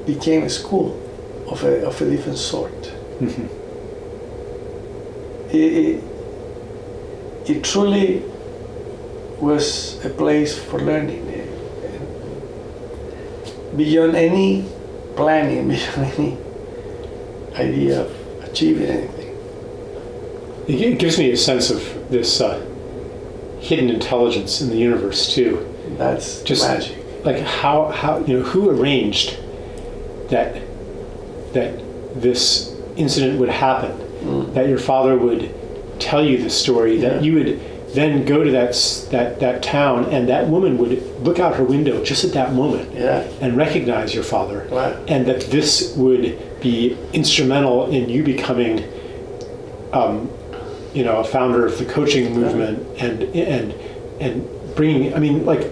became 0.05 0.43
a 0.43 0.49
school 0.49 1.06
of 1.47 1.63
a, 1.63 1.85
of 1.87 2.01
a 2.01 2.09
different 2.09 2.37
sort. 2.37 2.91
It, 5.51 5.55
it, 5.55 6.03
it 7.49 7.63
truly 7.63 8.21
was 9.39 10.03
a 10.03 10.09
place 10.09 10.57
for 10.57 10.79
learning. 10.79 11.25
eh, 11.29 11.45
Beyond 13.75 14.15
any 14.15 14.65
planning, 15.15 15.67
beyond 15.69 16.11
any 16.17 16.37
idea 17.55 18.01
of 18.01 18.11
achieving 18.43 18.87
anything. 18.89 19.33
It 20.67 20.99
gives 20.99 21.17
me 21.17 21.31
a 21.31 21.37
sense 21.37 21.69
of 21.69 21.81
this 22.09 22.41
uh, 22.41 22.59
hidden 23.59 23.89
intelligence 23.89 24.59
in 24.61 24.69
the 24.69 24.75
universe 24.77 25.33
too. 25.33 25.65
That's 25.97 26.41
Just- 26.41 26.67
magic. 26.67 26.97
Like 27.23 27.39
how 27.39 27.85
how 27.91 28.19
you 28.19 28.37
know 28.39 28.43
who 28.43 28.69
arranged 28.69 29.37
that 30.29 30.61
that 31.53 31.71
this 32.21 32.73
incident 32.95 33.39
would 33.39 33.49
happen, 33.49 33.91
Mm. 34.25 34.53
that 34.55 34.67
your 34.67 34.77
father 34.79 35.15
would 35.17 35.49
tell 35.99 36.23
you 36.23 36.37
the 36.41 36.49
story, 36.49 36.97
that 36.97 37.15
Yeah. 37.15 37.21
you 37.21 37.33
would 37.35 37.59
then 37.93 38.25
go 38.25 38.43
to 38.43 38.51
that 38.51 38.73
that 39.11 39.39
that 39.39 39.61
town, 39.63 40.05
and 40.11 40.27
that 40.27 40.49
woman 40.49 40.77
would 40.77 41.01
look 41.23 41.39
out 41.39 41.55
her 41.55 41.63
window 41.63 42.03
just 42.03 42.23
at 42.23 42.33
that 42.33 42.53
moment 42.53 42.89
Yeah. 42.95 43.21
and 43.41 43.55
recognize 43.55 44.13
your 44.13 44.23
father, 44.23 44.65
Wow. 44.71 44.91
and 45.07 45.25
that 45.27 45.41
this 45.51 45.93
would 45.95 46.33
be 46.61 46.97
instrumental 47.13 47.85
in 47.89 48.09
you 48.09 48.23
becoming, 48.23 48.81
um, 49.93 50.29
you 50.93 51.03
know, 51.03 51.17
a 51.17 51.23
founder 51.23 51.65
of 51.65 51.77
the 51.77 51.85
coaching 51.85 52.33
movement, 52.39 52.79
and 52.99 53.23
and 53.35 53.73
and 54.19 54.43
bringing. 54.75 55.13
I 55.13 55.19
mean, 55.19 55.45
like, 55.45 55.63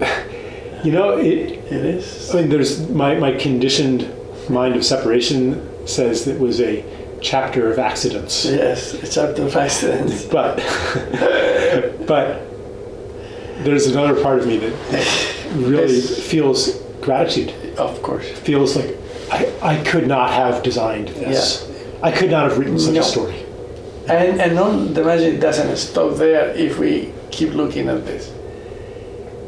you 0.84 0.92
know, 0.92 1.16
it. 1.18 1.58
It 1.70 1.84
is. 1.96 2.30
I 2.34 2.40
mean, 2.40 2.50
there's 2.50 2.88
my 2.90 3.14
my 3.14 3.32
conditioned 3.32 4.06
mind 4.50 4.76
of 4.76 4.84
separation 4.84 5.86
says 5.86 6.24
that 6.24 6.36
it 6.36 6.40
was 6.40 6.60
a 6.60 6.84
chapter 7.20 7.70
of 7.72 7.78
accidents, 7.78 8.44
Yes, 8.44 8.94
a 8.94 9.06
chapter 9.10 9.42
of 9.46 9.56
accidents. 9.56 10.24
but 10.36 10.56
but 12.06 12.42
there's 13.64 13.86
another 13.86 14.20
part 14.22 14.40
of 14.40 14.46
me 14.46 14.58
that 14.58 15.44
really 15.54 15.94
Yes. 15.96 16.20
feels 16.20 16.80
gratitude. 17.00 17.52
Of 17.78 18.02
course. 18.02 18.28
Feels 18.30 18.76
like 18.76 18.96
I, 19.30 19.50
I 19.62 19.82
could 19.84 20.06
not 20.06 20.30
have 20.30 20.62
designed 20.62 21.08
this. 21.08 21.70
I 22.02 22.10
could 22.12 22.30
not 22.30 22.48
have 22.50 22.58
written 22.58 22.78
such 22.78 22.94
No. 22.94 23.00
a 23.00 23.04
story. 23.04 23.40
And 24.08 24.40
and 24.40 24.54
non, 24.54 24.92
the 24.92 25.02
magic 25.02 25.40
doesn't 25.40 25.76
stop 25.76 26.16
there 26.16 26.50
if 26.50 26.78
we 26.78 27.12
keep 27.30 27.54
looking 27.54 27.88
at 27.88 28.04
this. 28.04 28.30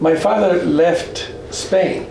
My 0.01 0.15
father 0.17 0.63
left 0.65 1.31
Spain. 1.51 2.07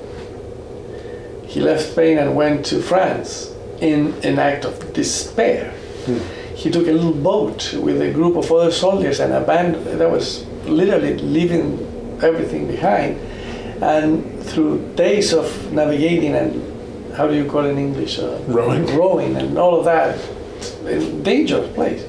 He 1.56 1.62
left 1.62 1.92
Spain 1.94 2.18
and 2.18 2.36
went 2.36 2.66
to 2.66 2.82
France 2.82 3.50
in 3.80 4.14
an 4.26 4.40
act 4.40 4.66
of 4.66 4.92
despair. 4.92 5.74
He 6.54 6.70
took 6.70 6.86
a 6.86 6.92
little 6.92 7.14
boat 7.14 7.74
with 7.76 8.02
a 8.02 8.12
group 8.12 8.36
of 8.36 8.52
other 8.52 8.74
soldiers 8.74 9.22
and 9.22 9.32
abandoned. 9.32 9.86
That 9.86 10.12
was 10.12 10.46
literally 10.66 11.18
leaving 11.18 11.80
everything 12.22 12.68
behind. 12.68 13.22
And 13.82 14.44
through 14.44 14.96
days 14.96 15.32
of 15.32 15.72
navigating 15.72 16.36
and 16.36 17.16
how 17.16 17.26
do 17.26 17.34
you 17.34 17.50
call 17.50 17.64
it 17.64 17.70
in 17.70 17.78
English? 17.78 18.20
Uh, 18.20 18.38
Rowing. 18.48 18.86
Rowing 18.88 19.38
and 19.38 19.58
all 19.58 19.80
of 19.80 19.86
that, 19.86 20.20
a 20.84 21.00
dangerous 21.22 21.74
place. 21.74 22.04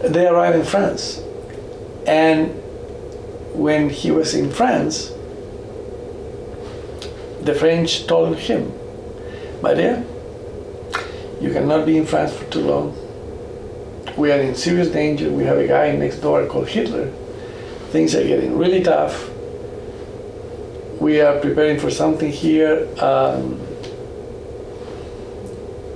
They 0.00 0.26
arrived 0.26 0.56
in 0.56 0.64
France. 0.64 1.22
And 2.06 2.54
when 3.52 3.90
he 3.90 4.10
was 4.10 4.32
in 4.32 4.50
France, 4.50 5.12
the 7.46 7.54
French 7.54 8.06
told 8.06 8.36
him, 8.36 8.72
My 9.62 9.72
dear, 9.72 10.04
you 11.40 11.52
cannot 11.52 11.86
be 11.86 11.96
in 11.96 12.04
France 12.04 12.34
for 12.34 12.44
too 12.50 12.60
long. 12.60 12.96
We 14.16 14.32
are 14.32 14.40
in 14.40 14.54
serious 14.54 14.88
danger. 14.88 15.30
We 15.30 15.44
have 15.44 15.58
a 15.58 15.66
guy 15.66 15.94
next 15.94 16.18
door 16.18 16.46
called 16.46 16.68
Hitler. 16.68 17.10
Things 17.90 18.14
are 18.14 18.26
getting 18.26 18.58
really 18.58 18.82
tough. 18.82 19.30
We 21.00 21.20
are 21.20 21.38
preparing 21.38 21.78
for 21.78 21.90
something 21.90 22.32
here. 22.32 22.88
Um, 22.98 23.60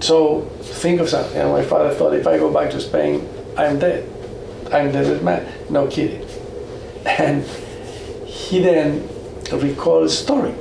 so 0.00 0.42
think 0.60 1.00
of 1.00 1.08
something. 1.08 1.36
And 1.36 1.50
my 1.50 1.64
father 1.64 1.92
thought, 1.94 2.14
if 2.14 2.26
I 2.26 2.38
go 2.38 2.52
back 2.52 2.70
to 2.72 2.80
Spain, 2.80 3.28
I'm 3.56 3.78
dead. 3.78 4.08
I'm 4.72 4.92
dead 4.92 5.22
man. 5.22 5.52
No 5.68 5.86
kidding. 5.88 6.26
And 7.06 7.44
he 8.26 8.60
then 8.60 9.08
recalled 9.50 10.04
a 10.04 10.08
story. 10.10 10.54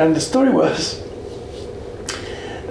And 0.00 0.16
the 0.16 0.20
story 0.20 0.48
was 0.48 0.98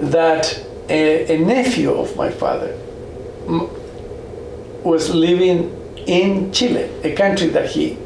that 0.00 0.60
a, 0.88 1.36
a 1.36 1.38
nephew 1.38 1.92
of 1.92 2.16
my 2.16 2.28
father 2.28 2.76
was 4.82 5.14
living 5.14 5.70
in 6.08 6.50
Chile, 6.50 6.90
a 7.04 7.14
country 7.14 7.46
that 7.50 7.70
he 7.70 7.96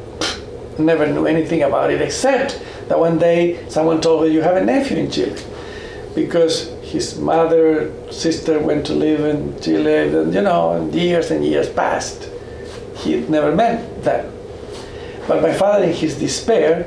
never 0.77 1.07
knew 1.07 1.25
anything 1.25 1.63
about 1.63 1.89
it, 1.89 2.03
except 2.03 2.61
that 2.87 2.99
one 2.99 3.17
day 3.17 3.67
someone 3.67 3.99
told 3.99 4.27
him, 4.27 4.31
You 4.31 4.43
have 4.43 4.57
a 4.57 4.63
nephew 4.63 4.97
in 4.97 5.09
Chile. 5.09 5.41
Because 6.13 6.69
his 6.83 7.17
mother, 7.17 7.91
sister 8.11 8.59
went 8.59 8.85
to 8.85 8.93
live 8.93 9.21
in 9.21 9.59
Chile, 9.59 10.09
and 10.09 10.35
you 10.35 10.41
know, 10.43 10.73
and 10.73 10.93
years 10.93 11.31
and 11.31 11.43
years 11.43 11.67
passed. 11.67 12.29
He 12.97 13.21
never 13.21 13.55
met 13.55 14.03
them. 14.03 14.31
But 15.27 15.41
my 15.41 15.51
father, 15.51 15.85
in 15.85 15.93
his 15.93 16.19
despair, 16.19 16.85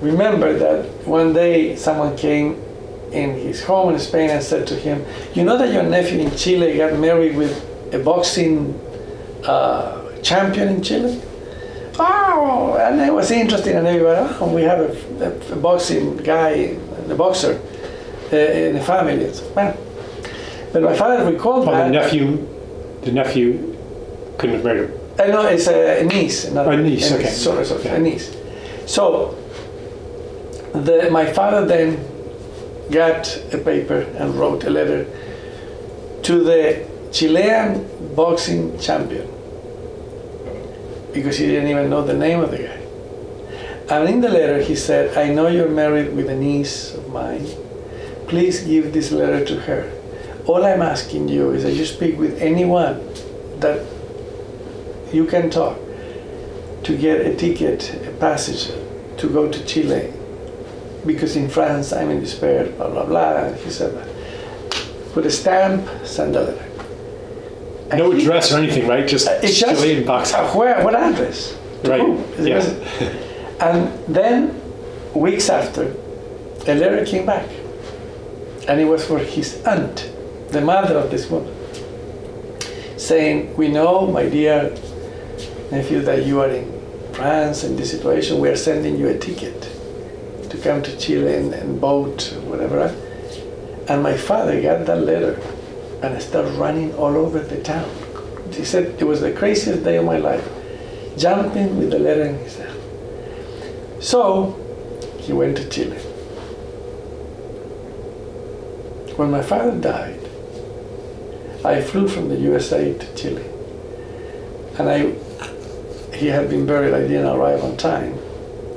remembered 0.00 0.60
that 0.60 0.84
one 1.06 1.32
day 1.32 1.76
someone 1.76 2.16
came 2.16 2.62
in 3.12 3.34
his 3.34 3.62
home 3.64 3.92
in 3.94 3.98
Spain 3.98 4.30
and 4.30 4.42
said 4.42 4.66
to 4.68 4.74
him, 4.74 5.04
You 5.34 5.44
know 5.44 5.56
that 5.58 5.72
your 5.72 5.82
nephew 5.82 6.20
in 6.20 6.36
Chile 6.36 6.76
got 6.76 6.98
married 6.98 7.36
with 7.36 7.64
a 7.94 7.98
boxing 7.98 8.78
uh, 9.44 10.12
champion 10.22 10.68
in 10.68 10.82
Chile? 10.82 11.20
Oh, 12.00 12.76
and 12.80 13.00
it 13.00 13.12
was 13.12 13.30
interesting, 13.30 13.74
and 13.76 13.86
everybody, 13.86 14.34
oh, 14.40 14.54
we 14.54 14.62
have 14.62 14.78
a, 14.78 15.24
a, 15.24 15.52
a 15.52 15.56
boxing 15.56 16.16
guy, 16.18 16.76
a 17.08 17.14
boxer 17.16 17.60
uh, 18.32 18.36
in 18.36 18.74
the 18.74 18.80
family. 18.80 19.14
It's, 19.24 19.40
well, 19.56 19.76
but 20.72 20.82
my 20.82 20.94
father 20.94 21.28
recalled 21.28 21.66
Well, 21.66 21.74
that. 21.74 21.86
the 21.86 21.90
nephew, 21.92 22.46
the 23.02 23.10
nephew 23.10 23.76
couldn't 24.36 24.56
have 24.56 24.64
married 24.64 24.90
him. 24.90 25.00
Uh, 25.18 25.24
no, 25.26 25.46
it's 25.48 25.66
a, 25.66 26.02
a 26.02 26.04
niece. 26.04 26.48
Not 26.52 26.72
A 26.72 26.76
niece, 26.76 27.10
okay. 27.10 27.30
Sorry, 27.30 27.64
sorry, 27.64 27.80
Okay. 27.80 27.96
a 27.96 27.98
niece. 27.98 28.36
So, 28.86 29.34
the, 30.72 31.08
my 31.10 31.32
father 31.32 31.64
then 31.64 32.04
got 32.90 33.36
a 33.52 33.58
paper 33.58 34.00
and 34.18 34.34
wrote 34.34 34.64
a 34.64 34.70
letter 34.70 35.06
to 36.22 36.42
the 36.44 36.86
Chilean 37.12 38.14
boxing 38.14 38.78
champion 38.78 39.26
because 41.12 41.38
he 41.38 41.46
didn't 41.46 41.68
even 41.68 41.90
know 41.90 42.02
the 42.02 42.14
name 42.14 42.40
of 42.40 42.50
the 42.50 42.58
guy. 42.58 42.88
And 43.90 44.08
in 44.08 44.20
the 44.20 44.28
letter, 44.28 44.60
he 44.60 44.76
said, 44.76 45.16
I 45.16 45.32
know 45.32 45.48
you're 45.48 45.70
married 45.70 46.14
with 46.14 46.28
a 46.28 46.36
niece 46.36 46.94
of 46.94 47.08
mine. 47.08 47.46
Please 48.26 48.60
give 48.60 48.92
this 48.92 49.10
letter 49.10 49.44
to 49.46 49.60
her. 49.60 49.90
All 50.44 50.64
I'm 50.64 50.82
asking 50.82 51.28
you 51.28 51.52
is 51.52 51.62
that 51.62 51.72
you 51.72 51.86
speak 51.86 52.18
with 52.18 52.40
anyone 52.42 53.00
that 53.60 53.86
you 55.12 55.24
can 55.24 55.48
talk 55.48 55.78
to 56.84 56.96
get 56.96 57.24
a 57.24 57.34
ticket, 57.34 57.94
a 58.06 58.12
passage 58.12 58.70
to 59.16 59.28
go 59.28 59.50
to 59.50 59.64
Chile. 59.64 60.12
Because 61.08 61.36
in 61.36 61.48
France 61.48 61.92
I'm 61.94 62.10
in 62.10 62.20
despair, 62.20 62.66
blah, 62.76 62.90
blah, 62.90 63.06
blah. 63.06 63.36
And 63.44 63.56
he 63.56 63.70
said 63.70 63.94
that. 63.96 64.08
Put 65.14 65.24
a 65.24 65.30
stamp, 65.30 65.88
send 66.04 66.36
a 66.36 66.42
letter. 66.42 66.64
And 67.90 67.98
No 67.98 68.10
he- 68.10 68.20
address 68.20 68.52
or 68.52 68.58
anything, 68.58 68.86
right? 68.86 69.08
Just 69.08 69.26
It's 69.42 69.58
just, 69.58 69.80
Chilean 69.80 70.04
box. 70.04 70.32
where, 70.54 70.84
what 70.84 70.94
address? 70.94 71.56
To 71.84 71.90
Right, 71.90 72.00
who? 72.02 72.22
yeah. 72.44 72.62
And 73.60 73.90
then, 74.06 74.60
weeks 75.14 75.48
after, 75.48 75.94
a 76.66 76.74
letter 76.74 77.04
came 77.06 77.24
back. 77.24 77.48
And 78.68 78.78
it 78.78 78.84
was 78.84 79.02
for 79.06 79.18
his 79.18 79.62
aunt, 79.64 80.10
the 80.50 80.60
mother 80.60 80.98
of 80.98 81.10
this 81.10 81.30
woman, 81.30 81.54
saying, 82.98 83.56
We 83.56 83.68
know, 83.68 84.06
my 84.06 84.28
dear 84.28 84.76
nephew, 85.72 86.02
that 86.02 86.26
you 86.26 86.42
are 86.42 86.50
in 86.50 86.66
France 87.14 87.64
in 87.64 87.76
this 87.76 87.90
situation. 87.90 88.40
We 88.40 88.50
are 88.50 88.56
sending 88.56 88.98
you 88.98 89.08
a 89.08 89.16
ticket 89.16 89.67
to 90.58 90.68
come 90.68 90.82
to 90.82 90.96
Chile 90.96 91.34
and, 91.34 91.54
and 91.54 91.80
boat, 91.80 92.34
whatever. 92.44 92.94
And 93.88 94.02
my 94.02 94.16
father 94.16 94.60
got 94.60 94.86
that 94.86 95.02
letter 95.02 95.40
and 96.02 96.20
started 96.22 96.52
running 96.52 96.94
all 96.94 97.16
over 97.16 97.38
the 97.40 97.60
town. 97.62 97.90
He 98.52 98.64
said 98.64 99.00
it 99.00 99.04
was 99.04 99.20
the 99.20 99.32
craziest 99.32 99.84
day 99.84 99.96
of 99.96 100.04
my 100.04 100.18
life, 100.18 100.46
jumping 101.16 101.78
with 101.78 101.90
the 101.90 101.98
letter 101.98 102.22
in 102.22 102.38
his 102.38 102.56
hand. 102.56 102.78
So 104.00 104.52
he 105.18 105.32
went 105.32 105.56
to 105.58 105.68
Chile. 105.68 105.96
When 109.16 109.30
my 109.30 109.42
father 109.42 109.78
died, 109.78 110.20
I 111.64 111.82
flew 111.82 112.06
from 112.06 112.28
the 112.28 112.36
USA 112.36 112.96
to 112.96 113.14
Chile. 113.16 113.44
And 114.78 114.88
I, 114.88 116.14
he 116.14 116.28
had 116.28 116.48
been 116.48 116.66
buried, 116.66 116.94
I 116.94 117.00
didn't 117.00 117.26
arrive 117.26 117.64
on 117.64 117.76
time. 117.76 118.16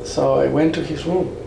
So 0.04 0.36
I 0.36 0.48
went 0.48 0.74
to 0.76 0.84
his 0.84 1.06
room 1.06 1.38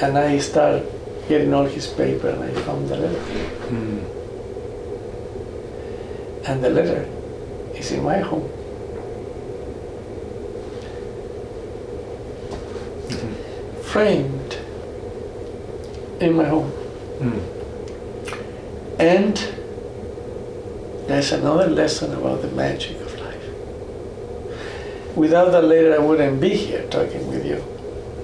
and 0.00 0.18
I 0.18 0.38
started 0.38 0.86
getting 1.28 1.54
all 1.54 1.64
his 1.64 1.86
paper 1.86 2.28
and 2.28 2.42
I 2.42 2.50
found 2.62 2.88
the 2.88 2.96
letter. 2.96 3.20
Hmm. 3.68 3.98
And 6.46 6.62
the 6.62 6.70
letter 6.70 7.08
is 7.74 7.90
in 7.92 8.02
my 8.02 8.18
home. 8.18 8.48
Framed 13.82 14.58
in 16.20 16.34
my 16.36 16.44
home. 16.44 16.70
Hmm. 17.20 17.38
And 19.00 19.36
there's 21.06 21.32
another 21.32 21.68
lesson 21.68 22.12
about 22.14 22.42
the 22.42 22.48
magic 22.48 23.00
of 23.00 23.18
life. 23.20 23.46
Without 25.16 25.52
that 25.52 25.64
letter, 25.64 25.94
I 25.94 25.98
wouldn't 25.98 26.40
be 26.40 26.50
here 26.50 26.86
talking 26.90 27.28
with 27.28 27.44
you. 27.46 27.62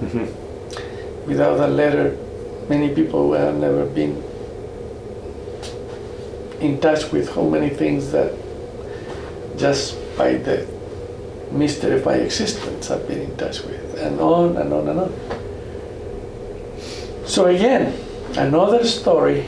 Mhm. 0.01 0.40
Without 1.25 1.57
that 1.57 1.71
letter, 1.71 2.17
many 2.67 2.93
people 2.93 3.29
would 3.29 3.39
have 3.39 3.55
never 3.55 3.85
been 3.85 4.23
in 6.59 6.79
touch 6.79 7.11
with 7.11 7.33
how 7.33 7.43
many 7.43 7.69
things 7.69 8.11
that 8.11 8.33
just 9.57 9.95
by 10.17 10.33
the 10.33 10.67
mystery 11.51 11.95
of 11.99 12.05
my 12.05 12.15
existence 12.15 12.89
I've 12.89 13.07
been 13.07 13.21
in 13.21 13.35
touch 13.37 13.61
with, 13.63 13.99
and 13.99 14.19
on 14.19 14.57
and 14.57 14.73
on 14.73 14.87
and 14.87 14.99
on. 14.99 15.13
So 17.25 17.45
again, 17.47 17.93
another 18.37 18.85
story, 18.85 19.45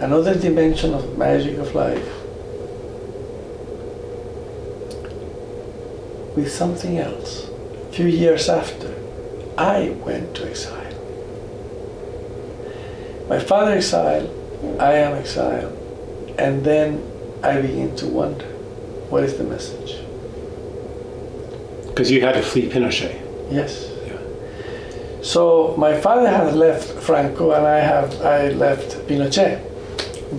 another 0.00 0.34
dimension 0.34 0.94
of 0.94 1.16
magic 1.18 1.58
of 1.58 1.74
life 1.74 2.08
with 6.36 6.50
something 6.50 6.98
else. 6.98 7.48
A 7.88 7.92
few 7.92 8.06
years 8.06 8.48
after, 8.48 8.91
I 9.58 9.90
went 10.04 10.34
to 10.36 10.48
exile. 10.48 10.92
My 13.28 13.38
father 13.38 13.72
exiled, 13.72 14.30
I 14.80 14.94
am 14.94 15.16
exiled, 15.16 15.76
and 16.38 16.64
then 16.64 17.02
I 17.42 17.60
begin 17.60 17.94
to 17.96 18.06
wonder 18.06 18.46
what 19.12 19.24
is 19.24 19.36
the 19.36 19.44
message? 19.44 19.98
Because 21.88 22.10
you 22.10 22.22
had 22.22 22.32
to 22.32 22.42
flee 22.42 22.70
Pinochet. 22.70 23.20
Yes. 23.50 23.90
Yeah. 24.06 25.22
So 25.22 25.74
my 25.76 26.00
father 26.00 26.28
has 26.30 26.54
left 26.54 26.88
Franco 27.02 27.52
and 27.52 27.66
I 27.66 27.80
have 27.80 28.22
I 28.22 28.48
left 28.48 29.06
Pinochet, 29.06 29.60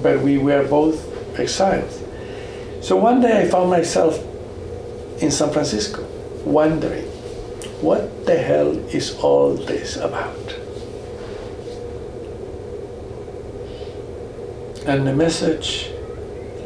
but 0.01 0.21
we 0.21 0.39
were 0.39 0.67
both 0.67 0.97
exiled. 1.39 1.91
So 2.81 2.95
one 2.97 3.21
day 3.21 3.43
I 3.43 3.47
found 3.47 3.69
myself 3.69 4.17
in 5.21 5.29
San 5.29 5.51
Francisco, 5.51 6.03
wondering, 6.43 7.02
what 7.83 8.25
the 8.25 8.37
hell 8.37 8.71
is 8.95 9.13
all 9.17 9.55
this 9.55 9.97
about? 9.97 10.55
And 14.87 15.05
the 15.05 15.13
message 15.13 15.91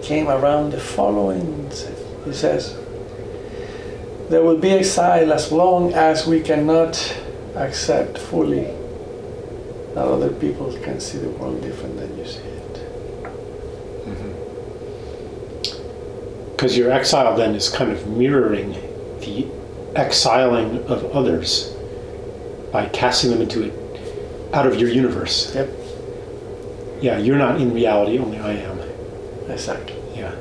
came 0.03 0.27
around 0.27 0.73
the 0.73 0.79
following. 0.79 1.71
He 2.23 2.33
says, 2.33 2.77
there 4.29 4.43
will 4.43 4.57
be 4.57 4.69
exile 4.69 5.33
as 5.33 5.51
long 5.51 5.93
as 5.93 6.27
we 6.27 6.41
cannot 6.41 7.17
accept 7.55 8.19
fully 8.19 8.67
that 9.95 10.05
other 10.05 10.29
people 10.29 10.71
can 10.83 10.99
see 10.99 11.17
the 11.17 11.29
world 11.29 11.61
different 11.63 11.97
than 11.97 12.15
you 12.15 12.25
see 12.25 12.39
it. 12.39 12.73
Mm-hmm. 14.05 14.33
Because 16.51 16.77
your 16.77 16.91
exile 16.91 17.35
then 17.35 17.55
is 17.55 17.69
kind 17.69 17.91
of 17.91 18.05
mirroring 18.07 18.73
the 19.21 19.47
exiling 19.97 20.83
of 20.85 21.03
others 21.15 21.73
by 22.71 22.87
casting 22.89 23.31
them 23.31 23.41
into 23.41 23.63
it 23.63 23.73
out 24.53 24.65
of 24.65 24.75
your 24.79 24.89
universe. 24.89 25.53
Yep, 25.55 25.69
Yeah, 27.01 27.17
you're 27.17 27.37
not 27.37 27.59
in 27.59 27.73
reality, 27.73 28.17
only 28.19 28.39
I 28.39 28.53
am. 28.53 28.79
exactly. 29.49 29.95
Yeah. 30.15 30.33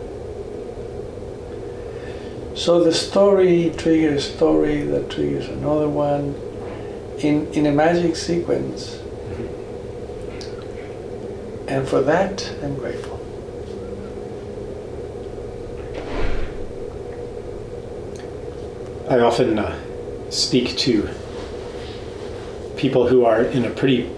So 2.54 2.82
the 2.82 2.92
story 2.92 3.72
triggers 3.76 4.26
a 4.26 4.32
story 4.36 4.82
that 4.82 5.10
triggers 5.10 5.48
another 5.48 5.88
one 5.88 6.34
in, 7.18 7.46
in 7.52 7.66
a 7.66 7.72
magic 7.72 8.16
sequence. 8.16 8.96
Mm-hmm. 8.96 9.46
And 11.68 11.86
for 11.88 12.00
that, 12.02 12.50
I'm 12.62 12.76
grateful. 12.76 13.15
I 19.16 19.20
often 19.20 19.58
uh, 19.58 19.74
speak 20.30 20.76
to 20.78 21.08
people 22.76 23.08
who 23.08 23.24
are 23.24 23.42
in 23.42 23.64
a 23.64 23.70
pretty 23.70 24.10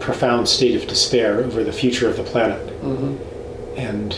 profound 0.00 0.46
state 0.48 0.74
of 0.80 0.86
despair 0.86 1.38
over 1.38 1.64
the 1.64 1.72
future 1.72 2.08
of 2.10 2.16
the 2.18 2.22
planet 2.24 2.60
Mm-hmm. 2.82 3.78
and 3.78 4.12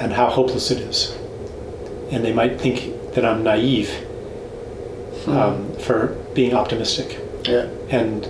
and 0.00 0.10
how 0.14 0.30
hopeless 0.30 0.70
it 0.70 0.78
is. 0.78 1.14
And 2.10 2.24
they 2.24 2.32
might 2.32 2.58
think 2.58 3.12
that 3.12 3.26
I'm 3.26 3.42
naive 3.42 3.90
um, 5.26 5.74
for 5.76 6.16
being 6.34 6.54
optimistic. 6.54 7.20
Yeah, 7.44 7.66
And 7.90 8.24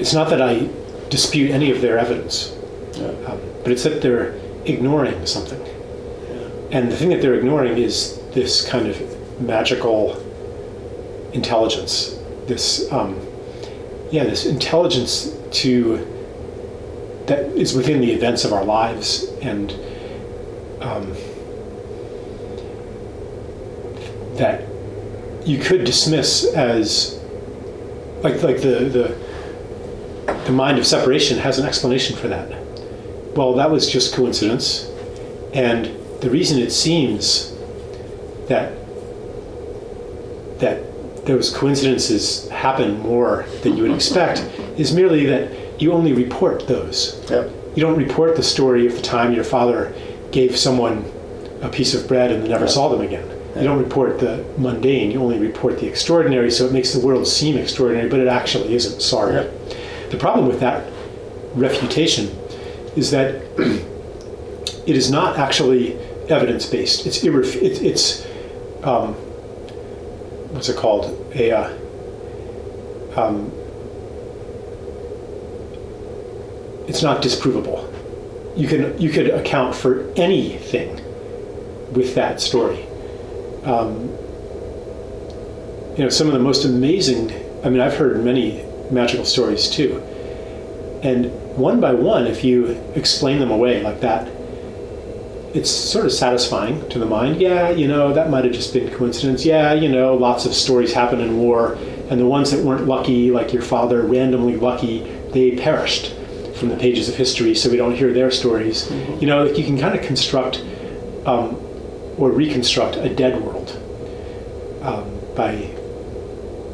it's 0.00 0.12
not 0.12 0.28
that 0.30 0.42
I 0.42 0.68
dispute 1.08 1.52
any 1.52 1.70
of 1.70 1.80
their 1.80 1.98
evidence, 1.98 2.52
yeah, 2.94 3.06
um, 3.28 3.40
but 3.62 3.70
it's 3.70 3.84
that 3.84 4.02
they're 4.02 4.32
ignoring 4.64 5.24
something. 5.26 5.60
yeah. 5.64 6.78
And 6.78 6.90
the 6.90 6.96
thing 6.96 7.10
that 7.10 7.22
they're 7.22 7.34
ignoring 7.34 7.78
is 7.78 8.18
this 8.32 8.66
kind 8.66 8.86
of 8.86 9.40
magical 9.40 10.16
intelligence. 11.32 12.18
This, 12.46 12.90
um, 12.92 13.18
yeah, 14.10 14.24
this 14.24 14.46
intelligence 14.46 15.36
to 15.62 16.08
that 17.26 17.40
is 17.56 17.74
within 17.74 18.00
the 18.00 18.10
events 18.10 18.44
of 18.44 18.52
our 18.52 18.64
lives 18.64 19.24
and 19.42 19.72
um, 20.80 21.12
that 24.36 24.66
you 25.46 25.58
could 25.58 25.84
dismiss 25.84 26.44
as 26.54 27.20
like 28.22 28.42
like 28.42 28.60
the 28.60 28.88
the 28.88 30.42
the 30.46 30.52
mind 30.52 30.78
of 30.78 30.86
separation 30.86 31.38
has 31.38 31.58
an 31.58 31.66
explanation 31.66 32.16
for 32.16 32.28
that. 32.28 32.50
Well, 33.36 33.54
that 33.54 33.70
was 33.70 33.90
just 33.90 34.14
coincidence, 34.14 34.90
and 35.54 35.86
the 36.20 36.30
reason 36.30 36.58
it 36.58 36.72
seems 36.72 37.51
that 38.52 38.72
that 40.60 41.26
those 41.26 41.50
coincidences 41.54 42.48
happen 42.50 42.98
more 43.00 43.44
than 43.62 43.76
you 43.76 43.82
would 43.84 43.92
expect 43.92 44.40
is 44.76 44.92
merely 44.94 45.26
that 45.26 45.80
you 45.80 45.92
only 45.92 46.12
report 46.12 46.66
those. 46.68 47.20
yeah. 47.30 47.48
You 47.74 47.80
don't 47.82 47.96
report 47.96 48.36
the 48.36 48.42
story 48.42 48.86
of 48.86 48.94
the 48.96 49.02
time 49.02 49.32
your 49.32 49.44
father 49.44 49.94
gave 50.30 50.56
someone 50.56 51.04
a 51.62 51.68
piece 51.68 51.94
of 51.94 52.06
bread 52.06 52.30
and 52.30 52.48
never 52.48 52.64
Yeah. 52.66 52.70
saw 52.76 52.88
them 52.88 53.00
again. 53.00 53.26
You 53.56 53.64
don't 53.64 53.78
report 53.78 54.18
the 54.18 54.44
mundane, 54.58 55.10
you 55.10 55.20
only 55.20 55.38
report 55.38 55.78
the 55.78 55.86
extraordinary, 55.86 56.50
so 56.50 56.66
it 56.66 56.72
makes 56.72 56.92
the 56.92 57.04
world 57.06 57.26
seem 57.26 57.56
extraordinary, 57.56 58.08
but 58.08 58.18
it 58.20 58.26
actually 58.28 58.74
isn't. 58.74 59.00
Sorry. 59.02 59.46
The 60.10 60.16
problem 60.16 60.48
with 60.48 60.60
that 60.60 60.84
refutation 61.54 62.30
is 62.96 63.10
that 63.10 63.28
it 64.86 64.96
is 64.96 65.10
not 65.10 65.38
actually 65.38 65.96
evidence 66.28 66.66
based. 66.66 67.06
It's 67.06 67.22
irref- 67.24 67.56
it, 67.56 67.82
it's 67.82 68.26
um, 68.82 69.14
what's 70.52 70.68
it 70.68 70.76
called? 70.76 71.06
A 71.34 71.50
uh, 71.52 71.78
um, 73.16 73.50
it's 76.88 77.02
not 77.02 77.22
disprovable. 77.22 77.88
You 78.56 78.68
can 78.68 79.00
you 79.00 79.10
could 79.10 79.30
account 79.30 79.74
for 79.74 80.12
anything 80.16 80.96
with 81.92 82.14
that 82.14 82.40
story. 82.40 82.84
Um, 83.64 84.08
you 85.96 86.04
know, 86.04 86.08
some 86.08 86.26
of 86.26 86.32
the 86.32 86.38
most 86.38 86.64
amazing. 86.64 87.32
I 87.64 87.70
mean, 87.70 87.80
I've 87.80 87.96
heard 87.96 88.24
many 88.24 88.64
magical 88.90 89.24
stories 89.24 89.68
too, 89.68 90.02
and 91.02 91.26
one 91.56 91.80
by 91.80 91.92
one, 91.92 92.26
if 92.26 92.42
you 92.44 92.80
explain 92.94 93.38
them 93.38 93.50
away 93.50 93.82
like 93.82 94.00
that, 94.00 94.26
it's 95.54 95.70
sort 95.70 96.06
of 96.06 96.12
satisfying 96.12 96.88
to 96.88 96.98
the 96.98 97.06
mind. 97.06 97.40
Yeah, 97.40 97.70
you 97.70 97.86
know, 97.86 98.12
that 98.12 98.30
might 98.30 98.44
have 98.44 98.54
just 98.54 98.72
been 98.72 98.90
coincidence. 98.90 99.44
Yeah, 99.44 99.72
you 99.72 99.88
know, 99.88 100.14
lots 100.14 100.46
of 100.46 100.54
stories 100.54 100.92
happen 100.92 101.20
in 101.20 101.38
war, 101.38 101.74
and 102.08 102.18
the 102.18 102.26
ones 102.26 102.50
that 102.50 102.64
weren't 102.64 102.86
lucky, 102.86 103.30
like 103.30 103.52
your 103.52 103.62
father, 103.62 104.02
randomly 104.02 104.56
lucky, 104.56 105.00
they 105.32 105.56
perished 105.56 106.14
from 106.56 106.68
the 106.68 106.76
pages 106.76 107.08
of 107.08 107.16
history, 107.16 107.54
so 107.54 107.70
we 107.70 107.76
don't 107.76 107.94
hear 107.94 108.12
their 108.12 108.30
stories. 108.30 108.90
You 109.20 109.26
know, 109.26 109.44
you 109.44 109.64
can 109.64 109.78
kind 109.78 109.98
of 109.98 110.04
construct 110.04 110.64
um, 111.26 111.56
or 112.16 112.30
reconstruct 112.30 112.96
a 112.96 113.08
dead 113.14 113.42
world 113.42 113.70
um, 114.82 115.18
by, 115.34 115.54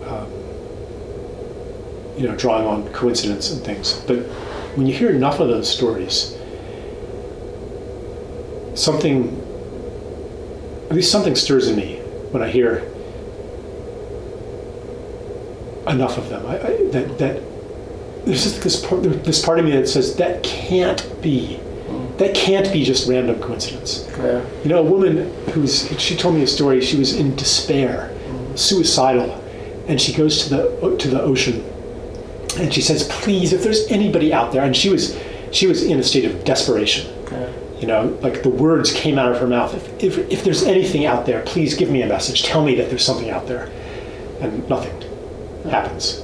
um, 0.07 0.31
you 2.17 2.29
know, 2.29 2.37
drawing 2.37 2.67
on 2.67 2.89
coincidence 2.93 3.51
and 3.51 3.63
things. 3.65 3.95
But 4.07 4.19
when 4.77 4.87
you 4.87 4.95
hear 4.95 5.11
enough 5.11 5.41
of 5.41 5.49
those 5.49 5.69
stories, 5.69 6.37
something, 8.79 9.29
at 10.91 10.97
least 10.97 11.11
something 11.11 11.35
stirs 11.35 11.69
in 11.69 11.77
me 11.77 11.97
when 12.31 12.43
I 12.43 12.49
hear 12.49 12.91
enough 15.87 16.19
of 16.19 16.29
them. 16.29 16.47
I, 16.47 16.57
I, 16.57 16.91
that 16.91 17.19
that 17.19 17.43
there's 18.25 18.45
just 18.45 18.63
this 18.63 18.85
part, 18.85 19.03
this 19.03 19.45
part 19.45 19.59
of 19.59 19.65
me 19.65 19.73
that 19.73 19.89
says 19.89 20.17
that 20.17 20.43
can't 20.43 21.23
be, 21.23 21.59
that 22.19 22.35
can't 22.35 22.71
be 22.73 22.85
just 22.85 23.09
random 23.09 23.41
coincidence. 23.41 24.07
Yeah. 24.19 24.45
You 24.63 24.71
know, 24.71 24.79
a 24.79 24.83
woman 24.83 25.33
who's 25.53 25.89
she 26.01 26.17
told 26.17 26.35
me 26.35 26.43
a 26.43 26.47
story. 26.47 26.81
She 26.81 26.99
was 26.99 27.15
in 27.15 27.35
despair, 27.37 28.15
suicidal, 28.55 29.33
and 29.89 30.01
she 30.01 30.13
goes 30.13 30.45
to 30.45 30.51
the 30.51 30.97
to 30.99 31.09
the 31.09 31.21
ocean, 31.21 31.65
and 32.59 32.73
she 32.73 32.83
says, 32.83 33.09
"Please, 33.09 33.53
if 33.53 33.63
there's 33.63 33.87
anybody 33.89 34.33
out 34.33 34.53
there," 34.53 34.63
and 34.63 34.77
she 34.77 34.91
was 34.91 35.19
she 35.51 35.67
was 35.67 35.83
in 35.83 35.99
a 35.99 36.03
state 36.03 36.25
of 36.25 36.45
desperation. 36.45 37.11
Yeah. 37.31 37.51
You 37.81 37.87
know, 37.87 38.19
like 38.23 38.43
the 38.43 38.49
words 38.49 38.93
came 38.93 39.19
out 39.19 39.33
of 39.33 39.39
her 39.39 39.47
mouth. 39.47 39.75
If, 39.75 40.03
if, 40.03 40.19
if 40.31 40.45
there's 40.45 40.65
anything 40.65 41.07
out 41.07 41.27
there, 41.27 41.43
please 41.43 41.75
give 41.75 41.91
me 41.91 42.03
a 42.03 42.07
message. 42.07 42.43
Tell 42.43 42.65
me 42.65 42.75
that 42.77 42.89
there's 42.89 43.05
something 43.05 43.31
out 43.31 43.47
there. 43.47 43.71
And 44.41 44.69
nothing 44.69 45.01
happens. 45.65 46.23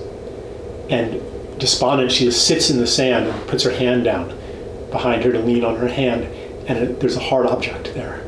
And 0.90 1.22
despondent, 1.58 2.10
she 2.10 2.24
just 2.24 2.46
sits 2.46 2.70
in 2.70 2.78
the 2.78 2.86
sand 2.86 3.28
and 3.28 3.48
puts 3.48 3.62
her 3.62 3.70
hand 3.70 4.04
down 4.04 4.36
behind 4.90 5.24
her 5.24 5.32
to 5.32 5.38
lean 5.38 5.64
on 5.64 5.76
her 5.76 5.88
hand. 5.88 6.24
and 6.66 6.78
it, 6.78 7.00
there's 7.00 7.16
a 7.16 7.20
hard 7.20 7.46
object 7.46 7.94
there. 7.94 8.24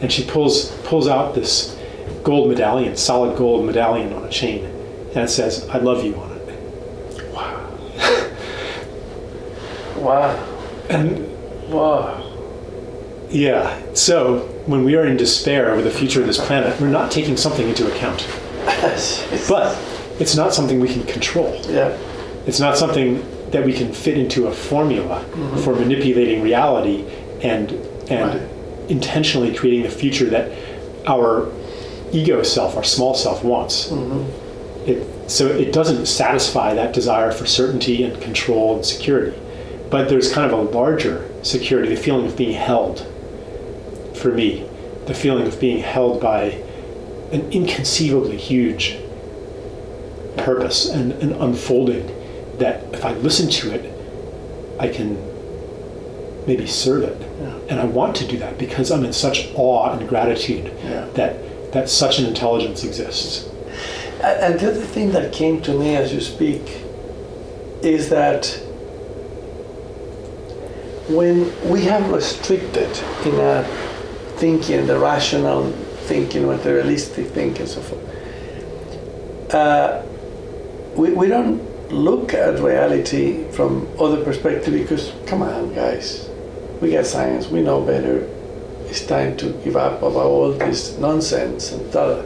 And 0.00 0.10
she 0.10 0.24
pulls 0.24 0.70
pulls 0.84 1.06
out 1.08 1.34
this 1.34 1.76
gold 2.22 2.48
medallion, 2.48 2.96
solid 2.96 3.36
gold 3.36 3.66
medallion 3.66 4.12
on 4.14 4.24
a 4.24 4.30
chain, 4.30 4.64
and 5.14 5.24
it 5.24 5.28
says, 5.28 5.68
"I 5.68 5.78
love 5.78 6.04
you" 6.04 6.14
on 6.14 6.30
it. 6.32 7.34
Wow. 7.34 7.78
wow. 9.96 10.86
And 10.88 11.30
Wow. 11.70 12.29
Yeah, 13.30 13.80
so 13.94 14.40
when 14.66 14.84
we 14.84 14.96
are 14.96 15.06
in 15.06 15.16
despair 15.16 15.70
over 15.70 15.82
the 15.82 15.90
future 15.90 16.20
of 16.20 16.26
this 16.26 16.44
planet, 16.44 16.78
we're 16.80 16.88
not 16.88 17.10
taking 17.10 17.36
something 17.36 17.68
into 17.68 17.90
account. 17.92 18.26
But 19.48 19.76
it's 20.20 20.36
not 20.36 20.52
something 20.52 20.80
we 20.80 20.88
can 20.88 21.04
control. 21.04 21.60
yeah. 21.68 21.96
It's 22.46 22.60
not 22.60 22.76
something 22.76 23.24
that 23.50 23.64
we 23.64 23.72
can 23.72 23.92
fit 23.92 24.16
into 24.18 24.46
a 24.46 24.52
formula 24.52 25.24
mm-hmm. 25.24 25.58
for 25.58 25.74
manipulating 25.74 26.42
reality 26.42 27.04
and 27.42 27.70
and 28.10 28.40
Right. 28.40 28.48
intentionally 28.90 29.54
creating 29.54 29.82
the 29.82 29.90
future 29.90 30.26
that 30.30 30.50
our 31.06 31.48
ego 32.12 32.42
self, 32.42 32.76
our 32.76 32.84
small 32.84 33.14
self 33.14 33.44
wants. 33.44 33.88
Mm-hmm. 33.88 34.88
It, 34.90 35.30
so 35.30 35.46
it 35.46 35.72
doesn't 35.72 36.06
satisfy 36.06 36.74
that 36.74 36.92
desire 36.92 37.30
for 37.32 37.46
certainty 37.46 38.02
and 38.02 38.20
control 38.20 38.76
and 38.76 38.84
security. 38.84 39.38
But 39.90 40.08
there's 40.08 40.32
kind 40.32 40.50
of 40.50 40.58
a 40.58 40.62
larger 40.70 41.28
security, 41.42 41.94
the 41.94 42.00
feeling 42.00 42.26
of 42.26 42.36
being 42.36 42.52
held. 42.54 43.06
For 44.20 44.30
me, 44.30 44.68
the 45.06 45.14
feeling 45.14 45.46
of 45.46 45.58
being 45.58 45.78
held 45.78 46.20
by 46.20 46.62
an 47.32 47.50
inconceivably 47.52 48.36
huge 48.36 48.98
purpose 50.36 50.88
and 50.90 51.12
an 51.12 51.32
unfolding 51.32 52.06
that 52.58 52.82
if 52.92 53.02
I 53.04 53.12
listen 53.14 53.48
to 53.50 53.70
it, 53.72 53.90
I 54.78 54.88
can 54.88 55.16
maybe 56.46 56.66
serve 56.66 57.04
it. 57.04 57.20
Yeah. 57.40 57.54
And 57.70 57.80
I 57.80 57.84
want 57.84 58.14
to 58.16 58.26
do 58.26 58.36
that 58.38 58.58
because 58.58 58.90
I'm 58.90 59.04
in 59.06 59.12
such 59.14 59.48
awe 59.54 59.92
and 59.92 60.06
gratitude 60.06 60.70
Yeah. 60.84 61.06
that 61.14 61.72
that 61.72 61.88
such 61.88 62.18
an 62.18 62.26
intelligence 62.26 62.84
exists. 62.84 63.48
And 64.22 64.60
the 64.60 64.70
other 64.70 64.80
thing 64.84 65.12
that 65.12 65.32
came 65.32 65.62
to 65.62 65.72
me 65.72 65.96
as 65.96 66.12
you 66.12 66.20
speak 66.20 66.82
is 67.80 68.10
that 68.10 68.46
when 71.08 71.50
we 71.70 71.82
have 71.84 72.10
restricted 72.10 72.90
in 73.24 73.34
our 73.40 73.64
thinking, 74.40 74.86
the 74.86 74.98
rational 74.98 75.70
thinking, 76.08 76.46
materialistic 76.46 77.26
thinking, 77.28 77.66
so 77.66 77.80
forth, 77.82 79.54
uh, 79.54 80.02
we, 80.96 81.12
we 81.12 81.28
don't 81.28 81.60
look 81.92 82.32
at 82.34 82.58
reality 82.58 83.44
from 83.52 83.86
other 83.98 84.24
perspective 84.24 84.72
because, 84.72 85.12
come 85.26 85.42
on, 85.42 85.74
guys, 85.74 86.28
we 86.80 86.90
got 86.92 87.04
science, 87.06 87.48
we 87.48 87.60
know 87.60 87.80
better. 87.82 88.26
It's 88.86 89.06
time 89.06 89.36
to 89.36 89.52
give 89.62 89.76
up 89.76 89.98
about 90.02 90.26
all 90.26 90.52
this 90.52 90.96
nonsense 90.98 91.70
and 91.72 91.92
tal. 91.92 92.24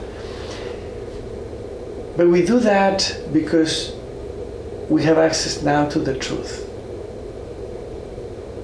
But 2.16 2.28
we 2.28 2.46
do 2.46 2.60
that 2.60 3.20
because 3.32 3.92
we 4.88 5.02
have 5.02 5.18
access 5.18 5.62
now 5.62 5.88
to 5.88 5.98
the 5.98 6.16
truth. 6.16 6.60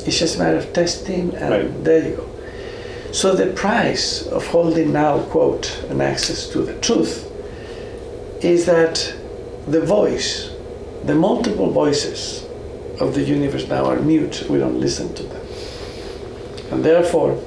It's 0.07 0.19
just 0.19 0.37
a 0.37 0.39
matter 0.39 0.57
of 0.59 0.73
testing, 0.73 1.35
and 1.35 1.51
Right. 1.51 1.85
there 1.85 2.09
you 2.09 2.17
go. 2.17 2.27
So 3.13 3.35
the 3.35 3.53
price 3.53 4.27
of 4.27 4.47
holding 4.47 4.93
now, 4.93 5.21
quote, 5.25 5.85
an 5.91 6.01
access 6.01 6.49
to 6.51 6.63
the 6.63 6.79
truth 6.81 7.27
is 8.43 8.67
that 8.67 9.15
the 9.67 9.81
voice, 9.81 10.51
the 11.05 11.15
multiple 11.15 11.71
voices 11.71 12.45
of 13.01 13.15
the 13.15 13.23
universe 13.23 13.67
now 13.69 13.87
are 13.87 14.01
mute. 14.01 14.47
We 14.49 14.59
don't 14.59 14.79
listen 14.79 15.13
to 15.15 15.23
them. 15.25 15.47
And 16.71 16.85
therefore, 16.85 17.43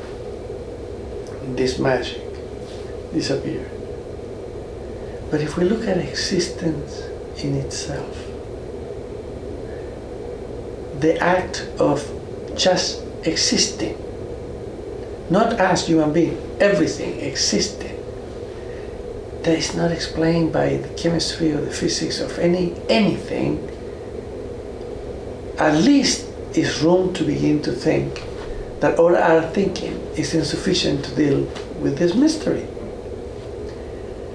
this 1.55 1.79
magic 1.79 2.21
disappears. 3.13 3.69
But 5.31 5.41
if 5.41 5.57
we 5.57 5.63
look 5.63 5.87
at 5.87 5.97
existence 5.97 7.01
in 7.43 7.55
itself, 7.55 8.17
the 10.99 11.17
act 11.19 11.67
of 11.79 12.07
just 12.55 13.01
existing, 13.23 13.97
not 15.29 15.53
as 15.53 15.87
human 15.87 16.13
being, 16.13 16.37
everything 16.59 17.19
existed. 17.21 17.91
That 19.43 19.57
is 19.57 19.75
not 19.75 19.91
explained 19.91 20.53
by 20.53 20.77
the 20.77 20.89
chemistry 20.95 21.51
or 21.51 21.61
the 21.61 21.71
physics 21.71 22.19
of 22.19 22.37
any 22.39 22.75
anything, 22.89 23.69
at 25.57 25.75
least 25.75 26.27
is 26.53 26.81
room 26.81 27.13
to 27.13 27.23
begin 27.23 27.61
to 27.63 27.71
think 27.71 28.23
that 28.79 28.99
all 28.99 29.15
our 29.15 29.41
thinking 29.53 29.93
is 30.17 30.33
insufficient 30.33 31.05
to 31.05 31.15
deal 31.15 31.39
with 31.79 31.97
this 31.97 32.13
mystery. 32.15 32.67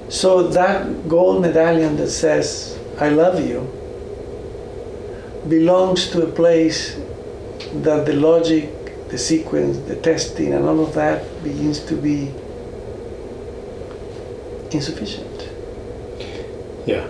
So 0.09 0.49
that 0.49 1.09
gold 1.09 1.43
medallion 1.43 1.97
that 1.97 2.11
says, 2.11 2.79
I 2.99 3.11
love 3.11 3.47
you, 3.47 3.71
belongs 5.49 6.11
to 6.11 6.23
a 6.23 6.31
place 6.31 6.99
that 7.75 8.07
the 8.07 8.15
logic, 8.15 8.71
the 9.09 9.19
sequence, 9.19 9.79
the 9.89 9.97
testing, 9.97 10.53
and 10.53 10.65
all 10.67 10.81
of 10.85 10.95
that 10.95 11.23
begins 11.43 11.81
to 11.87 11.95
be 11.95 12.31
insufficient. 14.71 15.49
Yeah. 16.87 17.07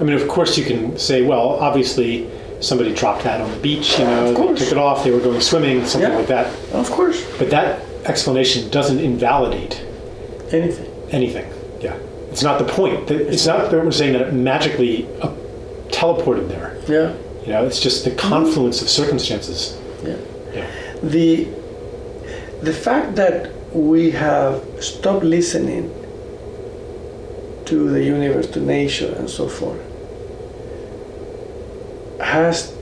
I 0.00 0.04
mean, 0.04 0.14
of 0.14 0.28
course, 0.28 0.56
you 0.56 0.64
can 0.64 0.96
say, 0.98 1.22
well, 1.22 1.50
obviously, 1.60 2.30
somebody 2.60 2.94
dropped 2.94 3.24
that 3.24 3.40
on 3.40 3.50
the 3.50 3.56
beach, 3.58 3.98
you 3.98 4.04
know, 4.04 4.32
they 4.32 4.54
took 4.54 4.72
it 4.72 4.78
off, 4.78 5.04
they 5.04 5.10
were 5.10 5.20
going 5.20 5.40
swimming, 5.40 5.84
something 5.86 6.10
Yeah. 6.10 6.16
like 6.18 6.28
that. 6.28 6.52
Of 6.72 6.90
course, 6.90 7.24
But 7.38 7.50
that 7.50 7.80
explanation 8.04 8.68
doesn't 8.70 9.00
invalidate 9.00 9.80
anything. 10.52 10.86
anything. 11.10 11.46
Yeah. 11.80 11.94
It's 12.30 12.42
not 12.42 12.58
the 12.58 12.64
point. 12.64 13.10
It's 13.10 13.46
not 13.46 13.70
that 13.70 13.84
we're 13.84 13.90
saying 13.90 14.12
that 14.12 14.22
it 14.22 14.32
magically 14.34 15.06
uh, 15.20 15.30
teleported 15.90 16.48
there. 16.48 16.76
Yeah, 16.86 17.12
You 17.44 17.52
know, 17.52 17.64
it's 17.64 17.80
just 17.80 18.04
the 18.04 18.10
confluence 18.12 18.82
of 18.82 18.88
circumstances. 18.88 19.76
yeah. 20.04 20.14
The, 21.02 21.44
the 22.62 22.72
fact 22.72 23.16
that 23.16 23.52
we 23.72 24.10
have 24.12 24.64
stopped 24.80 25.24
listening 25.24 25.94
to 27.66 27.90
the 27.90 28.02
universe, 28.02 28.46
to 28.48 28.60
nature, 28.60 29.14
and 29.18 29.28
so 29.28 29.48
forth, 29.48 29.80
has 32.20 32.74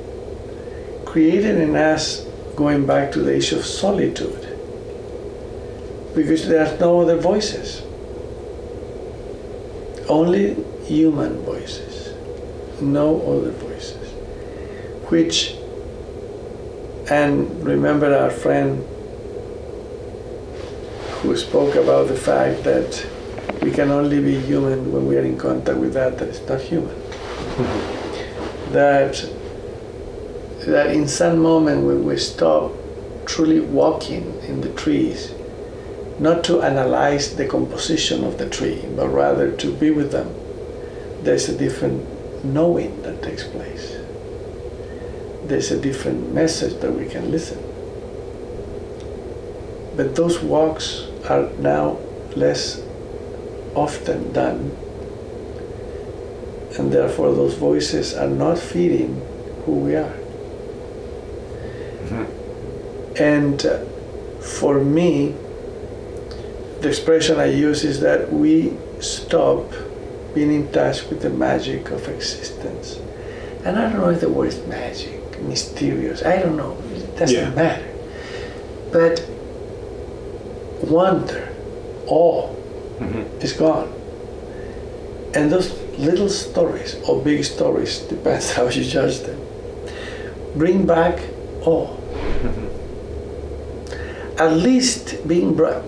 created 1.05 1.57
in 1.59 1.75
us 1.75 2.25
going 2.55 2.87
back 2.87 3.13
to 3.13 3.21
the 3.21 3.37
issue 3.37 3.57
of 3.57 3.67
solitude 3.67 4.47
because 6.15 6.49
there 6.49 6.67
are 6.67 6.79
no 6.79 7.01
other 7.01 7.19
voices, 7.19 7.83
only 10.09 10.55
human 10.85 11.43
voices, 11.43 12.15
no 12.81 13.21
other 13.23 13.51
voices, 13.51 14.11
which 15.11 15.56
and 17.09 17.65
remember 17.65 18.13
our 18.15 18.31
friend 18.31 18.85
who 21.21 21.37
spoke 21.37 21.77
about 21.77 22.09
the 22.09 22.17
fact 22.17 22.65
that 22.65 23.07
we 23.63 23.71
can 23.71 23.91
only 23.91 24.21
be 24.21 24.41
human 24.41 24.93
when 24.93 25.07
we 25.07 25.17
are 25.17 25.23
in 25.23 25.39
contact 25.39 25.79
with 25.79 25.93
that 25.93 26.19
that 26.19 26.29
is 26.29 26.41
not 26.49 26.61
human. 26.61 26.95
That 28.73 29.15
that 30.67 30.91
in 30.91 31.07
some 31.07 31.39
moment 31.39 31.87
when 31.87 32.05
we 32.05 32.17
stop 32.17 32.73
truly 33.25 33.61
walking 33.61 34.41
in 34.43 34.61
the 34.61 34.73
trees, 34.73 35.33
not 36.19 36.43
to 36.45 36.63
analyze 36.63 37.37
the 37.37 37.47
composition 37.47 38.25
of 38.25 38.39
the 38.39 38.51
tree, 38.51 38.85
but 38.97 39.09
rather 39.09 39.53
to 39.57 39.73
be 39.73 39.93
with 39.93 40.11
them, 40.11 40.35
there's 41.23 41.49
a 41.49 41.57
different 41.57 42.05
knowing 42.45 43.01
that 43.03 43.23
takes 43.23 43.45
place 43.45 43.96
there's 45.49 45.71
a 45.71 45.81
different 45.81 46.33
message 46.35 46.81
that 46.81 46.93
we 46.93 47.07
can 47.07 47.31
listen. 47.31 47.59
But 49.97 50.15
those 50.15 50.41
walks 50.41 51.07
are 51.29 51.49
now 51.59 51.99
less 52.35 52.83
often 53.75 54.33
done, 54.33 54.77
and 56.79 56.93
therefore 56.93 57.33
those 57.33 57.55
voices 57.55 58.15
are 58.15 58.29
not 58.29 58.59
feeding 58.59 59.21
who 59.65 59.73
we 59.73 59.97
are. 59.97 60.15
And 63.19 63.65
uh, 63.65 63.79
for 64.41 64.83
me, 64.85 65.35
the 66.81 66.89
expression 66.89 67.41
I 67.41 67.47
use 67.47 67.83
is 67.83 68.01
that 68.01 68.31
we 68.31 68.77
stop 69.01 69.73
being 70.35 70.53
in 70.53 70.71
touch 70.71 71.09
with 71.09 71.23
the 71.23 71.31
magic 71.31 71.91
of 71.91 72.09
existence. 72.09 72.99
And 73.65 73.79
I 73.79 73.91
don't 73.91 74.01
know 74.01 74.11
if 74.11 74.21
the 74.21 74.29
word 74.29 74.49
is 74.49 74.67
magic, 74.67 75.21
mysterious, 75.43 76.23
I 76.25 76.39
don't 76.43 76.57
know, 76.57 76.77
it 76.95 77.17
doesn't 77.19 77.37
Yeah. 77.37 77.51
matter. 77.51 77.85
But 78.93 79.23
wonder, 80.83 81.49
awe 82.07 82.49
Mhm. 83.01 83.25
is 83.43 83.53
gone. 83.53 83.89
And 85.35 85.51
those 85.53 85.73
little 85.99 86.29
stories, 86.29 86.97
or 87.09 87.21
big 87.21 87.45
stories, 87.45 87.99
depends 88.09 88.53
how 88.53 88.69
you 88.69 88.85
judge 88.85 89.21
them, 89.21 89.39
bring 90.57 90.87
back 90.87 91.19
awe. 91.65 91.89
at 94.39 94.53
least 94.53 95.27
being 95.27 95.55
brought, 95.55 95.83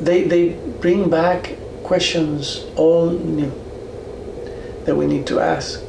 they, 0.00 0.24
they 0.24 0.56
bring 0.80 1.10
back 1.10 1.54
questions 1.82 2.64
all 2.76 3.10
new 3.10 3.52
that 4.86 4.96
we 4.96 5.06
need 5.06 5.26
to 5.26 5.38
ask 5.38 5.80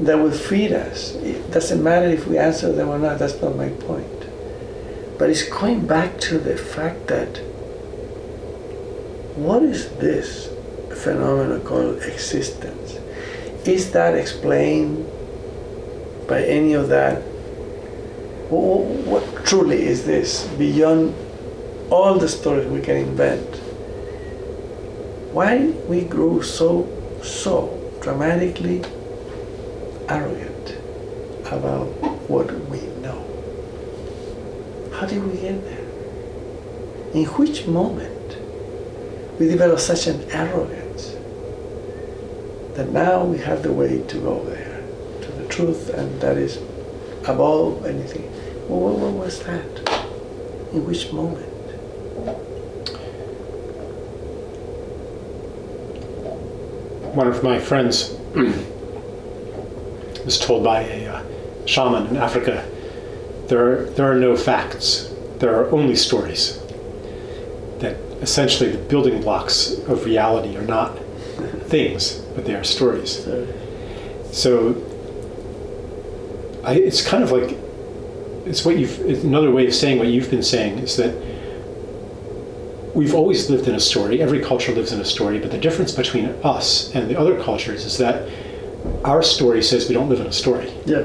that 0.00 0.18
will 0.18 0.32
feed 0.32 0.72
us. 0.72 1.14
It 1.16 1.50
doesn't 1.50 1.82
matter 1.82 2.06
if 2.06 2.26
we 2.26 2.38
answer 2.38 2.72
them 2.72 2.88
or 2.88 2.98
not, 2.98 3.18
that's 3.18 3.40
not 3.42 3.54
my 3.56 3.68
point. 3.68 4.06
But 5.18 5.28
it's 5.28 5.46
going 5.48 5.86
back 5.86 6.18
to 6.20 6.38
the 6.38 6.56
fact 6.56 7.06
that 7.08 7.38
what 9.36 9.62
is 9.62 9.90
this 9.96 10.48
phenomenon 11.02 11.60
called 11.60 12.02
existence? 12.02 12.98
Is 13.66 13.92
that 13.92 14.14
explained 14.14 15.06
by 16.26 16.44
any 16.44 16.72
of 16.72 16.88
that? 16.88 17.20
What, 18.48 18.86
what 19.06 19.44
truly 19.44 19.82
is 19.82 20.06
this 20.06 20.46
beyond 20.58 21.14
all 21.90 22.18
the 22.18 22.28
stories 22.28 22.66
we 22.66 22.80
can 22.80 22.96
invent? 22.96 23.56
Why 25.32 25.66
we 25.88 26.04
grew 26.04 26.42
so, 26.42 26.88
so 27.22 27.76
dramatically 28.00 28.82
arrogant 30.10 30.76
about 31.46 31.86
what 32.28 32.52
we 32.68 32.80
know? 33.00 33.24
How 34.92 35.06
did 35.06 35.24
we 35.24 35.40
get 35.40 35.62
there? 35.64 35.86
In 37.14 37.24
which 37.26 37.66
moment 37.66 38.36
we 39.38 39.48
develop 39.48 39.78
such 39.78 40.06
an 40.08 40.22
arrogance 40.30 41.16
that 42.74 42.90
now 42.90 43.24
we 43.24 43.38
have 43.38 43.62
the 43.62 43.72
way 43.72 44.02
to 44.02 44.18
go 44.18 44.44
there, 44.44 44.82
to 45.22 45.32
the 45.32 45.46
truth, 45.48 45.88
and 45.90 46.20
that 46.20 46.36
is 46.36 46.56
above 47.26 47.86
anything. 47.86 48.30
Well, 48.68 48.80
what, 48.80 48.98
what 48.98 49.12
was 49.12 49.40
that? 49.44 50.04
In 50.72 50.86
which 50.86 51.12
moment? 51.12 51.46
One 57.14 57.26
of 57.26 57.42
my 57.42 57.58
friends 57.58 58.16
was 60.30 60.38
told 60.38 60.62
by 60.62 60.82
a 60.82 61.12
uh, 61.12 61.24
shaman 61.66 62.06
in 62.06 62.16
Africa 62.16 62.64
there 63.48 63.72
are, 63.72 63.84
there 63.96 64.08
are 64.08 64.14
no 64.14 64.36
facts, 64.36 65.12
there 65.38 65.56
are 65.56 65.68
only 65.72 65.96
stories. 65.96 66.60
That 67.80 67.96
essentially 68.22 68.70
the 68.70 68.78
building 68.78 69.20
blocks 69.20 69.72
of 69.88 70.04
reality 70.04 70.56
are 70.56 70.62
not 70.62 70.96
things, 71.66 72.20
but 72.36 72.44
they 72.44 72.54
are 72.54 72.62
stories. 72.62 73.26
So, 74.30 74.76
I, 76.62 76.74
it's 76.74 77.04
kind 77.04 77.24
of 77.24 77.32
like 77.32 77.58
it's 78.46 78.64
what 78.64 78.78
you've 78.78 79.00
it's 79.00 79.24
another 79.24 79.50
way 79.50 79.66
of 79.66 79.74
saying 79.74 79.98
what 79.98 80.06
you've 80.06 80.30
been 80.30 80.44
saying 80.44 80.78
is 80.78 80.96
that 80.96 81.12
we've 82.94 83.14
always 83.14 83.50
lived 83.50 83.66
in 83.66 83.74
a 83.74 83.80
story. 83.80 84.22
Every 84.22 84.40
culture 84.40 84.72
lives 84.72 84.92
in 84.92 85.00
a 85.00 85.04
story, 85.04 85.40
but 85.40 85.50
the 85.50 85.58
difference 85.58 85.90
between 85.90 86.26
us 86.44 86.94
and 86.94 87.10
the 87.10 87.18
other 87.18 87.42
cultures 87.42 87.84
is 87.84 87.98
that 87.98 88.28
our 89.04 89.22
story 89.22 89.62
says 89.62 89.88
we 89.88 89.94
don't 89.94 90.08
live 90.08 90.20
in 90.20 90.26
a 90.26 90.32
story. 90.32 90.70
yeah, 90.86 91.04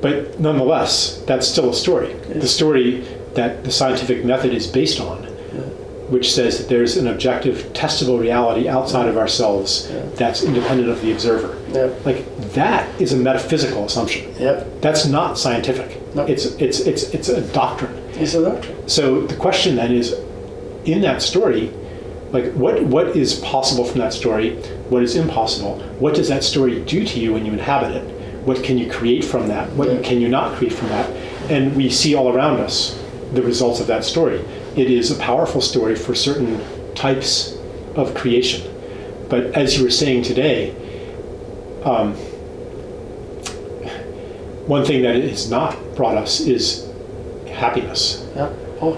But 0.00 0.38
nonetheless, 0.40 1.22
that's 1.26 1.46
still 1.48 1.70
a 1.70 1.74
story. 1.74 2.12
The 2.14 2.46
story 2.48 3.00
that 3.34 3.64
the 3.64 3.70
scientific 3.70 4.24
method 4.24 4.52
is 4.54 4.66
based 4.66 5.00
on, 5.00 5.24
yeah, 5.24 5.60
which 6.08 6.32
says 6.32 6.58
that 6.58 6.68
there's 6.68 6.96
an 6.96 7.08
objective, 7.08 7.56
testable 7.72 8.18
reality 8.20 8.68
outside 8.68 9.08
of 9.08 9.16
ourselves 9.16 9.88
Yeah. 9.92 10.02
that's 10.16 10.42
independent 10.42 10.88
of 10.88 11.00
the 11.02 11.12
observer. 11.12 11.56
yeah, 11.72 11.88
Like 12.04 12.24
that 12.54 12.88
is 13.00 13.12
a 13.12 13.16
metaphysical 13.16 13.84
assumption. 13.84 14.32
yeah. 14.38 14.62
That's 14.80 15.04
not 15.06 15.38
scientific. 15.38 15.96
No. 16.14 16.22
It's 16.24 16.46
it's 16.58 16.80
it's 16.80 17.02
it's 17.12 17.28
a 17.28 17.40
doctrine. 17.52 17.92
It's 18.14 18.34
a 18.34 18.42
doctrine. 18.42 18.88
So 18.88 19.26
the 19.26 19.36
question 19.36 19.76
then 19.76 19.92
is, 19.92 20.14
in 20.86 21.02
that 21.02 21.20
story, 21.22 21.70
like 22.32 22.52
what 22.54 22.82
what 22.84 23.08
is 23.16 23.34
possible 23.40 23.84
from 23.84 23.98
that 24.00 24.12
story? 24.14 24.56
What 24.88 25.02
is 25.02 25.16
impossible? 25.16 25.78
What 25.98 26.14
does 26.14 26.28
that 26.28 26.42
story 26.44 26.80
do 26.84 27.04
to 27.04 27.20
you 27.20 27.32
when 27.34 27.44
you 27.44 27.52
inhabit 27.52 27.96
it? 27.96 28.04
What 28.46 28.62
can 28.64 28.78
you 28.78 28.90
create 28.90 29.24
from 29.24 29.48
that? 29.48 29.70
What 29.72 29.88
Yeah. 29.88 30.00
can 30.02 30.20
you 30.20 30.28
not 30.28 30.54
create 30.56 30.72
from 30.72 30.88
that? 30.88 31.10
And 31.50 31.76
we 31.76 31.90
see 31.90 32.14
all 32.14 32.28
around 32.34 32.60
us 32.60 32.98
the 33.34 33.42
results 33.42 33.80
of 33.80 33.86
that 33.88 34.04
story. 34.04 34.40
It 34.76 34.90
is 34.90 35.10
a 35.10 35.14
powerful 35.16 35.60
story 35.60 35.94
for 35.94 36.14
certain 36.14 36.60
types 36.94 37.54
of 37.96 38.14
creation. 38.14 38.62
But 39.28 39.54
as 39.54 39.76
you 39.76 39.84
were 39.84 39.90
saying 39.90 40.22
today, 40.22 40.74
um, 41.84 42.14
one 44.66 44.84
thing 44.84 45.02
that 45.02 45.16
it 45.16 45.28
has 45.30 45.50
not 45.50 45.76
brought 45.94 46.16
us 46.16 46.40
is 46.40 46.86
happiness 47.52 48.24
Yeah. 48.36 48.50
Oh, 48.80 48.96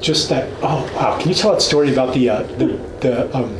just 0.00 0.28
that 0.28 0.48
oh 0.62 0.88
wow 0.96 1.18
can 1.18 1.28
you 1.28 1.34
tell 1.34 1.52
that 1.52 1.62
story 1.62 1.92
about 1.92 2.14
the 2.14 2.28
uh, 2.28 2.42
the 2.58 2.66
the 3.00 3.36
um, 3.36 3.54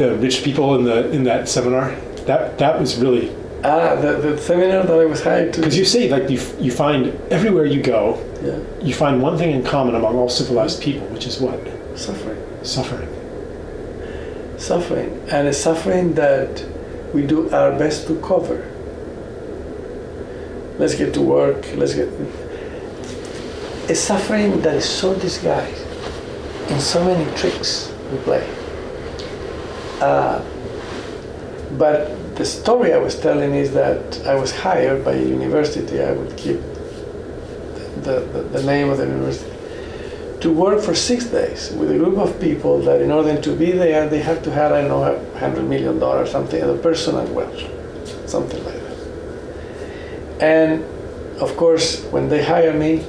the 0.00 0.16
rich 0.16 0.42
people 0.46 0.74
in 0.76 0.82
the 0.90 0.98
in 1.16 1.22
that 1.30 1.48
seminar 1.48 1.86
that 2.28 2.58
that 2.58 2.74
was 2.80 2.90
really 3.04 3.26
ah, 3.64 3.94
the, 4.04 4.12
the 4.24 4.32
seminar 4.38 4.82
that 4.90 4.98
I 5.04 5.06
was 5.14 5.22
hired 5.22 5.52
to. 5.54 5.60
because 5.60 5.76
you 5.76 5.84
say 5.84 6.08
like 6.08 6.26
you, 6.32 6.38
f- 6.38 6.56
you 6.58 6.72
find 6.84 7.02
everywhere 7.38 7.66
you 7.66 7.80
go 7.82 8.02
yeah, 8.42 8.58
you 8.86 8.94
find 8.94 9.14
one 9.28 9.36
thing 9.38 9.50
in 9.56 9.62
common 9.62 9.94
among 9.94 10.14
all 10.16 10.28
civilized 10.28 10.82
people 10.82 11.06
which 11.14 11.26
is 11.26 11.40
what 11.40 11.60
suffering, 11.96 12.40
suffering 12.62 13.10
suffering, 14.60 15.10
and 15.30 15.48
a 15.48 15.52
suffering 15.52 16.14
that 16.14 16.64
we 17.14 17.26
do 17.26 17.50
our 17.50 17.72
best 17.78 18.06
to 18.06 18.20
cover. 18.20 18.70
Let's 20.78 20.94
get 20.94 21.14
to 21.14 21.22
work. 21.22 21.66
Let's 21.76 21.94
get 21.94 22.08
a 23.88 23.94
suffering 23.94 24.60
that 24.62 24.76
is 24.76 24.88
so 24.88 25.14
disguised 25.18 25.86
in 26.70 26.80
so 26.80 27.04
many 27.04 27.24
tricks 27.36 27.92
we 28.12 28.18
play. 28.18 28.59
Uh, 30.00 30.42
but 31.76 32.36
the 32.36 32.44
story 32.44 32.92
I 32.92 32.98
was 32.98 33.18
telling 33.18 33.54
is 33.54 33.72
that 33.74 34.26
I 34.26 34.34
was 34.34 34.50
hired 34.54 35.04
by 35.04 35.12
a 35.12 35.22
university. 35.22 36.02
I 36.02 36.12
would 36.12 36.36
keep 36.36 36.60
the, 38.02 38.20
the, 38.32 38.42
the 38.58 38.62
name 38.62 38.88
of 38.88 38.98
the 38.98 39.06
university 39.06 39.50
to 40.40 40.50
work 40.50 40.80
for 40.82 40.94
six 40.94 41.26
days 41.26 41.70
with 41.72 41.90
a 41.90 41.98
group 41.98 42.16
of 42.16 42.40
people 42.40 42.80
that 42.80 43.02
in 43.02 43.10
order 43.10 43.38
to 43.40 43.54
be 43.54 43.72
there 43.72 44.08
they 44.08 44.20
have 44.20 44.42
to 44.42 44.50
have 44.50 44.72
I 44.72 44.80
know 44.80 45.02
a 45.02 45.38
hundred 45.38 45.64
million 45.64 45.98
dollars 45.98 46.30
something 46.30 46.58
the 46.66 46.78
personal 46.78 47.26
wealth 47.26 47.60
something 48.28 48.62
like 48.64 48.80
that 48.80 48.98
and 50.40 50.84
of 51.42 51.56
course 51.56 52.02
when 52.04 52.28
they 52.28 52.42
hire 52.42 52.72
me 52.72 53.04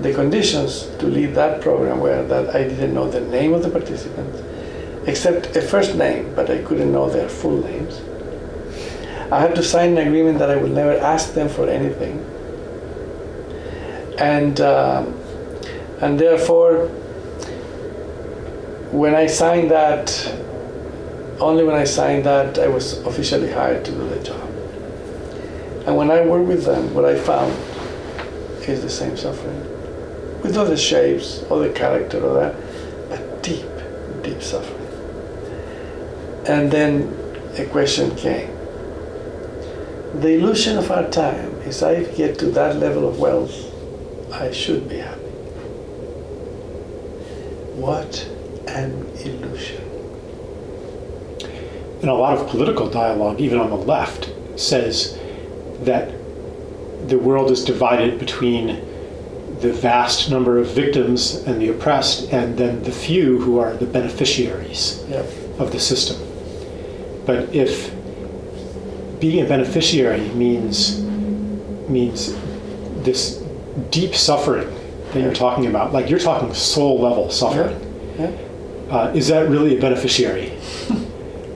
the 0.00 0.12
conditions 0.12 0.86
to 0.98 1.06
lead 1.06 1.34
that 1.34 1.62
program 1.62 2.00
were 2.00 2.22
that 2.26 2.54
I 2.54 2.64
didn't 2.64 2.92
know 2.92 3.10
the 3.10 3.20
name 3.20 3.54
of 3.54 3.62
the 3.62 3.70
participants 3.70 4.42
except 5.06 5.54
a 5.56 5.62
first 5.62 5.94
name 5.94 6.34
but 6.34 6.50
I 6.50 6.62
couldn't 6.62 6.92
know 6.92 7.08
their 7.08 7.28
full 7.28 7.62
names. 7.62 8.00
I 9.30 9.40
had 9.40 9.54
to 9.56 9.62
sign 9.62 9.96
an 9.96 10.06
agreement 10.06 10.38
that 10.38 10.50
I 10.50 10.56
would 10.56 10.72
never 10.72 10.96
ask 10.98 11.34
them 11.34 11.48
for 11.48 11.68
anything. 11.68 12.24
And 14.18 14.60
um, 14.60 15.14
and 16.00 16.18
therefore 16.18 16.88
when 18.92 19.14
I 19.14 19.26
signed 19.26 19.70
that 19.70 20.10
only 21.40 21.64
when 21.64 21.74
I 21.74 21.84
signed 21.84 22.24
that 22.24 22.58
I 22.58 22.68
was 22.68 22.98
officially 22.98 23.50
hired 23.50 23.84
to 23.84 23.90
do 23.92 24.08
the 24.08 24.22
job. 24.22 24.42
And 25.86 25.96
when 25.96 26.10
I 26.10 26.20
work 26.22 26.46
with 26.46 26.64
them 26.64 26.94
what 26.94 27.04
I 27.04 27.16
found 27.18 27.52
is 28.68 28.82
the 28.82 28.90
same 28.90 29.16
suffering. 29.16 29.60
With 30.42 30.56
other 30.56 30.76
shapes 30.76 31.44
other 31.50 31.72
character 31.72 32.20
or 32.24 32.34
that 32.40 32.54
but 33.08 33.42
deep 33.42 33.66
deep 34.22 34.42
suffering 34.42 34.75
and 36.48 36.70
then 36.70 37.12
a 37.58 37.64
question 37.66 38.14
came 38.16 38.50
the 40.20 40.28
illusion 40.38 40.78
of 40.78 40.90
our 40.90 41.08
time 41.10 41.50
is 41.62 41.82
I 41.82 42.04
get 42.04 42.38
to 42.38 42.46
that 42.52 42.76
level 42.76 43.08
of 43.08 43.18
wealth 43.18 43.54
I 44.32 44.50
should 44.52 44.88
be 44.88 44.98
happy 44.98 45.20
what 47.74 48.28
an 48.68 48.92
illusion. 49.24 49.82
and 52.00 52.10
a 52.10 52.14
lot 52.14 52.38
of 52.38 52.48
political 52.48 52.88
dialogue 52.88 53.40
even 53.40 53.58
on 53.58 53.70
the 53.70 53.76
left 53.76 54.30
says 54.56 55.18
that 55.82 56.10
the 57.08 57.18
world 57.18 57.50
is 57.50 57.64
divided 57.64 58.18
between 58.18 58.82
the 59.60 59.72
vast 59.72 60.30
number 60.30 60.58
of 60.58 60.68
victims 60.70 61.34
and 61.46 61.60
the 61.60 61.68
oppressed 61.68 62.30
and 62.32 62.56
then 62.58 62.82
the 62.82 62.92
few 62.92 63.40
who 63.40 63.58
are 63.58 63.74
the 63.76 63.86
beneficiaries 63.86 65.02
Yeah. 65.08 65.22
of 65.58 65.72
the 65.72 65.78
system. 65.80 66.16
But 67.26 67.54
if 67.54 67.92
being 69.20 69.44
a 69.44 69.48
beneficiary 69.48 70.28
means 70.30 71.00
means 71.88 72.34
this 73.04 73.42
deep 73.90 74.14
suffering 74.14 74.68
that 75.12 75.20
you're 75.20 75.34
talking 75.34 75.66
about, 75.66 75.92
like 75.92 76.08
you're 76.10 76.18
talking 76.18 76.52
soul 76.54 77.00
level 77.00 77.30
suffering, 77.30 77.78
Yeah. 78.18 78.30
uh, 78.90 79.12
is 79.14 79.28
that 79.28 79.48
really 79.48 79.76
a 79.76 79.80
beneficiary? 79.80 80.52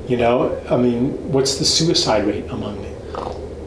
you 0.09 0.17
know, 0.17 0.61
I 0.69 0.77
mean, 0.77 1.11
what's 1.33 1.59
the 1.59 1.65
suicide 1.65 2.27
rate 2.27 2.45
among 2.51 2.85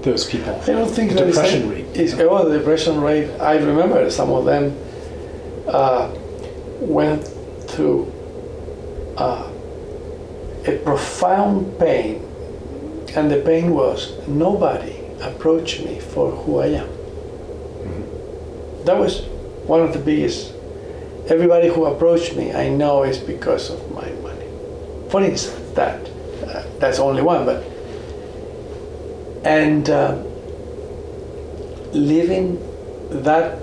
those 0.02 0.26
people? 0.26 0.60
I 0.64 0.74
don't 0.74 0.90
think 0.90 1.14
The 1.14 1.26
depression 1.26 1.70
rate. 1.70 1.86
Is, 1.96 2.14
oh, 2.20 2.50
the 2.50 2.58
depression 2.58 3.00
rate. 3.02 3.30
I 3.40 3.58
remember 3.58 4.10
some 4.10 4.30
of 4.30 4.44
them 4.46 4.76
uh, 5.68 6.10
went 6.82 7.26
through 7.70 8.12
uh, 9.16 9.50
a 10.68 10.78
profound 10.84 11.78
pain, 11.80 12.22
and 13.16 13.30
the 13.30 13.42
pain 13.46 13.74
was 13.74 14.28
nobody 14.28 15.00
approached 15.22 15.84
me 15.86 16.00
for 16.00 16.32
who 16.32 16.60
I 16.60 16.68
am. 16.68 16.90
That 18.86 18.98
was 18.98 19.22
one 19.66 19.82
of 19.82 19.94
the 19.94 20.00
biggest. 20.00 20.54
Everybody 21.28 21.70
who 21.70 21.86
approached 21.86 22.36
me, 22.36 22.54
I 22.54 22.70
know, 22.70 23.04
is 23.04 23.18
because 23.18 23.70
of 23.70 23.92
my 23.92 24.10
money. 24.22 24.48
For 25.10 25.24
instance, 25.24 25.72
that 25.76 26.06
uh, 26.48 26.64
that's 26.80 27.00
only 27.00 27.22
one, 27.22 27.46
but 27.46 27.64
and. 29.46 29.90
Uh, 29.90 30.24
living 31.94 32.60
that 33.24 33.60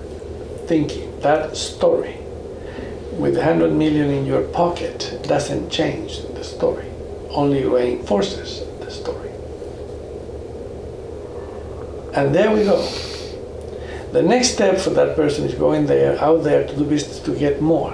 thinking, 0.67 1.19
that 1.19 1.55
story, 1.55 2.17
with 3.13 3.35
100 3.35 3.73
million 3.73 4.09
in 4.09 4.25
your 4.25 4.43
pocket 4.49 5.19
doesn't 5.23 5.69
change 5.69 6.21
the 6.33 6.43
story, 6.43 6.90
only 7.31 7.63
reinforces 7.65 8.61
the 8.79 8.91
story. 8.91 9.29
And 12.13 12.35
there 12.35 12.51
we 12.51 12.63
go. 12.63 12.81
The 14.11 14.21
next 14.21 14.51
step 14.51 14.77
for 14.77 14.89
that 14.91 15.15
person 15.15 15.45
is 15.45 15.53
going 15.55 15.85
there, 15.85 16.19
out 16.21 16.43
there 16.43 16.67
to 16.67 16.75
do 16.75 16.83
business 16.83 17.19
to 17.21 17.35
get 17.35 17.61
more. 17.61 17.91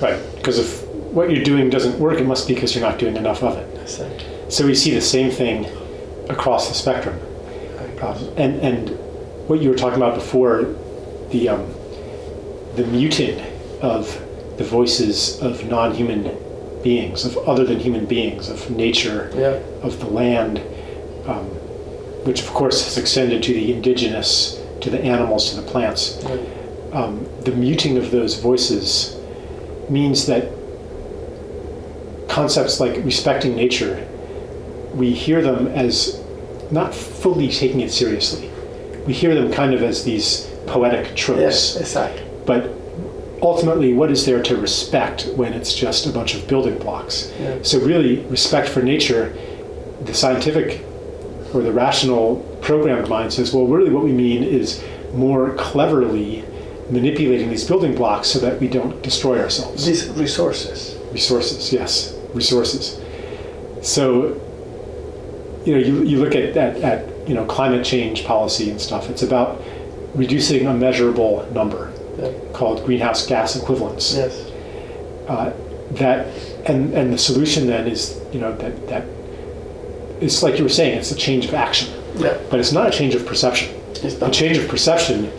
Right, 0.00 0.20
because 0.36 0.58
if 0.58 0.86
what 1.12 1.30
you're 1.30 1.44
doing 1.44 1.70
doesn't 1.70 1.98
work, 1.98 2.18
it 2.18 2.26
must 2.26 2.48
be 2.48 2.54
because 2.54 2.74
you're 2.74 2.84
not 2.84 2.98
doing 2.98 3.16
enough 3.16 3.42
of 3.42 3.56
it. 3.56 3.68
It. 3.78 4.52
So 4.52 4.66
we 4.66 4.74
see 4.74 4.92
the 4.92 5.00
same 5.00 5.30
thing 5.30 5.66
across 6.28 6.68
the 6.68 6.74
spectrum. 6.74 7.18
Um, 8.02 8.16
and 8.36 8.60
and 8.60 8.90
what 9.48 9.60
you 9.62 9.70
were 9.70 9.76
talking 9.76 9.96
about 9.96 10.14
before, 10.14 10.74
the 11.30 11.50
um, 11.50 11.72
the 12.74 12.84
muting 12.86 13.40
of 13.80 14.20
the 14.58 14.64
voices 14.64 15.40
of 15.40 15.64
non-human 15.66 16.36
beings, 16.82 17.24
of 17.24 17.36
other 17.48 17.64
than 17.64 17.78
human 17.78 18.06
beings, 18.06 18.48
of 18.48 18.70
nature, 18.70 19.30
Yeah. 19.36 19.58
of 19.82 20.00
the 20.00 20.06
land, 20.06 20.60
um, 21.26 21.44
which 22.24 22.40
of 22.42 22.48
course 22.54 22.84
has 22.84 22.98
extended 22.98 23.42
to 23.44 23.52
the 23.52 23.72
indigenous, 23.72 24.60
to 24.80 24.90
the 24.90 25.00
animals, 25.00 25.50
to 25.50 25.56
the 25.56 25.62
plants. 25.62 26.18
yeah. 26.22 26.36
Um, 26.92 27.26
the 27.44 27.52
muting 27.52 27.96
of 27.96 28.10
those 28.10 28.34
voices 28.38 29.16
means 29.88 30.26
that 30.26 30.44
concepts 32.28 32.80
like 32.80 33.02
respecting 33.04 33.54
nature, 33.56 34.06
we 34.94 35.12
hear 35.12 35.40
them 35.42 35.68
as 35.68 36.20
not 36.70 36.94
fully 36.94 37.48
taking 37.48 37.80
it 37.80 37.90
seriously. 37.90 38.50
We 39.06 39.12
hear 39.14 39.34
them 39.34 39.50
kind 39.52 39.74
of 39.74 39.82
as 39.82 40.04
these 40.04 40.48
poetic 40.66 41.14
tropes. 41.16 41.40
Yes, 41.40 41.76
exactly. 41.76 42.22
But 42.46 42.70
ultimately, 43.42 43.92
what 43.92 44.10
is 44.10 44.24
there 44.24 44.42
to 44.42 44.56
respect 44.56 45.26
when 45.36 45.52
it's 45.52 45.74
just 45.74 46.06
a 46.06 46.10
bunch 46.10 46.34
of 46.34 46.46
building 46.46 46.78
blocks? 46.78 47.32
Yeah. 47.38 47.58
So, 47.62 47.80
really, 47.80 48.20
respect 48.26 48.68
for 48.68 48.82
nature, 48.82 49.36
the 50.02 50.14
scientific 50.14 50.84
or 51.52 51.62
the 51.62 51.72
rational 51.72 52.36
programmed 52.62 53.08
mind 53.08 53.32
says, 53.32 53.52
well, 53.52 53.66
really, 53.66 53.90
what 53.90 54.04
we 54.04 54.12
mean 54.12 54.42
is 54.42 54.82
more 55.12 55.54
cleverly 55.56 56.44
manipulating 56.90 57.50
these 57.50 57.66
building 57.66 57.94
blocks 57.94 58.28
so 58.28 58.38
that 58.38 58.60
we 58.60 58.68
don't 58.68 59.02
destroy 59.02 59.40
ourselves. 59.40 59.84
These 59.84 60.08
resources. 60.10 60.96
Resources, 61.12 61.72
yes, 61.72 62.18
resources. 62.32 63.00
So, 63.82 64.40
you 65.64 65.74
know, 65.74 65.80
you, 65.80 66.02
you 66.04 66.18
look 66.18 66.34
at, 66.34 66.56
at, 66.56 66.76
at 66.78 67.28
you 67.28 67.34
know 67.34 67.44
climate 67.44 67.84
change 67.84 68.24
policy 68.24 68.70
and 68.70 68.80
stuff. 68.80 69.10
It's 69.10 69.22
about 69.22 69.60
reducing 70.14 70.66
a 70.66 70.74
measurable 70.74 71.48
number. 71.52 71.92
Called 72.52 72.84
greenhouse 72.84 73.26
gas 73.26 73.56
equivalents. 73.56 74.14
Yes. 74.14 74.50
Uh, 75.28 75.52
that 75.92 76.26
and 76.66 76.92
and 76.94 77.12
the 77.12 77.18
solution 77.18 77.66
then 77.66 77.86
is 77.86 78.20
you 78.32 78.40
know 78.40 78.54
that 78.56 78.88
that 78.88 79.04
it's 80.20 80.42
like 80.42 80.56
you 80.58 80.64
were 80.64 80.70
saying. 80.70 80.98
It's 80.98 81.10
a 81.10 81.16
change 81.16 81.44
of 81.46 81.54
action, 81.54 81.92
Yeah. 82.16 82.36
but 82.50 82.60
it's 82.60 82.72
not 82.72 82.86
a 82.86 82.90
change 82.90 83.14
of 83.14 83.26
perception. 83.26 83.74
It's 84.02 84.20
A 84.20 84.30
change 84.30 84.56
of 84.58 84.68
perception. 84.68 85.30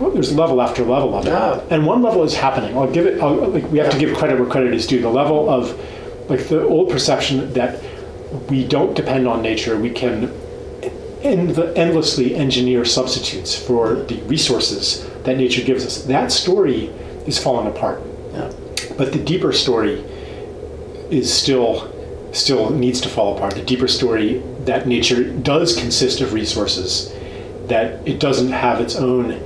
Well, 0.00 0.10
there's 0.10 0.32
level 0.34 0.60
after 0.60 0.84
level 0.84 1.14
of 1.14 1.26
it, 1.26 1.30
Yeah. 1.30 1.60
and 1.70 1.86
one 1.86 2.02
level 2.02 2.22
is 2.22 2.34
happening. 2.34 2.76
I'll 2.76 2.90
give 2.90 3.06
it. 3.06 3.20
I'll, 3.20 3.34
like 3.48 3.70
we 3.72 3.78
have 3.78 3.90
to 3.90 3.98
give 3.98 4.16
credit 4.16 4.38
where 4.38 4.48
credit 4.48 4.74
is 4.74 4.86
due. 4.86 5.00
The 5.00 5.08
level 5.08 5.48
of 5.48 5.74
like 6.28 6.48
the 6.48 6.62
old 6.66 6.90
perception 6.90 7.52
that 7.54 7.80
we 8.50 8.64
don't 8.64 8.94
depend 8.94 9.26
on 9.26 9.40
nature. 9.42 9.76
We 9.78 9.90
can 9.90 10.32
end 11.22 11.58
endlessly 11.76 12.34
engineer 12.34 12.84
substitutes 12.84 13.54
for 13.58 13.94
the 13.94 14.16
resources 14.22 15.08
that 15.24 15.36
nature 15.36 15.62
gives 15.62 15.84
us. 15.84 16.04
That 16.04 16.30
story 16.30 16.86
is 17.26 17.38
falling 17.38 17.66
apart. 17.66 18.02
Yeah. 18.32 18.52
But 18.96 19.12
the 19.12 19.18
deeper 19.18 19.52
story 19.52 20.04
is 21.10 21.32
still 21.32 21.92
still 22.32 22.70
needs 22.70 23.00
to 23.00 23.08
fall 23.08 23.36
apart. 23.36 23.54
The 23.54 23.62
deeper 23.62 23.88
story 23.88 24.42
that 24.64 24.86
nature 24.86 25.24
does 25.32 25.74
consist 25.76 26.20
of 26.20 26.32
resources, 26.32 27.12
that 27.68 28.06
it 28.06 28.20
doesn't 28.20 28.52
have 28.52 28.80
its 28.80 28.96
own 28.96 29.40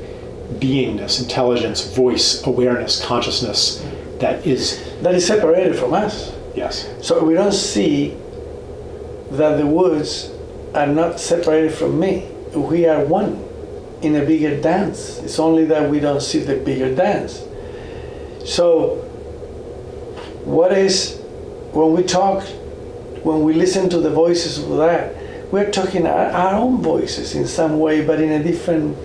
beingness, 0.59 1.23
intelligence, 1.23 1.95
voice, 1.95 2.45
awareness, 2.45 3.05
consciousness 3.05 3.85
that 4.19 4.47
is 4.47 4.83
That 5.03 5.15
is 5.15 5.27
separated 5.27 5.77
from 5.77 5.95
us. 5.95 6.33
yes. 6.55 6.89
So 7.01 7.25
we 7.25 7.35
don't 7.35 7.53
see 7.53 8.17
that 9.31 9.57
the 9.57 9.67
woods 9.67 10.31
are 10.75 10.87
not 10.87 11.21
separated 11.21 11.73
from 11.73 11.99
me. 11.99 12.29
We 12.55 12.87
are 12.87 13.05
one 13.05 13.45
in 14.03 14.17
a 14.17 14.25
bigger 14.25 14.61
dance. 14.61 15.19
It's 15.19 15.39
only 15.39 15.65
that 15.67 15.91
we 15.91 16.01
don't 16.01 16.23
see 16.23 16.41
the 16.41 16.57
bigger 16.57 16.95
dance. 16.95 17.45
So, 18.45 18.97
what 20.45 20.73
is 20.73 21.21
when 21.73 21.93
we 21.93 22.03
talk, 22.03 22.43
when 23.23 23.43
we 23.43 23.53
listen 23.53 23.89
to 23.91 23.99
the 23.99 24.11
voices 24.11 24.59
of 24.59 24.77
that, 24.79 25.15
we're 25.53 25.71
talking 25.71 26.07
our, 26.07 26.31
our 26.31 26.55
own 26.55 26.83
voices 26.83 27.35
in 27.35 27.47
some 27.47 27.79
way, 27.79 28.05
but 28.05 28.21
in 28.21 28.33
a 28.33 28.43
different 28.43 28.97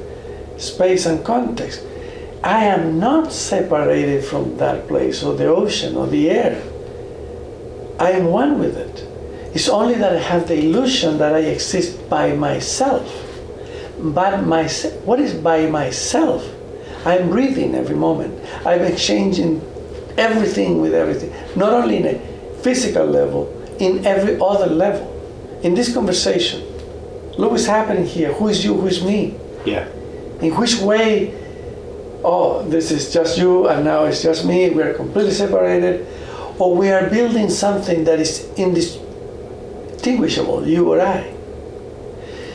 space 0.58 1.06
and 1.06 1.24
context. 1.26 1.84
I 2.44 2.66
am 2.66 3.00
not 3.00 3.32
separated 3.32 4.24
from 4.24 4.58
that 4.58 4.88
place 4.88 5.24
or 5.24 5.36
the 5.36 5.48
ocean 5.48 5.96
or 5.96 6.06
the 6.08 6.30
air. 6.30 6.62
I 8.00 8.12
am 8.12 8.26
one 8.26 8.60
with 8.60 8.78
it. 8.78 9.08
It's 9.56 9.70
only 9.70 9.96
that 9.96 10.14
I 10.14 10.20
have 10.20 10.50
the 10.50 10.60
illusion 10.60 11.18
that 11.20 11.34
I 11.34 11.40
exist 11.40 12.10
by 12.10 12.34
myself. 12.34 13.10
But 13.98 14.46
my, 14.46 14.68
what 15.06 15.22
is 15.22 15.34
by 15.34 15.68
myself? 15.68 16.46
I'm 17.06 17.30
breathing 17.30 17.74
every 17.74 17.96
moment. 17.96 18.38
I'm 18.66 18.82
exchanging 18.82 19.62
everything 20.18 20.82
with 20.82 20.94
everything, 20.94 21.34
not 21.56 21.72
only 21.72 21.98
in 21.98 22.06
a 22.06 22.20
physical 22.64 23.06
level, 23.06 23.48
in 23.80 24.06
every 24.06 24.38
other 24.42 24.68
level. 24.68 25.12
In 25.64 25.74
this 25.74 25.94
conversation, 25.94 26.62
look 27.38 27.52
what's 27.52 27.66
happening 27.66 28.06
here. 28.06 28.34
Who 28.34 28.50
is 28.50 28.64
you? 28.66 28.74
Who 28.74 28.88
is 28.88 29.04
me? 29.04 29.36
Yeah. 29.66 29.88
In 30.42 30.54
which 30.56 30.80
way, 30.80 31.34
oh, 32.26 32.68
this 32.68 32.92
is 32.92 33.14
just 33.14 33.38
you 33.38 33.70
and 33.70 33.86
now 33.86 34.04
it's 34.04 34.22
just 34.22 34.44
me, 34.46 34.70
we 34.72 34.84
are 34.84 34.94
completely 34.94 35.32
separated, 35.32 36.06
or 36.60 36.76
we 36.76 36.90
are 36.90 37.10
building 37.10 37.50
something 37.50 38.04
that 38.04 38.20
is 38.20 38.50
indistinguishable, 40.06 40.68
you 40.68 40.92
or 40.92 41.02
I. 41.02 41.34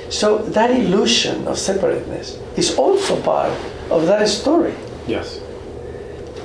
So 0.09 0.39
that 0.39 0.71
illusion 0.71 1.47
of 1.47 1.59
separateness 1.59 2.39
is 2.57 2.77
also 2.77 3.21
part 3.23 3.53
of 3.91 4.07
that 4.07 4.29
story. 4.29 4.75
Yes. 5.07 5.41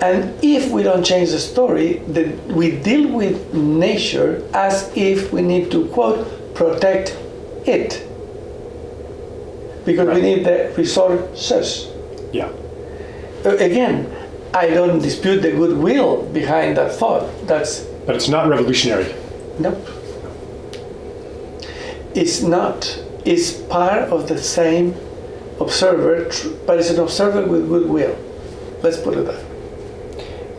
And 0.02 0.34
if 0.44 0.72
we 0.72 0.84
don't 0.84 1.04
change 1.04 1.32
the 1.32 1.40
story, 1.40 2.02
then 2.08 2.38
we 2.54 2.72
deal 2.72 3.08
with 3.12 3.54
nature 3.54 4.44
as 4.54 4.92
if 4.96 5.32
we 5.32 5.42
need 5.42 5.72
to, 5.72 5.86
quote, 5.88 6.54
protect 6.54 7.18
it. 7.66 8.04
Because 9.86 10.08
we 10.08 10.14
Right. 10.14 10.24
need 10.24 10.46
the 10.46 10.72
resources. 10.78 11.88
Yeah. 12.34 12.50
Again, 13.46 14.08
I 14.54 14.70
don't 14.70 15.00
dispute 15.02 15.42
the 15.42 15.52
goodwill 15.52 16.24
behind 16.34 16.78
that 16.78 16.92
thought. 16.94 17.24
That's, 17.48 17.82
But 18.06 18.16
it's 18.16 18.30
not 18.30 18.48
revolutionary. 18.50 19.06
nope. 19.60 19.78
It's 22.16 22.42
not. 22.42 23.02
is 23.26 23.54
part 23.72 24.04
of 24.12 24.28
the 24.28 24.38
same 24.38 24.94
observer, 25.60 26.30
but 26.68 26.78
it's 26.78 26.92
an 26.92 27.00
observer 27.00 27.44
with 27.48 27.68
goodwill. 27.68 28.16
Let's 28.84 28.98
put 29.00 29.18
it 29.18 29.26
that. 29.26 29.44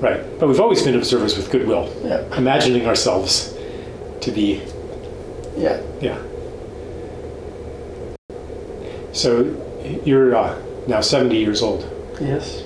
Right. 0.00 0.20
But 0.40 0.48
we've 0.48 0.58
always 0.60 0.82
been 0.82 0.96
observers 0.96 1.36
with 1.36 1.48
goodwill, 1.50 1.88
Yeah. 2.04 2.24
imagining 2.36 2.86
ourselves 2.86 3.54
to 4.20 4.30
be 4.32 4.62
Yeah. 5.56 5.80
Yeah. 6.00 6.18
So 9.12 9.54
you're 10.04 10.34
uh, 10.34 10.58
now 10.88 11.00
70 11.00 11.36
years 11.38 11.62
old, 11.62 11.86
Yes. 12.20 12.62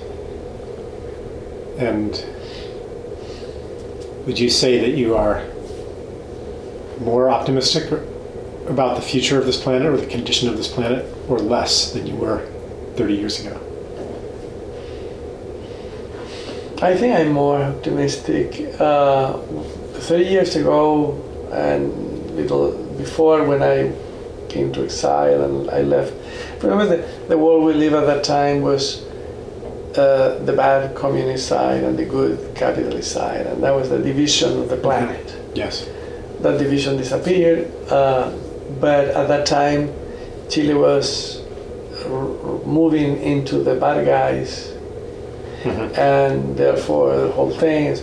and 1.77 2.11
would 4.25 4.39
you 4.39 4.49
say 4.49 4.79
that 4.79 4.97
you 4.97 5.15
are 5.15 5.43
more 6.99 7.29
optimistic 7.29 7.85
about 8.67 8.95
the 8.95 9.01
future 9.01 9.39
of 9.39 9.45
this 9.45 9.61
planet 9.61 9.87
or 9.87 9.97
the 9.97 10.07
condition 10.07 10.49
of 10.49 10.57
this 10.57 10.67
planet, 10.67 11.05
or 11.27 11.39
less 11.39 11.93
than 11.93 12.07
you 12.07 12.15
were 12.15 12.45
30 12.95 13.13
years 13.13 13.45
ago? 13.45 13.59
I 16.81 16.97
think 16.97 17.15
I'm 17.15 17.31
more 17.31 17.61
optimistic. 17.61 18.75
Uh, 18.79 19.37
30 20.01 20.23
years 20.25 20.55
ago, 20.55 21.13
and 21.51 22.35
little 22.35 22.71
before 22.97 23.43
when 23.43 23.61
I 23.61 23.93
came 24.49 24.73
to 24.73 24.83
exile 24.83 25.43
and 25.43 25.69
I 25.69 25.81
left, 25.83 26.13
remember 26.63 26.97
the, 26.97 27.27
the 27.27 27.37
world 27.37 27.65
we 27.65 27.73
live 27.73 27.93
at 27.93 28.05
that 28.07 28.23
time 28.23 28.61
was 28.61 29.05
uh, 29.95 30.39
the 30.45 30.53
bad 30.53 30.95
communist 30.95 31.47
side 31.47 31.83
and 31.83 31.99
the 31.99 32.05
good 32.05 32.55
capitalist 32.55 33.11
side, 33.11 33.45
and 33.45 33.61
that 33.61 33.71
was 33.71 33.89
the 33.89 33.99
division 33.99 34.59
of 34.59 34.69
the 34.69 34.77
planet. 34.77 35.35
Yes. 35.53 35.87
That 36.39 36.57
division 36.57 36.97
disappeared, 36.97 37.71
uh, 37.89 38.31
but 38.79 39.09
at 39.09 39.27
that 39.27 39.45
time, 39.45 39.93
Chile 40.49 40.73
was 40.73 41.41
moving 42.65 43.21
into 43.21 43.57
the 43.63 43.75
bad 43.75 44.05
guys. 44.05 44.67
Mhm. 45.63 45.95
and 45.95 46.57
therefore 46.57 47.15
the 47.17 47.27
whole 47.27 47.51
thing 47.51 47.85
is 47.85 48.01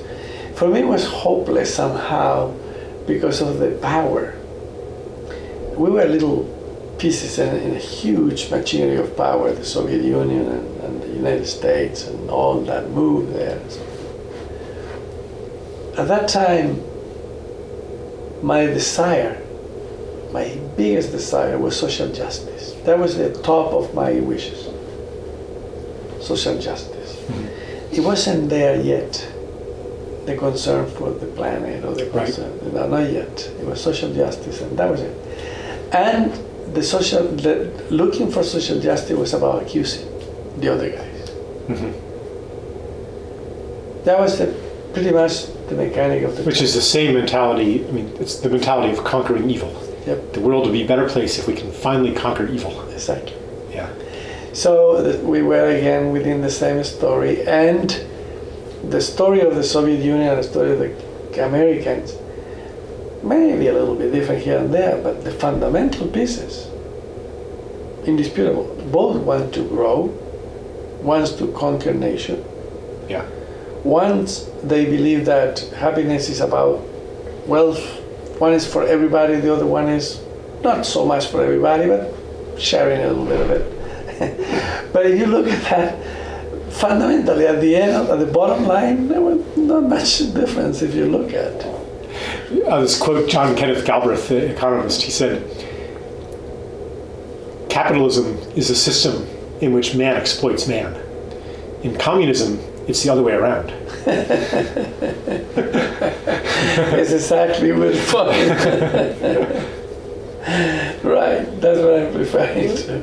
for 0.55 0.69
me 0.69 0.79
it 0.79 0.87
was 0.87 1.05
hopeless 1.07 1.75
somehow 1.75 2.53
because 3.05 3.41
of 3.41 3.59
the 3.59 3.71
power. 3.83 4.33
We 5.77 5.91
were 5.91 6.05
little 6.05 6.47
pieces 6.99 7.37
in, 7.41 7.57
in 7.57 7.75
a 7.75 7.79
huge 7.79 8.49
machinery 8.53 8.97
of 8.99 9.17
power 9.17 9.51
the 9.51 9.65
soviet 9.65 10.03
union 10.05 10.47
and, 10.57 10.81
and 10.85 11.03
the 11.03 11.09
united 11.09 11.47
states 11.47 12.07
and 12.07 12.31
all 12.31 12.61
that 12.61 12.91
moved 12.91 13.35
there. 13.35 13.59
So, 13.69 13.81
at 15.97 16.07
that 16.07 16.29
time 16.29 16.81
my 18.41 18.67
desire 18.67 19.43
my 20.33 20.59
biggest 20.77 21.11
desire 21.13 21.59
was 21.59 21.75
social 21.79 22.09
justice 22.13 22.75
that 22.85 22.99
was 22.99 23.17
the 23.17 23.31
top 23.43 23.73
of 23.73 23.95
my 23.95 24.13
wishes 24.21 24.69
social 26.21 26.59
justice 26.59 27.17
it 27.91 28.01
wasn't 28.01 28.51
there 28.51 28.77
yet. 28.81 29.27
The 30.27 30.37
concern 30.37 30.87
for 30.91 31.11
the 31.11 31.27
planet 31.27 31.85
or 31.85 31.95
the 31.95 32.05
Right. 32.11 32.27
concern, 32.27 32.53
no, 32.75 32.87
not 32.87 33.11
yet. 33.11 33.51
It 33.61 33.67
was 33.67 33.81
social 33.81 34.13
justice, 34.13 34.61
and 34.61 34.77
that 34.79 34.91
was 34.91 35.01
it. 35.01 35.15
And 35.91 36.31
the 36.75 36.83
social, 36.83 37.23
the, 37.23 37.71
looking 37.89 38.31
for 38.31 38.43
social 38.43 38.79
justice 38.79 39.17
was 39.19 39.33
about 39.33 39.63
accusing 39.63 40.07
the 40.61 40.69
other 40.75 40.91
guys. 40.91 41.31
Mhm. 41.69 41.93
That 44.05 44.21
was 44.21 44.39
the, 44.39 44.53
pretty 44.93 45.11
much 45.11 45.47
the 45.69 45.75
mechanic 45.75 46.25
of 46.25 46.37
the. 46.37 46.43
Which 46.43 46.61
is 46.61 46.75
the 46.75 46.83
same 46.83 47.15
mentality. 47.15 47.85
I 47.89 47.93
mean, 47.93 48.13
it's 48.21 48.37
the 48.37 48.51
mentality 48.51 48.93
of 48.93 49.03
conquering 49.05 49.49
evil. 49.51 49.73
Yep, 50.09 50.33
The 50.33 50.41
world 50.41 50.65
will 50.65 50.73
be 50.73 50.83
a 50.85 50.87
better 50.87 51.07
place 51.09 51.39
if 51.39 51.47
we 51.47 51.55
can 51.55 51.71
finally 51.71 52.13
conquer 52.15 52.47
evil. 52.47 52.73
exactly. 52.91 53.35
Yeah. 53.73 53.89
So 54.55 55.19
we 55.23 55.43
were 55.43 55.69
again 55.69 56.13
within 56.13 56.41
the 56.41 56.51
same 56.51 56.83
story, 56.83 57.47
and 57.47 57.87
the 58.89 59.01
story 59.01 59.41
of 59.41 59.55
the 59.55 59.63
Soviet 59.63 60.01
Union 60.03 60.29
and 60.29 60.39
the 60.39 60.49
story 60.55 60.73
of 60.73 60.79
the 60.79 61.45
Americans 61.45 62.17
may 63.23 63.57
be 63.59 63.67
a 63.69 63.73
little 63.73 63.95
bit 63.95 64.11
different 64.13 64.43
here 64.43 64.59
and 64.59 64.73
there, 64.73 64.97
but 65.03 65.25
the 65.25 65.31
fundamental 65.31 66.07
pieces, 66.09 66.69
indisputable. 68.07 68.65
Both 68.91 69.17
want 69.19 69.53
to 69.55 69.69
grow, 69.69 70.07
wants 71.03 71.33
to 71.33 71.53
conquer 71.53 71.93
nation. 71.93 72.45
Yeah. 73.09 73.27
Once 73.85 74.49
they 74.63 74.87
believe 74.87 75.25
that 75.27 75.59
happiness 75.77 76.29
is 76.29 76.41
about 76.41 76.81
wealth, 77.47 77.98
one 78.39 78.53
is 78.53 78.67
for 78.67 78.85
everybody, 78.85 79.37
the 79.37 79.53
other 79.53 79.67
one 79.67 79.89
is 79.89 80.21
not 80.63 80.87
so 80.87 81.05
much 81.05 81.27
for 81.27 81.43
everybody, 81.43 81.89
but 81.89 82.13
sharing 82.61 83.01
a 83.03 83.09
little 83.09 83.25
bit 83.25 83.41
of 83.41 83.51
it. 83.51 84.93
but 84.93 85.07
if 85.07 85.19
you 85.19 85.27
look 85.27 85.47
at 85.47 85.63
that, 85.71 86.73
fundamentally 86.73 87.47
at 87.47 87.61
the 87.61 87.77
end, 87.77 88.09
at 88.09 88.19
the 88.19 88.27
bottom 88.27 88.67
line, 88.67 89.09
there 89.09 89.21
was 89.21 89.39
not 89.57 89.85
much 89.85 90.19
difference 90.33 90.83
if 90.83 90.95
you 90.95 91.07
look 91.07 91.33
at. 91.33 91.65
Uh, 92.67 92.81
this 92.81 92.99
quote 92.99 93.29
John 93.29 93.57
Kenneth 93.57 93.85
Galbraith, 93.85 94.29
the 94.29 94.51
economist, 94.51 95.03
he 95.03 95.11
said, 95.11 95.43
Capitalism 97.69 98.37
is 98.57 98.71
a 98.71 98.77
system 98.77 99.27
in 99.61 99.73
which 99.73 99.95
man 99.95 100.17
exploits 100.17 100.67
man. 100.67 100.95
In 101.83 101.97
communism, 101.97 102.59
it's 102.89 103.03
the 103.03 103.11
other 103.11 103.23
way 103.23 103.35
around. 103.35 103.71
It's 106.91 107.13
exactly 107.13 107.73
what 107.73 107.95
Right, 111.05 111.61
that's 111.61 111.79
what 111.81 111.95
I'm 111.95 112.15
referring 112.17 112.75
to. 112.77 113.03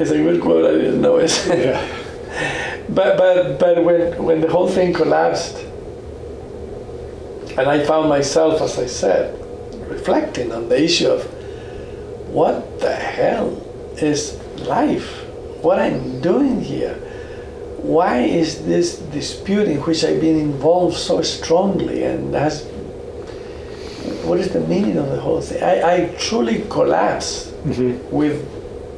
It's 0.00 0.10
a 0.10 0.16
good 0.16 0.40
quote, 0.40 0.64
I 0.64 0.78
didn't 0.78 1.00
know 1.02 1.18
it. 1.18 1.30
Yeah. 1.46 1.80
But 2.88 3.16
but 3.18 3.58
but 3.58 3.84
when 3.84 4.22
when 4.24 4.40
the 4.40 4.48
whole 4.48 4.68
thing 4.68 4.92
collapsed, 4.94 5.56
and 7.58 7.68
I 7.68 7.84
found 7.84 8.08
myself, 8.08 8.60
as 8.62 8.78
I 8.78 8.86
said, 8.86 9.38
reflecting 9.88 10.52
on 10.52 10.68
the 10.68 10.82
issue 10.82 11.08
of 11.08 11.24
what 12.32 12.80
the 12.80 12.94
hell 12.94 13.60
is 13.96 14.38
life? 14.60 15.24
What 15.62 15.78
I'm 15.78 16.20
doing 16.20 16.60
here? 16.60 16.96
Why 17.82 18.18
is 18.18 18.64
this 18.66 18.98
dispute 18.98 19.68
in 19.68 19.78
which 19.82 20.04
I've 20.04 20.20
been 20.20 20.38
involved 20.38 20.96
so 20.96 21.22
strongly 21.22 22.04
and 22.04 22.34
has 22.34 22.64
what 24.24 24.38
is 24.38 24.52
the 24.52 24.60
meaning 24.60 24.96
of 24.96 25.08
the 25.10 25.20
whole 25.20 25.40
thing? 25.40 25.62
I, 25.62 25.94
I 25.94 26.14
truly 26.18 26.64
collapsed 26.68 27.48
hmm 27.64 27.98
with 28.10 28.46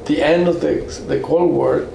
the 0.07 0.23
end 0.23 0.49
of 0.49 0.61
the, 0.61 0.75
the 1.07 1.21
Cold 1.21 1.53
War, 1.53 1.89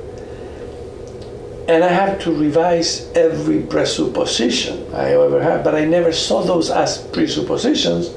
and 1.68 1.84
I 1.84 1.90
have 1.90 2.20
to 2.22 2.32
revise 2.34 3.10
every 3.14 3.62
presupposition 3.62 4.94
I 4.94 5.12
ever 5.12 5.44
had, 5.44 5.64
but 5.64 5.76
I 5.76 5.84
never 5.86 6.14
saw 6.14 6.42
those 6.42 6.70
as 6.70 7.00
presuppositions. 7.00 8.10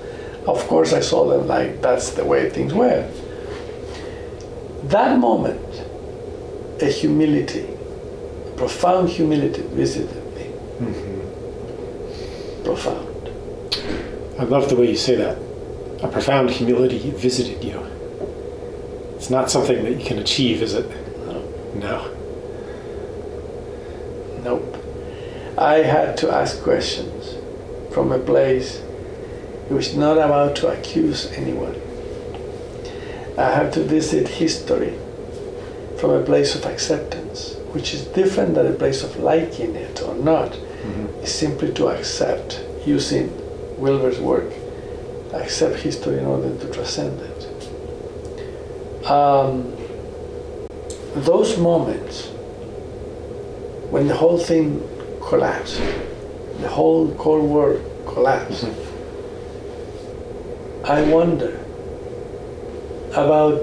Of 0.46 0.66
course, 0.68 0.92
I 0.92 1.00
saw 1.00 1.28
them 1.28 1.48
like 1.48 1.82
that's 1.82 2.10
the 2.10 2.24
way 2.24 2.48
things 2.50 2.72
were. 2.72 3.10
That 4.84 5.18
moment, 5.18 5.60
a 6.80 6.86
humility, 6.86 7.66
profound 8.60 9.08
humility 9.08 9.62
visited 9.62 10.22
me. 10.34 10.44
Mm-hmm. 10.84 12.62
Profound. 12.62 13.30
I 14.38 14.42
love 14.42 14.68
the 14.68 14.76
way 14.76 14.90
you 14.90 14.96
say 14.98 15.16
that. 15.16 15.38
A 16.02 16.08
profound 16.08 16.50
humility 16.50 17.10
visited 17.10 17.64
you. 17.64 17.78
It's 19.16 19.30
not 19.30 19.50
something 19.50 19.82
that 19.82 19.92
you 19.98 20.04
can 20.04 20.18
achieve, 20.18 20.60
is 20.60 20.74
it? 20.74 20.86
No. 21.24 21.42
No. 21.74 22.14
Nope. 24.44 24.76
I 25.56 25.76
had 25.76 26.18
to 26.18 26.30
ask 26.30 26.62
questions 26.62 27.36
from 27.94 28.12
a 28.12 28.18
place 28.18 28.82
it 29.70 29.72
was 29.72 29.96
not 29.96 30.18
about 30.18 30.54
to 30.56 30.68
accuse 30.68 31.32
anyone. 31.32 31.80
I 33.38 33.52
had 33.52 33.72
to 33.72 33.82
visit 33.82 34.28
history 34.28 34.98
from 35.98 36.10
a 36.10 36.22
place 36.22 36.54
of 36.54 36.66
acceptance, 36.66 37.56
which 37.72 37.94
is 37.94 38.04
different 38.06 38.54
than 38.54 38.66
a 38.66 38.72
place 38.72 39.02
of 39.02 39.16
liking 39.16 39.74
it 39.76 40.02
or 40.02 40.14
not. 40.14 40.54
Is 41.22 41.32
simply 41.32 41.72
to 41.74 41.88
accept, 41.88 42.64
using 42.86 43.30
Wilber's 43.78 44.18
work, 44.18 44.52
accept 45.32 45.76
history 45.76 46.18
in 46.18 46.24
order 46.24 46.56
to 46.58 46.72
transcend 46.72 47.20
it. 47.20 49.06
Um, 49.06 49.76
those 51.14 51.58
moments 51.58 52.28
when 53.90 54.06
the 54.06 54.14
whole 54.14 54.38
thing 54.38 54.80
collapsed, 55.28 55.80
the 56.60 56.68
whole 56.68 57.12
Cold 57.16 57.48
War 57.48 57.80
collapsed, 58.06 58.66
I 60.84 61.02
wonder 61.02 61.58
about 63.12 63.60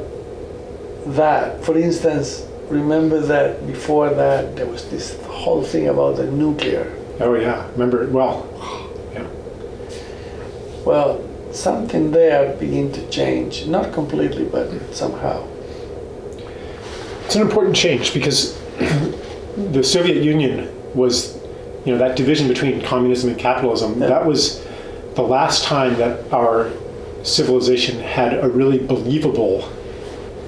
that. 1.08 1.64
For 1.64 1.78
instance, 1.78 2.47
remember 2.70 3.20
that 3.20 3.66
before 3.66 4.10
that 4.10 4.56
there 4.56 4.66
was 4.66 4.90
this 4.90 5.22
whole 5.24 5.64
thing 5.64 5.88
about 5.88 6.18
the 6.18 6.30
nuclear. 6.30 6.94
Oh, 7.20 7.34
yeah. 7.36 7.70
Remember 7.72 8.04
it 8.04 8.12
well. 8.12 8.48
Yeah. 9.14 9.28
Well, 10.86 11.24
something 11.52 12.12
there 12.12 12.56
began 12.58 12.92
to 12.94 13.10
change, 13.10 13.68
not 13.68 13.94
completely, 13.94 14.46
but 14.46 14.96
somehow. 14.96 15.48
It's 17.26 17.36
an 17.36 17.42
important 17.42 17.76
change 17.76 18.14
because 18.14 18.58
the 19.58 19.84
Soviet 19.84 20.24
Union 20.24 20.70
was, 20.96 21.38
you 21.86 21.92
know, 21.92 21.98
that 21.98 22.16
division 22.16 22.48
between 22.48 22.82
communism 22.82 23.30
and 23.30 23.40
capitalism. 23.40 24.00
Yeah. 24.00 24.08
That 24.08 24.26
was 24.26 24.66
the 25.16 25.24
last 25.24 25.64
time 25.64 25.96
that 25.98 26.32
our 26.32 26.72
civilization 27.24 28.00
had 28.00 28.34
a 28.44 28.48
really 28.48 28.78
believable 28.78 29.68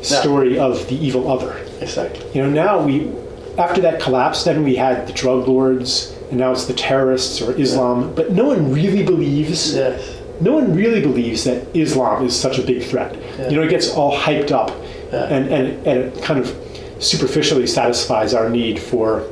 story 0.01 0.57
of 0.57 0.87
the 0.87 0.95
evil 0.95 1.29
other. 1.29 1.65
Exactly. 1.81 2.25
You 2.33 2.43
know, 2.43 2.49
now 2.49 2.81
we, 2.81 3.09
after 3.57 3.81
that 3.81 3.99
collapse, 4.01 4.43
then 4.43 4.63
we 4.63 4.75
had 4.75 5.07
the 5.07 5.13
drug 5.13 5.47
lords, 5.47 6.15
and 6.29 6.39
now 6.39 6.51
it's 6.51 6.65
the 6.65 6.73
terrorists 6.73 7.41
or 7.41 7.53
Islam, 7.59 8.13
but 8.15 8.31
no 8.31 8.45
one 8.45 8.71
really 8.71 9.03
believes 9.03 9.75
Yes. 9.75 10.17
no 10.41 10.53
one 10.53 10.73
really 10.75 11.01
believes 11.01 11.43
that 11.45 11.65
Islam 11.75 12.25
is 12.25 12.39
such 12.39 12.59
a 12.59 12.61
big 12.61 12.83
threat. 12.83 13.15
Yeah. 13.37 13.49
You 13.49 13.55
know, 13.57 13.63
it 13.63 13.69
gets 13.69 13.89
all 13.93 14.15
hyped 14.17 14.51
up, 14.51 14.71
Yeah. 15.11 15.23
and, 15.25 15.49
and 15.49 15.87
and 15.87 15.97
it 15.99 16.21
kind 16.23 16.39
of 16.39 16.53
superficially 16.99 17.65
satisfies 17.67 18.33
our 18.33 18.49
need 18.49 18.77
for 18.79 19.23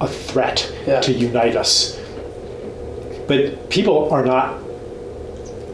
a 0.00 0.06
threat 0.08 0.70
Yeah. 0.86 1.00
to 1.00 1.12
unite 1.12 1.56
us. 1.56 1.98
But 3.28 3.70
people 3.70 4.10
are 4.12 4.24
not 4.24 4.58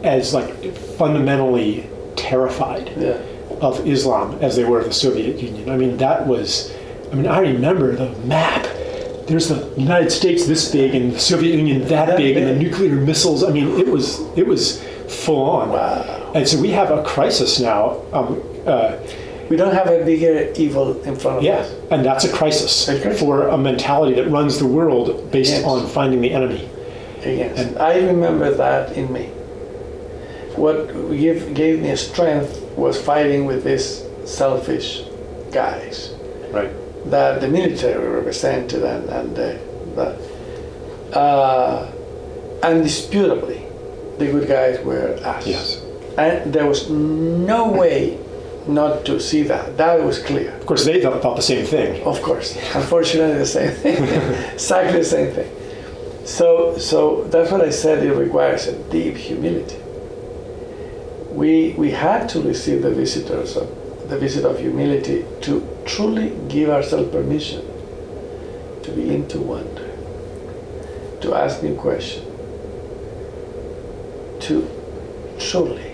as 0.03 0.33
like 0.33 0.73
fundamentally 0.97 1.87
terrified 2.15 2.91
Yeah. 2.97 3.17
Of 3.61 3.85
Islam 3.87 4.37
as 4.41 4.55
they 4.55 4.63
were 4.63 4.79
of 4.79 4.85
the 4.85 4.93
Soviet 4.93 5.39
Union. 5.41 5.69
I 5.69 5.77
mean, 5.77 5.97
that 5.97 6.25
was, 6.27 6.73
I 7.11 7.15
mean, 7.15 7.27
I 7.27 7.39
remember 7.39 7.95
the 7.95 8.09
map. 8.25 8.63
There's 9.27 9.47
the 9.49 9.67
United 9.79 10.11
States 10.11 10.47
this 10.47 10.71
big 10.71 10.95
and 10.95 11.13
the 11.13 11.19
Soviet 11.19 11.55
Union 11.55 11.81
that, 11.87 12.07
That 12.07 12.17
big, 12.17 12.35
and 12.37 12.47
the 12.47 12.55
nuclear 12.55 12.95
missiles. 12.95 13.43
I 13.43 13.51
mean, 13.51 13.79
it 13.79 13.87
was 13.87 14.21
it 14.35 14.47
was 14.47 14.81
full 15.07 15.43
on. 15.43 15.69
Wow. 15.69 16.31
And 16.33 16.47
so 16.47 16.59
we 16.59 16.69
have 16.69 16.89
a 16.91 17.03
crisis 17.03 17.59
now. 17.59 18.01
Um, 18.13 18.41
uh, 18.65 18.97
We 19.49 19.57
don't 19.57 19.73
have 19.73 19.87
a 19.87 20.05
bigger 20.05 20.53
evil 20.61 21.01
in 21.09 21.15
front 21.15 21.37
of 21.39 21.43
yeah, 21.43 21.57
us. 21.65 21.73
and 21.89 22.05
that's 22.05 22.23
a 22.23 22.31
crisis 22.31 22.87
A 22.87 23.01
crisis. 23.01 23.19
for 23.19 23.47
a 23.49 23.57
mentality 23.57 24.13
that 24.21 24.29
runs 24.29 24.59
the 24.59 24.67
world 24.67 25.31
based 25.31 25.53
Yes. 25.53 25.65
on 25.65 25.87
finding 25.87 26.21
the 26.21 26.31
enemy. 26.39 26.69
Against. 27.25 27.57
And- 27.61 27.77
I 27.79 27.97
remember 27.97 28.51
that 28.63 28.93
in 28.95 29.11
me. 29.11 29.25
What 30.55 30.77
give, 31.17 31.53
gave 31.53 31.81
me 31.81 31.95
strength 31.95 32.51
was 32.75 33.01
fighting 33.01 33.45
with 33.45 33.63
these 33.63 34.03
selfish 34.25 35.03
guys 35.51 36.13
Right. 36.51 36.71
that 37.11 37.41
the 37.41 37.47
military 37.47 38.07
represented 38.07 38.83
and, 38.83 39.09
and 39.09 39.35
the, 39.35 39.59
the 39.95 41.17
uh, 41.17 41.91
undisputably 42.61 43.65
the 44.19 44.25
good 44.31 44.47
guys 44.47 44.83
were 44.83 45.15
us. 45.23 45.47
Yes. 45.47 45.81
And 46.17 46.53
there 46.53 46.65
was 46.65 46.89
no 46.89 47.69
way 47.71 48.19
not 48.67 49.05
to 49.05 49.19
see 49.19 49.43
that. 49.43 49.77
That 49.77 50.03
was 50.03 50.19
clear. 50.19 50.51
Of 50.51 50.65
course, 50.65 50.85
they 50.85 51.01
thought, 51.01 51.35
the 51.35 51.41
same 51.41 51.65
thing. 51.65 52.03
Of 52.03 52.21
course. 52.21 52.57
Unfortunately, 52.75 53.37
the 53.37 53.45
same 53.45 53.71
thing. 53.71 54.03
exactly 54.53 54.99
the 54.99 55.05
same 55.05 55.33
thing. 55.33 55.49
So, 56.25 56.77
so 56.77 57.23
that's 57.25 57.51
what 57.51 57.61
I 57.61 57.69
said. 57.69 58.03
It 58.03 58.13
requires 58.13 58.67
a 58.67 58.77
deep 58.91 59.15
humility. 59.15 59.78
We 61.39 61.73
we 61.77 61.91
had 61.91 62.27
to 62.33 62.41
receive 62.41 62.81
the 62.81 62.91
visitors 62.91 63.55
of 63.55 63.67
the 64.09 64.17
visit 64.17 64.43
of 64.43 64.59
humility 64.59 65.23
to 65.45 65.53
truly 65.85 66.29
give 66.49 66.69
ourselves 66.69 67.09
permission 67.11 67.61
to 68.83 68.91
begin 68.91 69.25
to 69.29 69.39
wonder, 69.39 69.87
to 71.21 71.35
ask 71.35 71.63
new 71.63 71.75
questions, 71.75 72.25
to 74.47 74.55
truly 75.39 75.91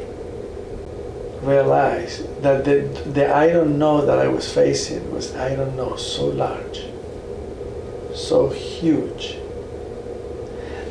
realize 1.44 2.24
that 2.42 2.66
the, 2.66 2.78
the 3.18 3.26
I 3.44 3.52
don't 3.52 3.78
know 3.78 4.04
that 4.04 4.18
I 4.18 4.28
was 4.28 4.52
facing 4.52 5.12
was 5.14 5.36
I 5.36 5.56
don't 5.56 5.76
know 5.78 5.96
so 5.96 6.26
large, 6.26 6.80
so 8.16 8.50
huge, 8.50 9.38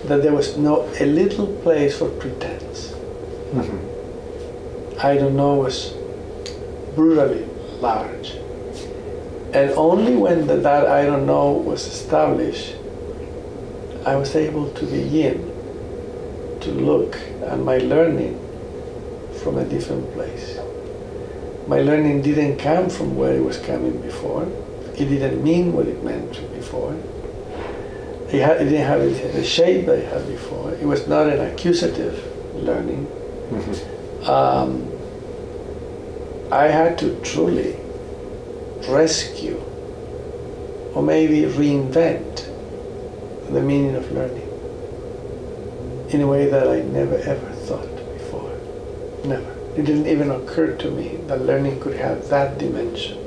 that 0.04 0.22
there 0.22 0.32
was 0.32 0.56
no 0.56 0.88
a 1.00 1.06
little 1.06 1.48
place 1.64 1.98
for 1.98 2.08
pretense. 2.08 2.94
Mhm. 3.52 3.93
I 5.04 5.18
don't 5.18 5.36
know 5.36 5.56
was 5.56 5.92
brutally 6.94 7.44
large. 7.80 8.30
And 9.52 9.70
only 9.72 10.16
when 10.16 10.46
the, 10.46 10.56
that 10.56 10.86
I 10.86 11.04
don't 11.04 11.26
know 11.26 11.52
was 11.52 11.86
established, 11.86 12.74
I 14.06 14.16
was 14.16 14.34
able 14.34 14.70
to 14.72 14.86
begin 14.86 15.36
to 16.60 16.70
look 16.70 17.16
at 17.42 17.58
my 17.58 17.76
learning 17.78 18.40
from 19.42 19.58
a 19.58 19.64
different 19.66 20.10
place. 20.14 20.58
My 21.66 21.80
learning 21.82 22.22
didn't 22.22 22.56
come 22.56 22.88
from 22.88 23.14
where 23.14 23.34
it 23.34 23.44
was 23.44 23.58
coming 23.58 24.00
before. 24.00 24.44
It 24.96 25.04
didn't 25.04 25.44
mean 25.44 25.74
what 25.74 25.86
it 25.86 26.02
meant 26.02 26.32
before. 26.54 26.94
It, 28.32 28.40
had, 28.40 28.62
it 28.62 28.70
didn't 28.70 28.86
have 28.86 29.02
the 29.34 29.44
shape 29.44 29.84
that 29.84 29.98
it 29.98 30.10
had 30.10 30.26
before. 30.26 30.72
It 30.72 30.86
was 30.86 31.06
not 31.06 31.26
an 31.28 31.40
accusative 31.52 32.16
learning 32.54 33.06
Mhm. 33.50 34.28
um, 34.28 34.93
I 36.50 36.68
had 36.68 36.98
to 36.98 37.18
truly 37.22 37.76
rescue 38.88 39.60
or 40.94 41.02
maybe 41.02 41.42
reinvent 41.42 42.48
the 43.52 43.60
meaning 43.60 43.96
of 43.96 44.10
learning 44.12 44.48
in 46.10 46.20
a 46.20 46.26
way 46.26 46.46
that 46.48 46.68
I 46.68 46.82
never 46.82 47.16
ever 47.16 47.50
thought 47.66 47.88
before. 48.14 48.56
Never. 49.24 49.50
It 49.76 49.84
didn't 49.86 50.06
even 50.06 50.30
occur 50.30 50.76
to 50.76 50.90
me 50.90 51.16
that 51.26 51.42
learning 51.42 51.80
could 51.80 51.96
have 51.96 52.28
that 52.28 52.58
dimension. 52.58 53.18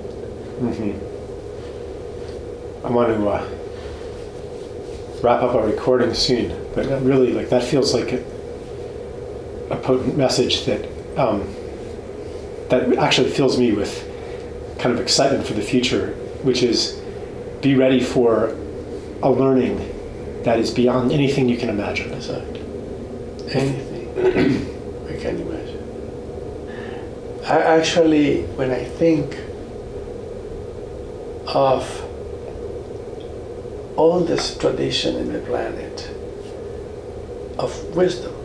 hmm 0.59 0.91
I 2.85 2.89
want 2.89 3.09
to 3.09 3.27
uh, 3.27 3.45
wrap 5.21 5.41
up 5.41 5.55
our 5.55 5.65
recording 5.65 6.13
soon, 6.13 6.55
but 6.73 6.85
Yeah. 6.85 6.99
really, 7.01 7.33
like 7.33 7.49
that 7.49 7.63
feels 7.63 7.93
like 7.93 8.13
a, 8.13 8.23
a 9.71 9.75
potent 9.75 10.15
message 10.17 10.63
that 10.65 10.87
um, 11.17 11.43
that 12.69 12.97
actually 12.97 13.29
fills 13.29 13.57
me 13.57 13.71
with 13.71 14.03
kind 14.79 14.93
of 14.93 15.01
excitement 15.01 15.45
for 15.45 15.53
the 15.53 15.61
future, 15.61 16.13
which 16.43 16.63
is 16.63 17.01
be 17.61 17.75
ready 17.75 18.01
for 18.01 18.55
a 19.23 19.31
learning 19.31 19.77
that 20.43 20.59
is 20.59 20.71
beyond 20.71 21.11
anything 21.11 21.49
you 21.49 21.57
can 21.57 21.69
imagine. 21.69 22.11
Right. 22.11 22.23
Anything 23.55 24.15
we 25.05 25.17
can 25.19 25.41
imagine. 25.41 25.77
I 27.45 27.59
actually, 27.61 28.43
when 28.57 28.71
I 28.71 28.83
think 28.83 29.37
of 31.47 32.03
all 33.95 34.19
this 34.19 34.57
tradition 34.57 35.15
in 35.15 35.33
the 35.33 35.39
planet 35.39 36.09
of 37.57 37.95
wisdom, 37.95 38.36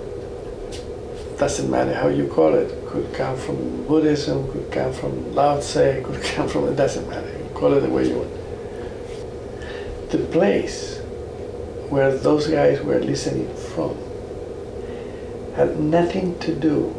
doesn't 1.39 1.70
matter 1.70 1.95
how 1.95 2.09
you 2.09 2.26
call 2.28 2.55
it, 2.55 2.87
could 2.87 3.12
come 3.14 3.37
from 3.37 3.87
Buddhism, 3.87 4.51
could 4.53 4.70
come 4.70 4.93
from 4.93 5.35
Lao 5.35 5.61
Tse, 5.61 6.03
could 6.05 6.22
come 6.35 6.49
from, 6.49 6.68
it 6.68 6.76
doesn't 6.76 7.09
matter, 7.09 7.28
you 7.28 7.51
call 7.55 7.72
it 7.74 7.80
the 7.80 7.89
way 7.89 8.09
you 8.09 8.16
want. 8.16 10.11
The 10.11 10.18
place 10.30 11.01
where 11.89 12.16
those 12.16 12.47
guys 12.47 12.80
were 12.80 12.99
listening 13.01 13.55
from 13.55 13.97
had 15.55 15.78
nothing 15.78 16.39
to 16.41 16.55
do 16.55 16.95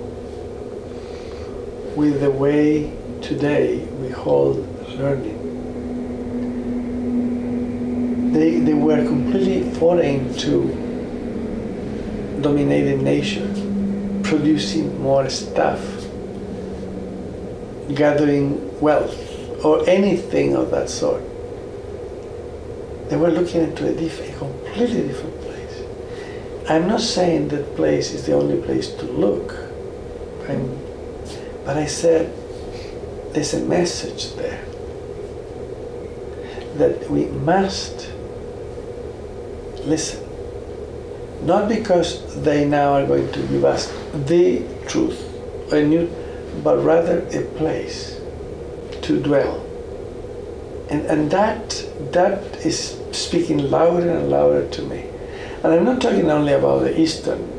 with 1.96 2.22
the 2.22 2.30
way 2.30 2.92
today 3.22 3.86
we 4.00 4.10
hold 4.10 4.58
learning. 4.90 5.40
They, 8.34 8.60
they 8.60 8.74
were 8.74 9.04
completely 9.06 9.70
foreign 9.80 10.34
to 10.40 10.68
dominating 12.42 13.04
nature, 13.04 13.48
producing 14.38 15.00
more 15.00 15.30
stuff, 15.30 15.80
gathering 17.94 18.48
wealth, 18.82 19.16
or 19.64 19.88
anything 19.88 20.56
of 20.56 20.72
that 20.72 20.90
sort. 20.90 21.22
They 23.10 23.16
were 23.16 23.30
looking 23.30 23.62
into 23.62 23.88
a, 23.88 23.94
diff- 23.94 24.28
a 24.28 24.38
completely 24.40 25.04
different 25.08 25.40
place. 25.42 25.84
I'm 26.68 26.88
not 26.88 27.02
saying 27.02 27.50
that 27.50 27.76
place 27.76 28.12
is 28.12 28.26
the 28.26 28.34
only 28.34 28.60
place 28.60 28.90
to 28.96 29.06
look, 29.06 29.54
I'm, 30.50 30.80
but 31.64 31.78
I 31.78 31.86
said 31.86 32.34
there's 33.34 33.54
a 33.54 33.64
message 33.66 34.34
there 34.34 34.66
that 36.78 37.08
we 37.12 37.26
must 37.26 38.10
listen. 39.86 40.22
Not 41.44 41.70
because 41.70 42.42
they 42.42 42.66
now 42.66 42.94
are 42.94 43.06
going 43.06 43.32
to 43.32 43.40
give 43.48 43.64
us 43.64 43.92
the 44.14 44.64
truth, 44.88 45.20
a 45.74 45.84
new, 45.84 46.08
but 46.64 46.78
rather 46.84 47.20
a 47.34 47.42
place 47.58 48.20
to 49.02 49.20
dwell. 49.22 49.60
And, 50.90 51.06
and 51.08 51.32
that, 51.32 51.70
that 52.12 52.42
is 52.66 53.00
speaking 53.12 53.70
louder 53.70 54.10
and 54.10 54.30
louder 54.30 54.68
to 54.70 54.82
me. 54.84 55.06
And 55.64 55.74
I'm 55.74 55.84
not 55.86 56.02
talking 56.02 56.30
only 56.30 56.54
about 56.54 56.80
the 56.80 57.00
Eastern, 57.00 57.50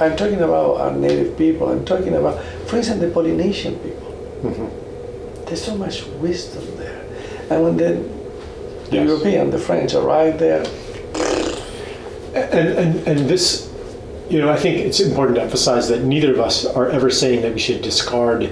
I'm 0.00 0.16
talking 0.16 0.40
about 0.40 0.80
our 0.80 0.90
native 0.92 1.38
people, 1.38 1.68
I'm 1.68 1.84
talking 1.84 2.14
about, 2.14 2.42
for 2.66 2.76
instance, 2.76 3.00
the 3.00 3.10
Polynesian 3.10 3.76
people. 3.78 4.12
Mhm. 4.42 5.46
There's 5.46 5.62
so 5.62 5.76
much 5.76 6.04
wisdom 6.20 6.64
there. 6.76 7.00
And 7.50 7.62
when 7.64 7.76
the, 7.76 7.92
the 8.90 8.96
Yes. 8.96 9.08
European, 9.08 9.50
the 9.50 9.58
French 9.58 9.94
arrived 9.94 10.38
there, 10.40 10.64
And, 12.34 12.68
and, 12.78 13.08
and 13.08 13.18
this, 13.30 13.63
you 14.30 14.38
know, 14.40 14.50
I 14.50 14.56
think 14.56 14.78
it's 14.78 15.00
important 15.00 15.36
to 15.36 15.42
emphasize 15.42 15.88
that 15.88 16.02
neither 16.04 16.32
of 16.32 16.40
us 16.40 16.64
are 16.64 16.88
ever 16.88 17.10
saying 17.10 17.42
that 17.42 17.52
we 17.52 17.60
should 17.60 17.82
discard 17.82 18.50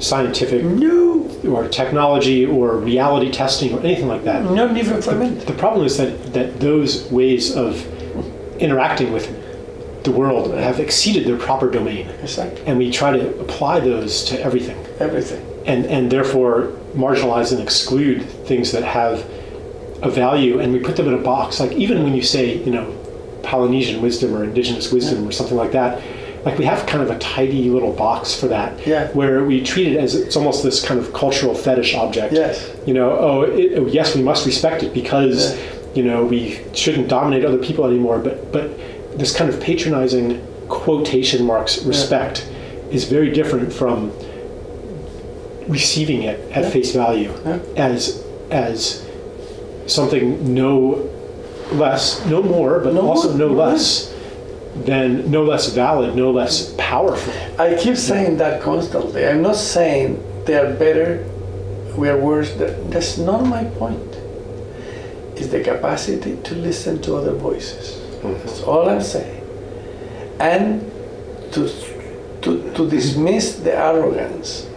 scientific 0.00 0.64
no, 0.64 1.20
or 1.46 1.68
technology 1.68 2.44
or 2.44 2.76
reality 2.78 3.30
testing 3.30 3.72
or 3.72 3.80
anything 3.80 4.08
like 4.08 4.24
that. 4.24 4.42
not 4.44 4.76
even 4.76 5.00
for 5.00 5.12
a 5.12 5.14
minute. 5.14 5.46
The 5.46 5.52
problem 5.54 5.86
is 5.86 5.96
that, 5.98 6.32
that 6.34 6.58
those 6.60 7.10
ways 7.10 7.54
of 7.56 7.84
interacting 8.60 9.12
with 9.12 9.30
the 10.04 10.10
world 10.10 10.52
have 10.54 10.80
exceeded 10.80 11.24
their 11.26 11.36
proper 11.38 11.70
domain, 11.70 12.08
Exactly. 12.22 12.60
and 12.66 12.76
we 12.76 12.90
try 12.90 13.12
to 13.16 13.38
apply 13.40 13.78
those 13.78 14.24
to 14.24 14.40
everything, 14.40 14.76
Everything. 14.98 15.46
and 15.64 15.86
and 15.86 16.10
therefore 16.10 16.72
marginalize 16.94 17.52
and 17.52 17.60
exclude 17.62 18.22
things 18.46 18.72
that 18.72 18.82
have 18.82 19.24
a 20.02 20.10
value, 20.10 20.58
and 20.58 20.72
we 20.72 20.80
put 20.80 20.96
them 20.96 21.06
in 21.06 21.14
a 21.14 21.18
box. 21.22 21.60
Like 21.60 21.70
even 21.72 22.02
when 22.02 22.14
you 22.14 22.22
say, 22.22 22.56
you 22.64 22.72
know, 22.72 22.90
Polynesian 23.42 24.00
wisdom 24.02 24.34
or 24.34 24.44
indigenous 24.44 24.92
wisdom 24.92 25.26
or 25.26 25.32
something 25.32 25.56
like 25.56 25.72
that, 25.72 26.02
like 26.44 26.58
we 26.58 26.64
have 26.64 26.86
kind 26.86 27.02
of 27.02 27.10
a 27.10 27.18
tidy 27.18 27.70
little 27.70 27.92
box 27.92 28.34
for 28.38 28.48
that, 28.48 28.84
Yeah. 28.86 29.08
where 29.12 29.44
we 29.44 29.62
treat 29.62 29.88
it 29.92 29.96
as 29.98 30.14
it's 30.14 30.36
almost 30.36 30.62
this 30.62 30.84
kind 30.84 30.98
of 30.98 31.12
cultural 31.12 31.54
fetish 31.54 31.94
object. 31.94 32.32
Yes. 32.34 32.68
You 32.86 32.94
know, 32.94 33.10
oh, 33.18 33.42
it, 33.42 33.78
oh 33.78 33.86
yes, 33.86 34.16
we 34.16 34.22
must 34.22 34.44
respect 34.46 34.82
it 34.82 34.92
because, 34.92 35.54
Yeah. 35.54 35.62
you 35.94 36.02
know, 36.02 36.24
we 36.24 36.58
shouldn't 36.72 37.08
dominate 37.08 37.44
other 37.44 37.58
people 37.58 37.84
anymore. 37.86 38.18
But 38.18 38.52
but 38.52 38.70
this 39.18 39.34
kind 39.36 39.48
of 39.50 39.60
patronizing 39.60 40.40
quotation 40.68 41.44
marks 41.44 41.82
respect 41.84 42.48
is 42.90 43.04
very 43.04 43.30
different 43.30 43.72
from 43.72 44.10
receiving 45.68 46.22
it 46.22 46.40
at 46.52 46.64
Yeah. 46.64 46.70
face 46.70 46.92
value 46.92 47.30
Yeah. 47.46 47.58
as 47.76 48.22
as 48.50 49.02
something 49.86 50.54
no 50.54 50.98
less, 51.72 52.24
no 52.26 52.42
more, 52.42 52.80
but 52.80 52.94
No 52.94 53.08
also 53.08 53.28
more, 53.28 53.38
no 53.38 53.48
no 53.48 53.54
less 53.54 54.14
than 54.84 55.30
no 55.30 55.44
less 55.44 55.68
valid, 55.68 56.16
no 56.16 56.30
less 56.30 56.74
powerful. 56.78 57.32
I 57.60 57.76
keep 57.76 57.96
saying 57.96 58.38
that 58.38 58.62
constantly. 58.62 59.26
I'm 59.26 59.42
not 59.42 59.56
saying 59.56 60.22
they 60.46 60.56
are 60.56 60.72
better, 60.74 61.24
we 61.96 62.08
are 62.08 62.18
worse. 62.18 62.52
That's 62.54 63.18
not 63.18 63.46
my 63.46 63.64
point. 63.64 64.16
It's 65.36 65.48
the 65.48 65.62
capacity 65.62 66.36
to 66.36 66.54
listen 66.54 67.02
to 67.02 67.16
other 67.16 67.34
voices. 67.34 67.96
Mm-hmm. 68.22 68.46
That's 68.46 68.62
all 68.62 68.88
I'm 68.88 69.02
saying. 69.02 69.40
And 70.40 70.90
to, 71.52 71.68
to, 72.42 72.72
to 72.74 72.90
dismiss 72.90 73.56
the 73.56 73.76
arrogance 73.76 74.68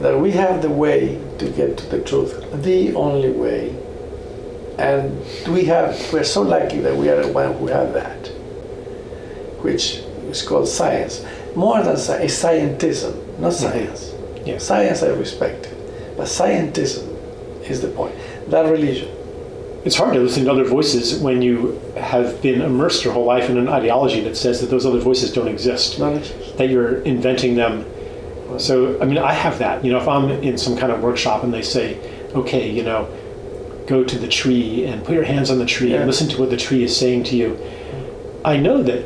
that 0.00 0.18
we 0.18 0.32
have 0.32 0.62
the 0.62 0.70
way 0.70 1.20
to 1.38 1.50
get 1.50 1.78
to 1.78 1.86
the 1.86 2.02
truth, 2.02 2.62
the 2.62 2.94
only 2.94 3.30
way. 3.30 3.76
And 4.78 5.24
we 5.48 5.64
have, 5.66 6.12
we're 6.12 6.24
so 6.24 6.42
lucky 6.42 6.80
that 6.80 6.96
we 6.96 7.08
are 7.08 7.22
the 7.24 7.32
one 7.32 7.54
who 7.54 7.68
have 7.68 7.92
that, 7.92 8.26
which 9.62 9.96
is 10.28 10.42
called 10.42 10.68
science. 10.68 11.24
More 11.54 11.82
than 11.82 11.96
science, 11.96 12.24
it's 12.24 12.42
scientism, 12.42 13.38
not 13.38 13.52
mm-hmm. 13.52 13.68
science. 13.68 14.14
Yeah. 14.44 14.58
Science 14.58 15.02
I 15.02 15.08
respect 15.08 15.66
it, 15.66 16.16
but 16.16 16.26
scientism 16.26 17.08
is 17.68 17.80
the 17.80 17.88
point. 17.88 18.14
That 18.48 18.70
religion. 18.70 19.08
It's 19.84 19.96
hard 19.96 20.14
to 20.14 20.20
listen 20.20 20.44
to 20.46 20.50
other 20.50 20.64
voices 20.64 21.18
when 21.18 21.42
you 21.42 21.80
have 21.96 22.40
been 22.40 22.62
immersed 22.62 23.04
your 23.04 23.12
whole 23.12 23.26
life 23.26 23.50
in 23.50 23.58
an 23.58 23.68
ideology 23.68 24.20
that 24.22 24.36
says 24.36 24.60
that 24.60 24.70
those 24.70 24.86
other 24.86 24.98
voices 24.98 25.30
don't 25.32 25.48
exist, 25.48 25.98
Not 25.98 26.16
exist. 26.16 26.56
that 26.56 26.70
you're 26.70 27.02
inventing 27.02 27.54
them. 27.54 27.84
So, 28.58 29.00
I 29.00 29.04
mean, 29.04 29.18
I 29.18 29.32
have 29.32 29.58
that. 29.58 29.84
You 29.84 29.92
know, 29.92 30.00
if 30.00 30.08
I'm 30.08 30.30
in 30.30 30.56
some 30.56 30.76
kind 30.76 30.90
of 30.90 31.02
workshop 31.02 31.44
and 31.44 31.52
they 31.52 31.62
say, 31.62 31.98
okay, 32.34 32.70
you 32.70 32.82
know, 32.82 33.08
go 33.86 34.02
to 34.04 34.18
the 34.18 34.28
tree 34.28 34.84
and 34.86 35.04
put 35.04 35.14
your 35.14 35.24
hands 35.24 35.50
on 35.50 35.58
the 35.58 35.66
tree 35.66 35.90
Yeah. 35.90 35.98
and 35.98 36.06
listen 36.06 36.28
to 36.28 36.40
what 36.40 36.50
the 36.50 36.56
tree 36.56 36.82
is 36.82 36.96
saying 36.96 37.24
to 37.24 37.36
you, 37.36 37.58
I 38.44 38.56
know 38.56 38.82
that, 38.82 39.04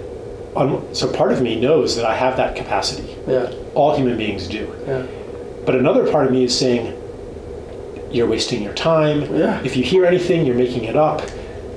on, 0.54 0.94
so 0.94 1.12
part 1.12 1.32
of 1.32 1.40
me 1.42 1.60
knows 1.60 1.96
that 1.96 2.04
I 2.04 2.14
have 2.16 2.36
that 2.36 2.56
capacity. 2.56 3.16
Yeah, 3.26 3.50
All 3.74 3.96
human 3.96 4.16
beings 4.16 4.46
do. 4.48 4.72
yeah, 4.86 5.06
But 5.66 5.74
another 5.74 6.10
part 6.10 6.26
of 6.26 6.32
me 6.32 6.44
is 6.44 6.56
saying, 6.58 6.94
you're 8.10 8.26
wasting 8.26 8.62
your 8.62 8.72
time. 8.74 9.22
Yeah. 9.34 9.60
If 9.62 9.76
you 9.76 9.84
hear 9.84 10.06
anything, 10.06 10.46
you're 10.46 10.56
making 10.56 10.84
it 10.84 10.96
up. 10.96 11.20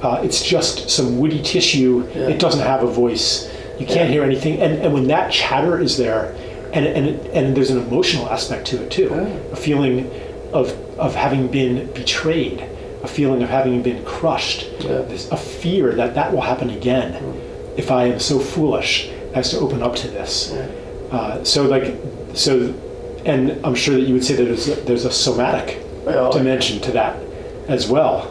Uh, 0.02 0.22
it's 0.24 0.42
just 0.44 0.90
some 0.90 1.20
woody 1.20 1.42
tissue. 1.42 2.08
Yeah. 2.16 2.30
It 2.30 2.40
doesn't 2.40 2.66
have 2.66 2.84
a 2.84 2.88
voice. 2.88 3.52
You 3.80 3.86
can't 3.86 4.00
Yeah. 4.10 4.14
hear 4.16 4.24
anything. 4.24 4.62
And, 4.62 4.80
and 4.82 4.94
when 4.94 5.08
that 5.08 5.32
chatter 5.32 5.80
is 5.80 5.98
there, 5.98 6.34
and, 6.72 6.86
and, 6.86 7.08
it- 7.08 7.32
and 7.34 7.56
there's 7.56 7.70
an 7.70 7.80
emotional 7.80 8.30
aspect 8.30 8.66
to 8.68 8.82
it 8.84 8.90
too, 8.92 9.14
a 9.52 9.56
feeling 9.58 10.10
of, 10.54 10.72
of 10.98 11.14
having 11.16 11.48
been 11.50 11.88
betrayed, 11.94 12.64
a 13.04 13.08
feeling 13.08 13.42
of 13.44 13.50
having 13.50 13.82
been 13.82 14.04
crushed, 14.06 14.68
Yeah. 14.80 15.02
this- 15.10 15.30
a 15.32 15.38
fear 15.38 15.92
that 15.94 16.16
that 16.16 16.32
will 16.34 16.42
happen 16.42 16.70
again 16.70 17.16
if 17.78 17.90
I 17.92 18.06
am 18.06 18.20
so 18.20 18.40
foolish 18.40 19.10
as 19.34 19.50
to 19.52 19.60
open 19.60 19.82
up 19.82 19.96
to 19.98 20.08
this. 20.08 20.54
yeah. 20.54 21.18
Uh, 21.18 21.44
so 21.44 21.64
like, 21.64 21.96
so, 22.34 22.74
and 23.26 23.58
I'm 23.64 23.76
sure 23.76 23.96
that 23.96 24.02
you 24.08 24.14
would 24.14 24.24
say 24.24 24.36
that 24.36 24.44
there's 24.44 24.68
a, 24.70 24.76
there's 24.82 25.06
a 25.06 25.12
somatic 25.12 25.82
Well, 26.06 26.32
dimension 26.32 26.80
to 26.82 26.92
that 26.94 27.18
as 27.68 27.88
well, 27.90 28.28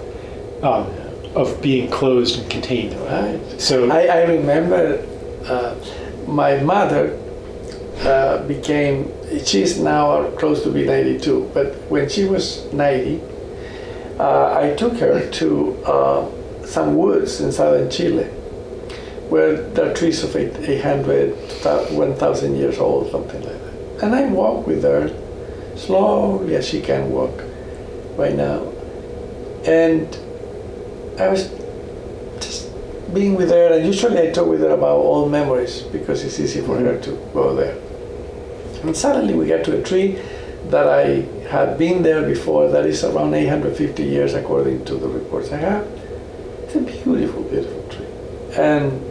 um, 0.62 0.86
of 1.34 1.60
being 1.62 1.88
closed 1.90 2.38
and 2.40 2.50
contained. 2.50 2.94
Right. 3.00 3.38
So 3.58 3.90
I, 3.90 4.06
I 4.06 4.22
remember 4.24 5.04
uh, 5.46 5.74
my 6.26 6.56
mother 6.60 7.16
uh, 8.02 8.42
became, 8.46 9.12
she's 9.44 9.78
now 9.78 10.24
close 10.38 10.62
to 10.64 10.70
be 10.70 10.84
92, 10.86 11.50
but 11.54 11.74
when 11.90 12.08
she 12.08 12.24
was 12.24 12.64
90, 12.72 13.20
uh, 14.20 14.58
I 14.62 14.74
took 14.74 14.98
her 14.98 15.30
to 15.30 15.84
uh, 15.86 16.30
some 16.66 16.96
woods 16.96 17.40
in 17.40 17.50
southern 17.50 17.90
Chile 17.90 18.24
where 19.30 19.56
there 19.70 19.90
are 19.90 19.94
trees 19.94 20.22
of 20.22 20.36
eight- 20.36 20.58
800, 20.58 21.34
1,000 21.92 22.56
years 22.56 22.78
old, 22.78 23.10
something 23.10 23.42
like 23.42 23.58
that. 23.64 24.04
And 24.04 24.14
I 24.14 24.26
walked 24.26 24.66
with 24.68 24.82
her 24.82 25.10
slowly 25.76 26.56
as 26.56 26.68
she 26.68 26.80
can 26.82 27.10
walk 27.10 27.32
right 28.16 28.34
now. 28.34 28.60
And 29.64 30.06
I 31.18 31.28
was 31.28 31.48
just 32.40 32.68
being 33.14 33.36
with 33.36 33.50
her, 33.50 33.72
and 33.72 33.86
usually 33.86 34.18
I 34.20 34.32
talk 34.32 34.48
with 34.48 34.60
her 34.60 34.70
about 34.70 34.96
old 34.96 35.30
memories 35.30 35.82
because 35.82 36.24
it's 36.24 36.38
easy 36.40 36.60
for 36.60 36.76
her 36.78 36.98
to 37.00 37.10
go 37.32 37.54
there. 37.54 37.76
And 38.82 38.96
suddenly 38.96 39.34
we 39.34 39.46
get 39.46 39.64
to 39.64 39.78
a 39.78 39.82
tree 39.82 40.18
that 40.68 40.88
I 40.88 41.24
had 41.51 41.76
been 41.76 42.05
there 42.05 42.22
before, 42.22 42.70
that 42.70 42.86
is 42.86 43.03
around 43.03 43.34
850 43.34 44.05
years 44.05 44.34
according 44.34 44.84
to 44.84 44.94
the 44.94 45.09
reports 45.09 45.51
I 45.51 45.57
have. 45.57 45.84
It's 46.62 46.76
a 46.76 46.80
beautiful, 46.80 47.42
beautiful 47.42 47.82
tree. 47.90 48.07
And 48.57 49.03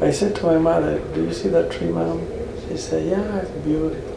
I 0.00 0.12
said 0.12 0.36
to 0.36 0.46
my 0.46 0.58
mother, 0.58 1.00
Do 1.14 1.24
you 1.24 1.32
see 1.32 1.48
that 1.48 1.72
tree, 1.72 1.88
mom? 1.88 2.24
She 2.68 2.76
said, 2.76 3.08
Yeah, 3.08 3.38
it's 3.38 3.50
beautiful. 3.66 4.14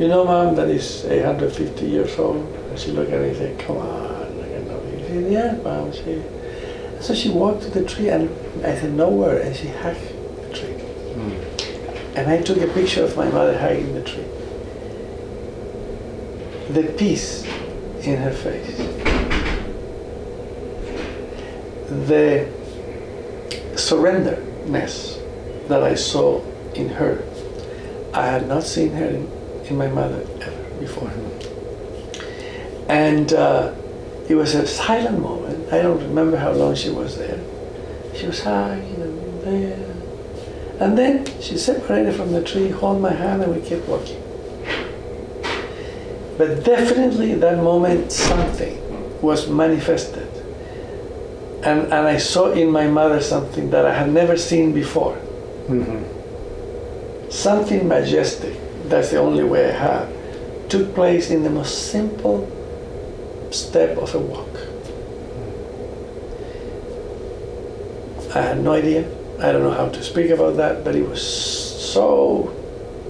You 0.00 0.08
know, 0.08 0.24
mom, 0.24 0.56
that 0.56 0.68
is 0.68 1.04
850 1.04 1.86
years 1.86 2.18
old. 2.18 2.44
And 2.44 2.76
she 2.76 2.90
looked 2.90 3.12
at 3.12 3.20
me 3.20 3.28
and 3.28 3.36
said, 3.36 3.58
Come 3.60 3.76
on, 3.76 4.36
look 4.36 4.48
at 4.48 4.66
that. 4.66 4.98
She 4.98 5.06
said, 5.06 5.32
Yeah, 5.32 5.52
mom. 5.62 5.92
She... 5.92 6.22
So 7.00 7.14
she 7.14 7.30
walked 7.30 7.62
to 7.62 7.70
the 7.70 7.84
tree 7.84 8.08
and 8.08 8.28
I 8.66 8.74
said, 8.74 8.92
Nowhere. 8.94 9.40
And 9.40 9.54
she 9.54 9.68
hugged 9.68 10.00
the 10.00 10.52
tree. 10.52 10.74
Hmm. 11.14 12.16
And 12.18 12.28
I 12.28 12.42
took 12.42 12.58
a 12.58 12.66
picture 12.66 13.04
of 13.04 13.16
my 13.16 13.28
mother 13.30 13.56
hugging 13.56 13.94
the 13.94 14.02
tree. 14.02 14.26
The 16.72 16.84
peace 16.96 17.42
in 18.04 18.16
her 18.18 18.30
face. 18.30 18.76
The 22.06 22.48
surrenderness 23.76 25.18
that 25.66 25.82
I 25.82 25.96
saw 25.96 26.40
in 26.74 26.88
her. 26.90 27.24
I 28.14 28.26
had 28.26 28.46
not 28.46 28.62
seen 28.62 28.92
her 28.92 29.06
in, 29.06 29.28
in 29.64 29.76
my 29.76 29.88
mother 29.88 30.24
ever 30.40 30.74
before. 30.78 31.10
And 32.88 33.32
uh, 33.32 33.74
it 34.28 34.36
was 34.36 34.54
a 34.54 34.64
silent 34.64 35.18
moment. 35.20 35.72
I 35.72 35.82
don't 35.82 36.00
remember 36.00 36.36
how 36.36 36.52
long 36.52 36.76
she 36.76 36.90
was 36.90 37.18
there. 37.18 37.40
She 38.14 38.26
was 38.26 38.46
and 38.46 39.42
there. 39.42 39.96
And 40.78 40.96
then 40.96 41.26
she 41.40 41.58
separated 41.58 42.14
from 42.14 42.30
the 42.32 42.44
tree, 42.44 42.68
hold 42.68 43.02
my 43.02 43.12
hand, 43.12 43.42
and 43.42 43.54
we 43.54 43.60
kept 43.60 43.88
walking. 43.88 44.19
But 46.38 46.64
definitely 46.64 47.32
in 47.32 47.40
that 47.40 47.58
moment, 47.62 48.12
something 48.12 48.78
was 49.20 49.48
manifested. 49.48 50.28
And, 51.62 51.82
and 51.92 52.06
I 52.08 52.16
saw 52.16 52.52
in 52.52 52.70
my 52.70 52.86
mother 52.86 53.20
something 53.20 53.70
that 53.70 53.84
I 53.84 53.92
had 53.94 54.10
never 54.10 54.36
seen 54.36 54.72
before. 54.72 55.16
mhm. 55.68 56.04
Something 57.30 57.86
majestic, 57.86 58.54
that's 58.88 59.10
the 59.10 59.18
only 59.18 59.44
way 59.44 59.68
I 59.68 59.72
have, 59.72 60.08
took 60.68 60.94
place 60.94 61.30
in 61.30 61.42
the 61.44 61.50
most 61.50 61.92
simple 61.92 62.48
step 63.50 63.96
of 63.98 64.14
a 64.14 64.18
walk. 64.18 64.48
I 68.34 68.40
had 68.42 68.62
no 68.64 68.72
idea. 68.72 69.04
I 69.40 69.52
don't 69.52 69.62
know 69.62 69.70
how 69.72 69.88
to 69.88 70.02
speak 70.02 70.30
about 70.30 70.56
that, 70.56 70.84
but 70.84 70.94
it 70.94 71.08
was 71.08 71.20
so 71.22 72.54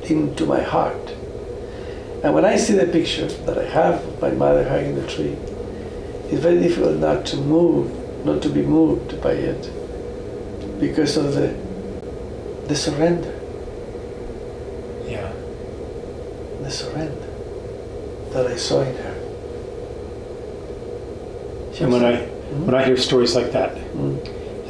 into 0.04 0.46
my 0.46 0.60
heart. 0.62 1.09
And 2.22 2.34
when 2.34 2.44
I 2.44 2.56
see 2.56 2.74
the 2.74 2.86
picture 2.86 3.26
that 3.26 3.56
I 3.58 3.64
have 3.64 4.04
of 4.04 4.20
my 4.20 4.30
mother 4.30 4.68
hugging 4.68 4.94
the 4.94 5.06
tree, 5.06 5.36
it's 6.28 6.40
very 6.42 6.60
difficult 6.60 6.98
not 6.98 7.24
to 7.26 7.36
move, 7.36 8.24
not 8.26 8.42
to 8.42 8.48
be 8.50 8.62
moved 8.62 9.20
by 9.22 9.32
it, 9.32 9.70
because 10.78 11.16
of 11.16 11.34
the 11.34 11.54
the 12.68 12.76
surrender, 12.76 13.34
yeah. 15.08 15.32
the 16.62 16.70
surrender 16.70 17.26
that 18.32 18.46
I 18.46 18.54
saw 18.56 18.82
in 18.82 18.94
her. 18.96 19.16
She 21.74 21.82
And 21.84 21.92
when 21.92 22.04
I 22.04 22.10
like, 22.12 22.28
when 22.66 22.74
I 22.74 22.84
hear 22.84 22.96
stories 22.96 23.34
like 23.34 23.50
that, 23.52 23.74
"Mm, 23.96 24.18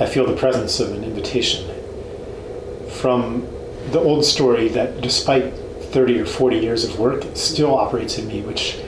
I 0.00 0.06
feel 0.06 0.26
the 0.26 0.36
presence 0.36 0.80
of 0.80 0.92
an 0.92 1.04
invitation 1.04 1.66
from 2.88 3.46
the 3.92 3.98
old 4.00 4.24
story 4.24 4.68
that 4.68 5.00
despite 5.02 5.52
30 5.90 6.20
or 6.20 6.26
40 6.26 6.56
years 6.58 6.84
of 6.84 6.98
work, 6.98 7.24
still 7.34 7.74
operates 7.74 8.18
in 8.18 8.26
me, 8.28 8.42
which 8.42 8.78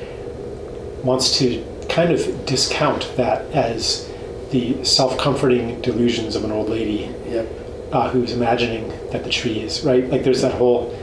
wants 1.02 1.38
to 1.38 1.64
kind 1.88 2.12
of 2.12 2.46
discount 2.46 3.10
that 3.16 3.44
as 3.52 4.08
the 4.50 4.82
self 4.84 5.18
comforting 5.18 5.80
delusions 5.82 6.36
of 6.36 6.44
an 6.44 6.52
old 6.52 6.68
lady 6.68 7.10
Yep. 7.28 7.48
uh, 7.92 8.08
who's 8.10 8.32
imagining 8.32 8.88
that 9.10 9.24
the 9.24 9.30
tree 9.30 9.60
is, 9.60 9.82
right? 9.84 10.08
Like 10.10 10.24
there's 10.24 10.42
that 10.42 10.54
whole 10.54 10.96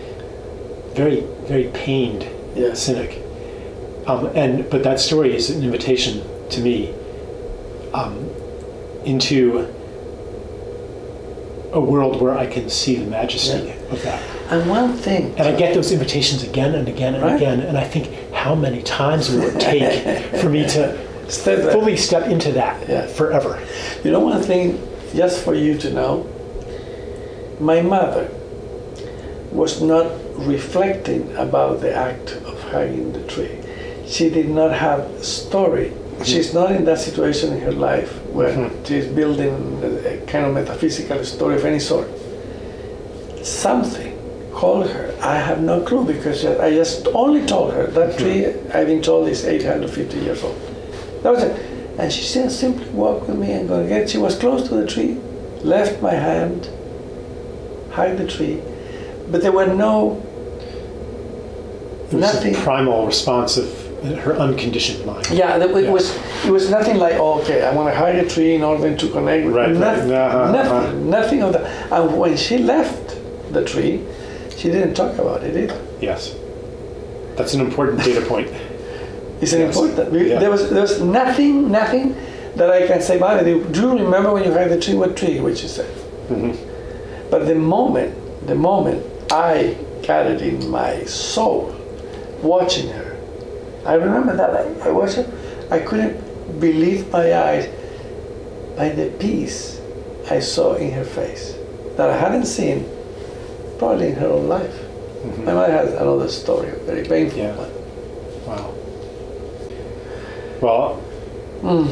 very, 0.95 1.21
very 1.47 1.65
pained 1.73 2.25
Yeah. 2.55 2.73
cynic. 2.73 3.21
Um, 4.07 4.27
and 4.33 4.69
but 4.69 4.83
that 4.83 4.99
story 4.99 5.35
is 5.35 5.49
an 5.49 5.63
invitation 5.63 6.21
to 6.51 6.61
me 6.61 6.93
um, 7.93 8.29
into 9.05 9.67
a 11.73 11.79
world 11.79 12.19
where 12.21 12.35
I 12.37 12.47
can 12.47 12.69
see 12.69 12.95
the 12.95 13.05
majesty 13.05 13.67
Yeah. 13.67 13.73
Of 13.91 14.01
that. 14.03 14.21
And 14.51 14.69
one 14.69 14.93
thing. 14.93 15.33
And 15.37 15.47
I 15.47 15.55
get 15.55 15.73
those 15.73 15.91
invitations 15.91 16.43
again 16.43 16.75
and 16.75 16.87
again 16.87 17.15
and 17.15 17.23
Right. 17.23 17.35
again, 17.35 17.59
and 17.61 17.77
I 17.77 17.83
think, 17.83 18.09
how 18.33 18.55
many 18.55 18.81
times 18.81 19.29
will 19.31 19.43
it 19.43 19.59
take 19.59 20.23
for 20.41 20.49
me 20.49 20.65
to 20.67 20.97
Step 21.27 21.63
back. 21.63 21.71
fully 21.73 21.95
step 21.97 22.27
into 22.27 22.51
that 22.53 22.87
Yeah. 22.89 23.05
forever? 23.07 23.59
You 24.03 24.11
know 24.11 24.19
one 24.19 24.41
thing, 24.41 24.79
just 25.15 25.39
for 25.43 25.53
you 25.53 25.77
to 25.77 25.89
know, 25.91 26.25
my 27.59 27.81
mother 27.81 28.29
was 29.51 29.81
not 29.81 30.07
reflecting 30.37 31.33
about 31.35 31.81
the 31.81 31.93
act 31.93 32.37
of 32.45 32.61
hugging 32.71 33.11
the 33.13 33.21
tree. 33.21 33.49
She 34.05 34.29
did 34.29 34.49
not 34.49 34.71
have 34.73 35.01
story. 35.23 35.91
She's 36.23 36.53
not 36.53 36.71
in 36.71 36.85
that 36.85 36.99
situation 36.99 37.53
in 37.53 37.61
her 37.61 37.71
life 37.71 38.11
where 38.33 38.49
Mhm. 38.53 38.71
she's 38.87 39.05
building 39.05 39.53
a, 39.83 40.13
a 40.13 40.17
kind 40.27 40.45
of 40.45 40.53
metaphysical 40.53 41.23
story 41.23 41.55
of 41.55 41.65
any 41.65 41.79
sort. 41.79 42.07
Something 43.43 44.17
called 44.53 44.89
her. 44.89 45.13
I 45.21 45.35
have 45.35 45.61
no 45.61 45.81
clue 45.81 46.05
because 46.05 46.45
I 46.45 46.71
just 46.71 47.07
only 47.13 47.45
told 47.45 47.73
her 47.73 47.87
that 47.87 48.17
tree 48.17 48.45
I've 48.73 48.87
been 48.87 49.01
told 49.01 49.27
is 49.27 49.45
850 49.45 50.19
years 50.19 50.43
old. 50.43 50.55
That 51.23 51.31
was 51.31 51.43
it. 51.43 51.55
And 51.99 52.11
she 52.11 52.21
just 52.21 52.59
simply 52.59 52.87
walked 52.89 53.27
with 53.27 53.37
me 53.37 53.51
and 53.51 53.67
go 53.67 53.79
again. 53.83 54.07
She 54.07 54.17
was 54.17 54.37
close 54.37 54.67
to 54.69 54.75
the 54.75 54.87
tree, 54.87 55.17
left 55.61 56.01
my 56.01 56.13
hand, 56.13 56.69
hugged 57.91 58.17
the 58.19 58.27
tree, 58.27 58.61
but 59.29 59.41
there 59.41 59.51
were 59.51 59.67
no 59.67 60.21
It 62.11 62.15
was 62.15 62.21
nothing. 62.33 62.55
a 62.55 62.57
primal 62.59 63.05
response 63.05 63.57
of 63.57 63.67
her 64.23 64.33
unconditioned 64.37 65.05
mind. 65.05 65.29
Yeah, 65.31 65.57
that- 65.57 65.69
it 65.71 65.83
Yeah. 65.83 65.91
was 65.91 66.15
it 66.45 66.51
was 66.51 66.69
nothing 66.71 66.97
like 66.97 67.15
oh, 67.19 67.39
okay, 67.41 67.63
I 67.63 67.73
want 67.75 67.89
to 67.89 67.95
hug 67.95 68.15
a 68.15 68.25
tree 68.25 68.55
in 68.55 68.63
order 68.63 68.95
to 68.95 69.07
connect 69.09 69.45
with 69.45 69.53
Right, 69.53 69.67
right. 69.67 69.75
nothing, 69.77 70.11
Uh-huh, 70.13 70.51
nothing, 70.51 70.71
uh-huh. 70.71 70.91
nothing 71.19 71.43
of 71.43 71.51
that. 71.53 71.65
And 71.91 72.17
when 72.17 72.37
she 72.37 72.57
left 72.59 72.98
the 73.51 73.63
tree, 73.65 74.01
she 74.57 74.69
didn't 74.71 74.93
talk 74.93 75.17
about 75.17 75.43
it 75.43 75.55
either. 75.55 75.79
Yes. 76.01 76.35
That's 77.35 77.53
an 77.53 77.61
important 77.61 78.03
data 78.03 78.21
point. 78.25 78.49
It's 79.41 79.53
an 79.53 79.61
Yes. 79.61 79.75
important. 79.77 80.11
we- 80.11 80.29
Yeah. 80.31 80.39
There 80.39 80.51
was 80.51 80.69
there 80.69 80.81
was 80.81 80.99
nothing, 81.01 81.71
nothing 81.71 82.13
that 82.57 82.69
I 82.69 82.85
can 82.87 83.01
say. 83.01 83.17
The 83.17 83.23
way, 83.25 83.63
do 83.71 83.79
you 83.81 83.91
remember 84.05 84.33
when 84.33 84.43
you 84.43 84.51
hugged 84.51 84.71
the 84.71 84.79
tree? 84.81 84.95
What 84.95 85.15
tree? 85.15 85.39
Which 85.39 85.59
she 85.59 85.69
said. 85.69 85.87
Mhm. 86.29 86.57
But 87.31 87.45
the 87.47 87.55
moment, 87.55 88.11
the 88.47 88.55
moment 88.55 89.01
I 89.31 89.75
got 90.05 90.25
it 90.27 90.41
in 90.41 90.69
my 90.69 91.03
soul, 91.05 91.71
watching 92.43 92.89
her, 92.89 93.15
I 93.85 93.93
remember 93.93 94.35
that 94.35 94.49
I, 94.61 94.89
I 94.89 94.91
watched 94.91 95.15
her. 95.15 95.25
I 95.71 95.79
couldn't 95.79 96.15
believe 96.59 97.09
my 97.13 97.33
eyes 97.47 97.65
by 98.75 98.89
the 98.89 99.05
peace 99.19 99.79
I 100.29 100.39
saw 100.41 100.73
in 100.75 100.91
her 100.91 101.05
face 101.05 101.55
that 101.95 102.09
I 102.09 102.17
hadn't 102.17 102.45
seen 102.45 102.83
probably 103.79 104.07
in 104.09 104.15
her 104.15 104.27
own 104.27 104.47
life. 104.47 104.75
Mhm. 105.25 105.43
My 105.45 105.53
mother 105.53 105.71
has 105.73 105.93
another 105.93 106.27
story, 106.29 106.69
a 106.69 106.75
very 106.85 107.03
painful 107.07 107.39
Yeah. 107.39 107.55
one. 107.55 107.71
Wow. 108.47 108.73
Well, 110.61 111.01
Mm. 111.63 111.87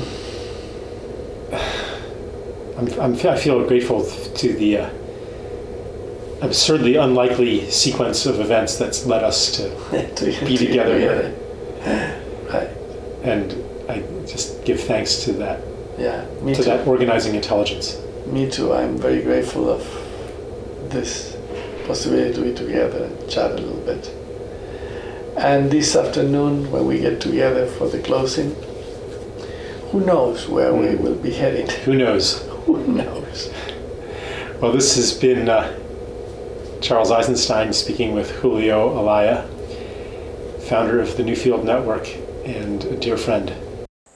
I'm, 2.77 2.87
I'm, 3.01 3.13
I 3.27 3.37
feel 3.37 3.65
grateful 3.67 4.05
to 4.05 4.53
the 4.53 4.77
uh, 4.77 4.89
absurdly 6.41 6.95
unlikely 6.95 7.69
sequence 7.71 8.25
of 8.25 8.39
events 8.39 8.77
that's 8.77 9.05
led 9.05 9.23
us 9.23 9.51
to, 9.57 9.69
to 10.15 10.25
Be 10.45 10.57
together 10.57 10.97
here. 10.99 11.35
Right. 12.53 12.69
and 13.23 13.55
I 13.89 13.99
just 14.25 14.63
give 14.65 14.79
thanks 14.81 15.23
to 15.23 15.33
that, 15.33 15.61
Yeah. 15.97 16.25
Me 16.41 16.53
to 16.53 16.63
too. 16.63 16.69
that 16.69 16.87
organizing 16.87 17.35
intelligence. 17.35 17.97
Me 18.27 18.49
too. 18.49 18.73
I'm 18.73 18.97
very 18.97 19.21
grateful 19.21 19.69
of 19.69 19.81
this 20.89 21.35
possibility 21.87 22.33
to 22.33 22.41
be 22.41 22.53
together 22.53 23.05
and 23.05 23.29
chat 23.29 23.51
a 23.51 23.55
little 23.55 23.81
bit. 23.85 24.11
And 25.37 25.71
this 25.71 25.95
afternoon, 25.95 26.69
when 26.71 26.85
we 26.85 26.99
get 26.99 27.21
together 27.21 27.65
for 27.67 27.87
the 27.87 27.99
closing, 27.99 28.55
who 29.91 30.01
knows 30.01 30.47
where 30.49 30.73
we 30.73 30.87
Mm. 30.87 30.99
will 31.01 31.15
be 31.15 31.31
headed? 31.31 31.71
Who 31.85 31.95
knows? 31.95 32.41
Who 32.65 32.77
knows? 32.87 33.49
Well, 34.61 34.71
this 34.73 34.95
has 34.95 35.13
been 35.13 35.47
uh, 35.47 35.71
Charles 36.81 37.11
Eisenstein 37.11 37.71
speaking 37.73 38.13
with 38.13 38.29
Julio 38.41 38.89
Olalla, 38.89 39.45
founder 40.63 40.99
of 40.99 41.15
the 41.15 41.23
Newfield 41.23 41.63
Network 41.63 42.07
and 42.45 42.83
a 42.85 42.95
dear 42.97 43.17
friend. 43.17 43.53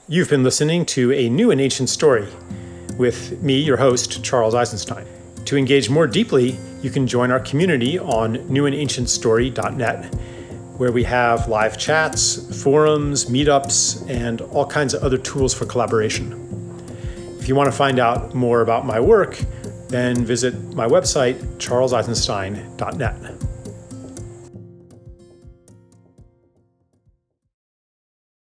You've 0.08 0.28
been 0.28 0.42
listening 0.44 0.84
to 0.86 1.12
A 1.12 1.28
New 1.30 1.50
and 1.50 1.60
Ancient 1.60 1.88
Story 1.88 2.26
with 2.98 3.40
me, 3.42 3.58
your 3.60 3.78
host, 3.78 4.22
Charles 4.22 4.54
Eisenstein. 4.54 5.06
To 5.46 5.56
engage 5.56 5.88
more 5.88 6.06
deeply, 6.06 6.58
you 6.82 6.90
can 6.90 7.06
join 7.06 7.30
our 7.30 7.40
community 7.40 7.98
on 7.98 8.36
newandancientstory.net, 8.48 10.14
where 10.76 10.90
we 10.90 11.04
have 11.04 11.48
live 11.48 11.78
chats, 11.78 12.62
forums, 12.62 13.26
meetups, 13.26 14.08
and 14.10 14.40
all 14.40 14.66
kinds 14.66 14.92
of 14.92 15.02
other 15.02 15.18
tools 15.18 15.54
for 15.54 15.64
collaboration. 15.64 16.38
If 17.38 17.48
you 17.48 17.54
want 17.54 17.68
to 17.68 17.76
find 17.76 17.98
out 17.98 18.34
more 18.34 18.62
about 18.62 18.84
my 18.84 18.98
work, 18.98 19.38
then 19.88 20.24
visit 20.24 20.54
my 20.74 20.86
website, 20.86 21.36
charleseisenstein.net. 21.58 23.51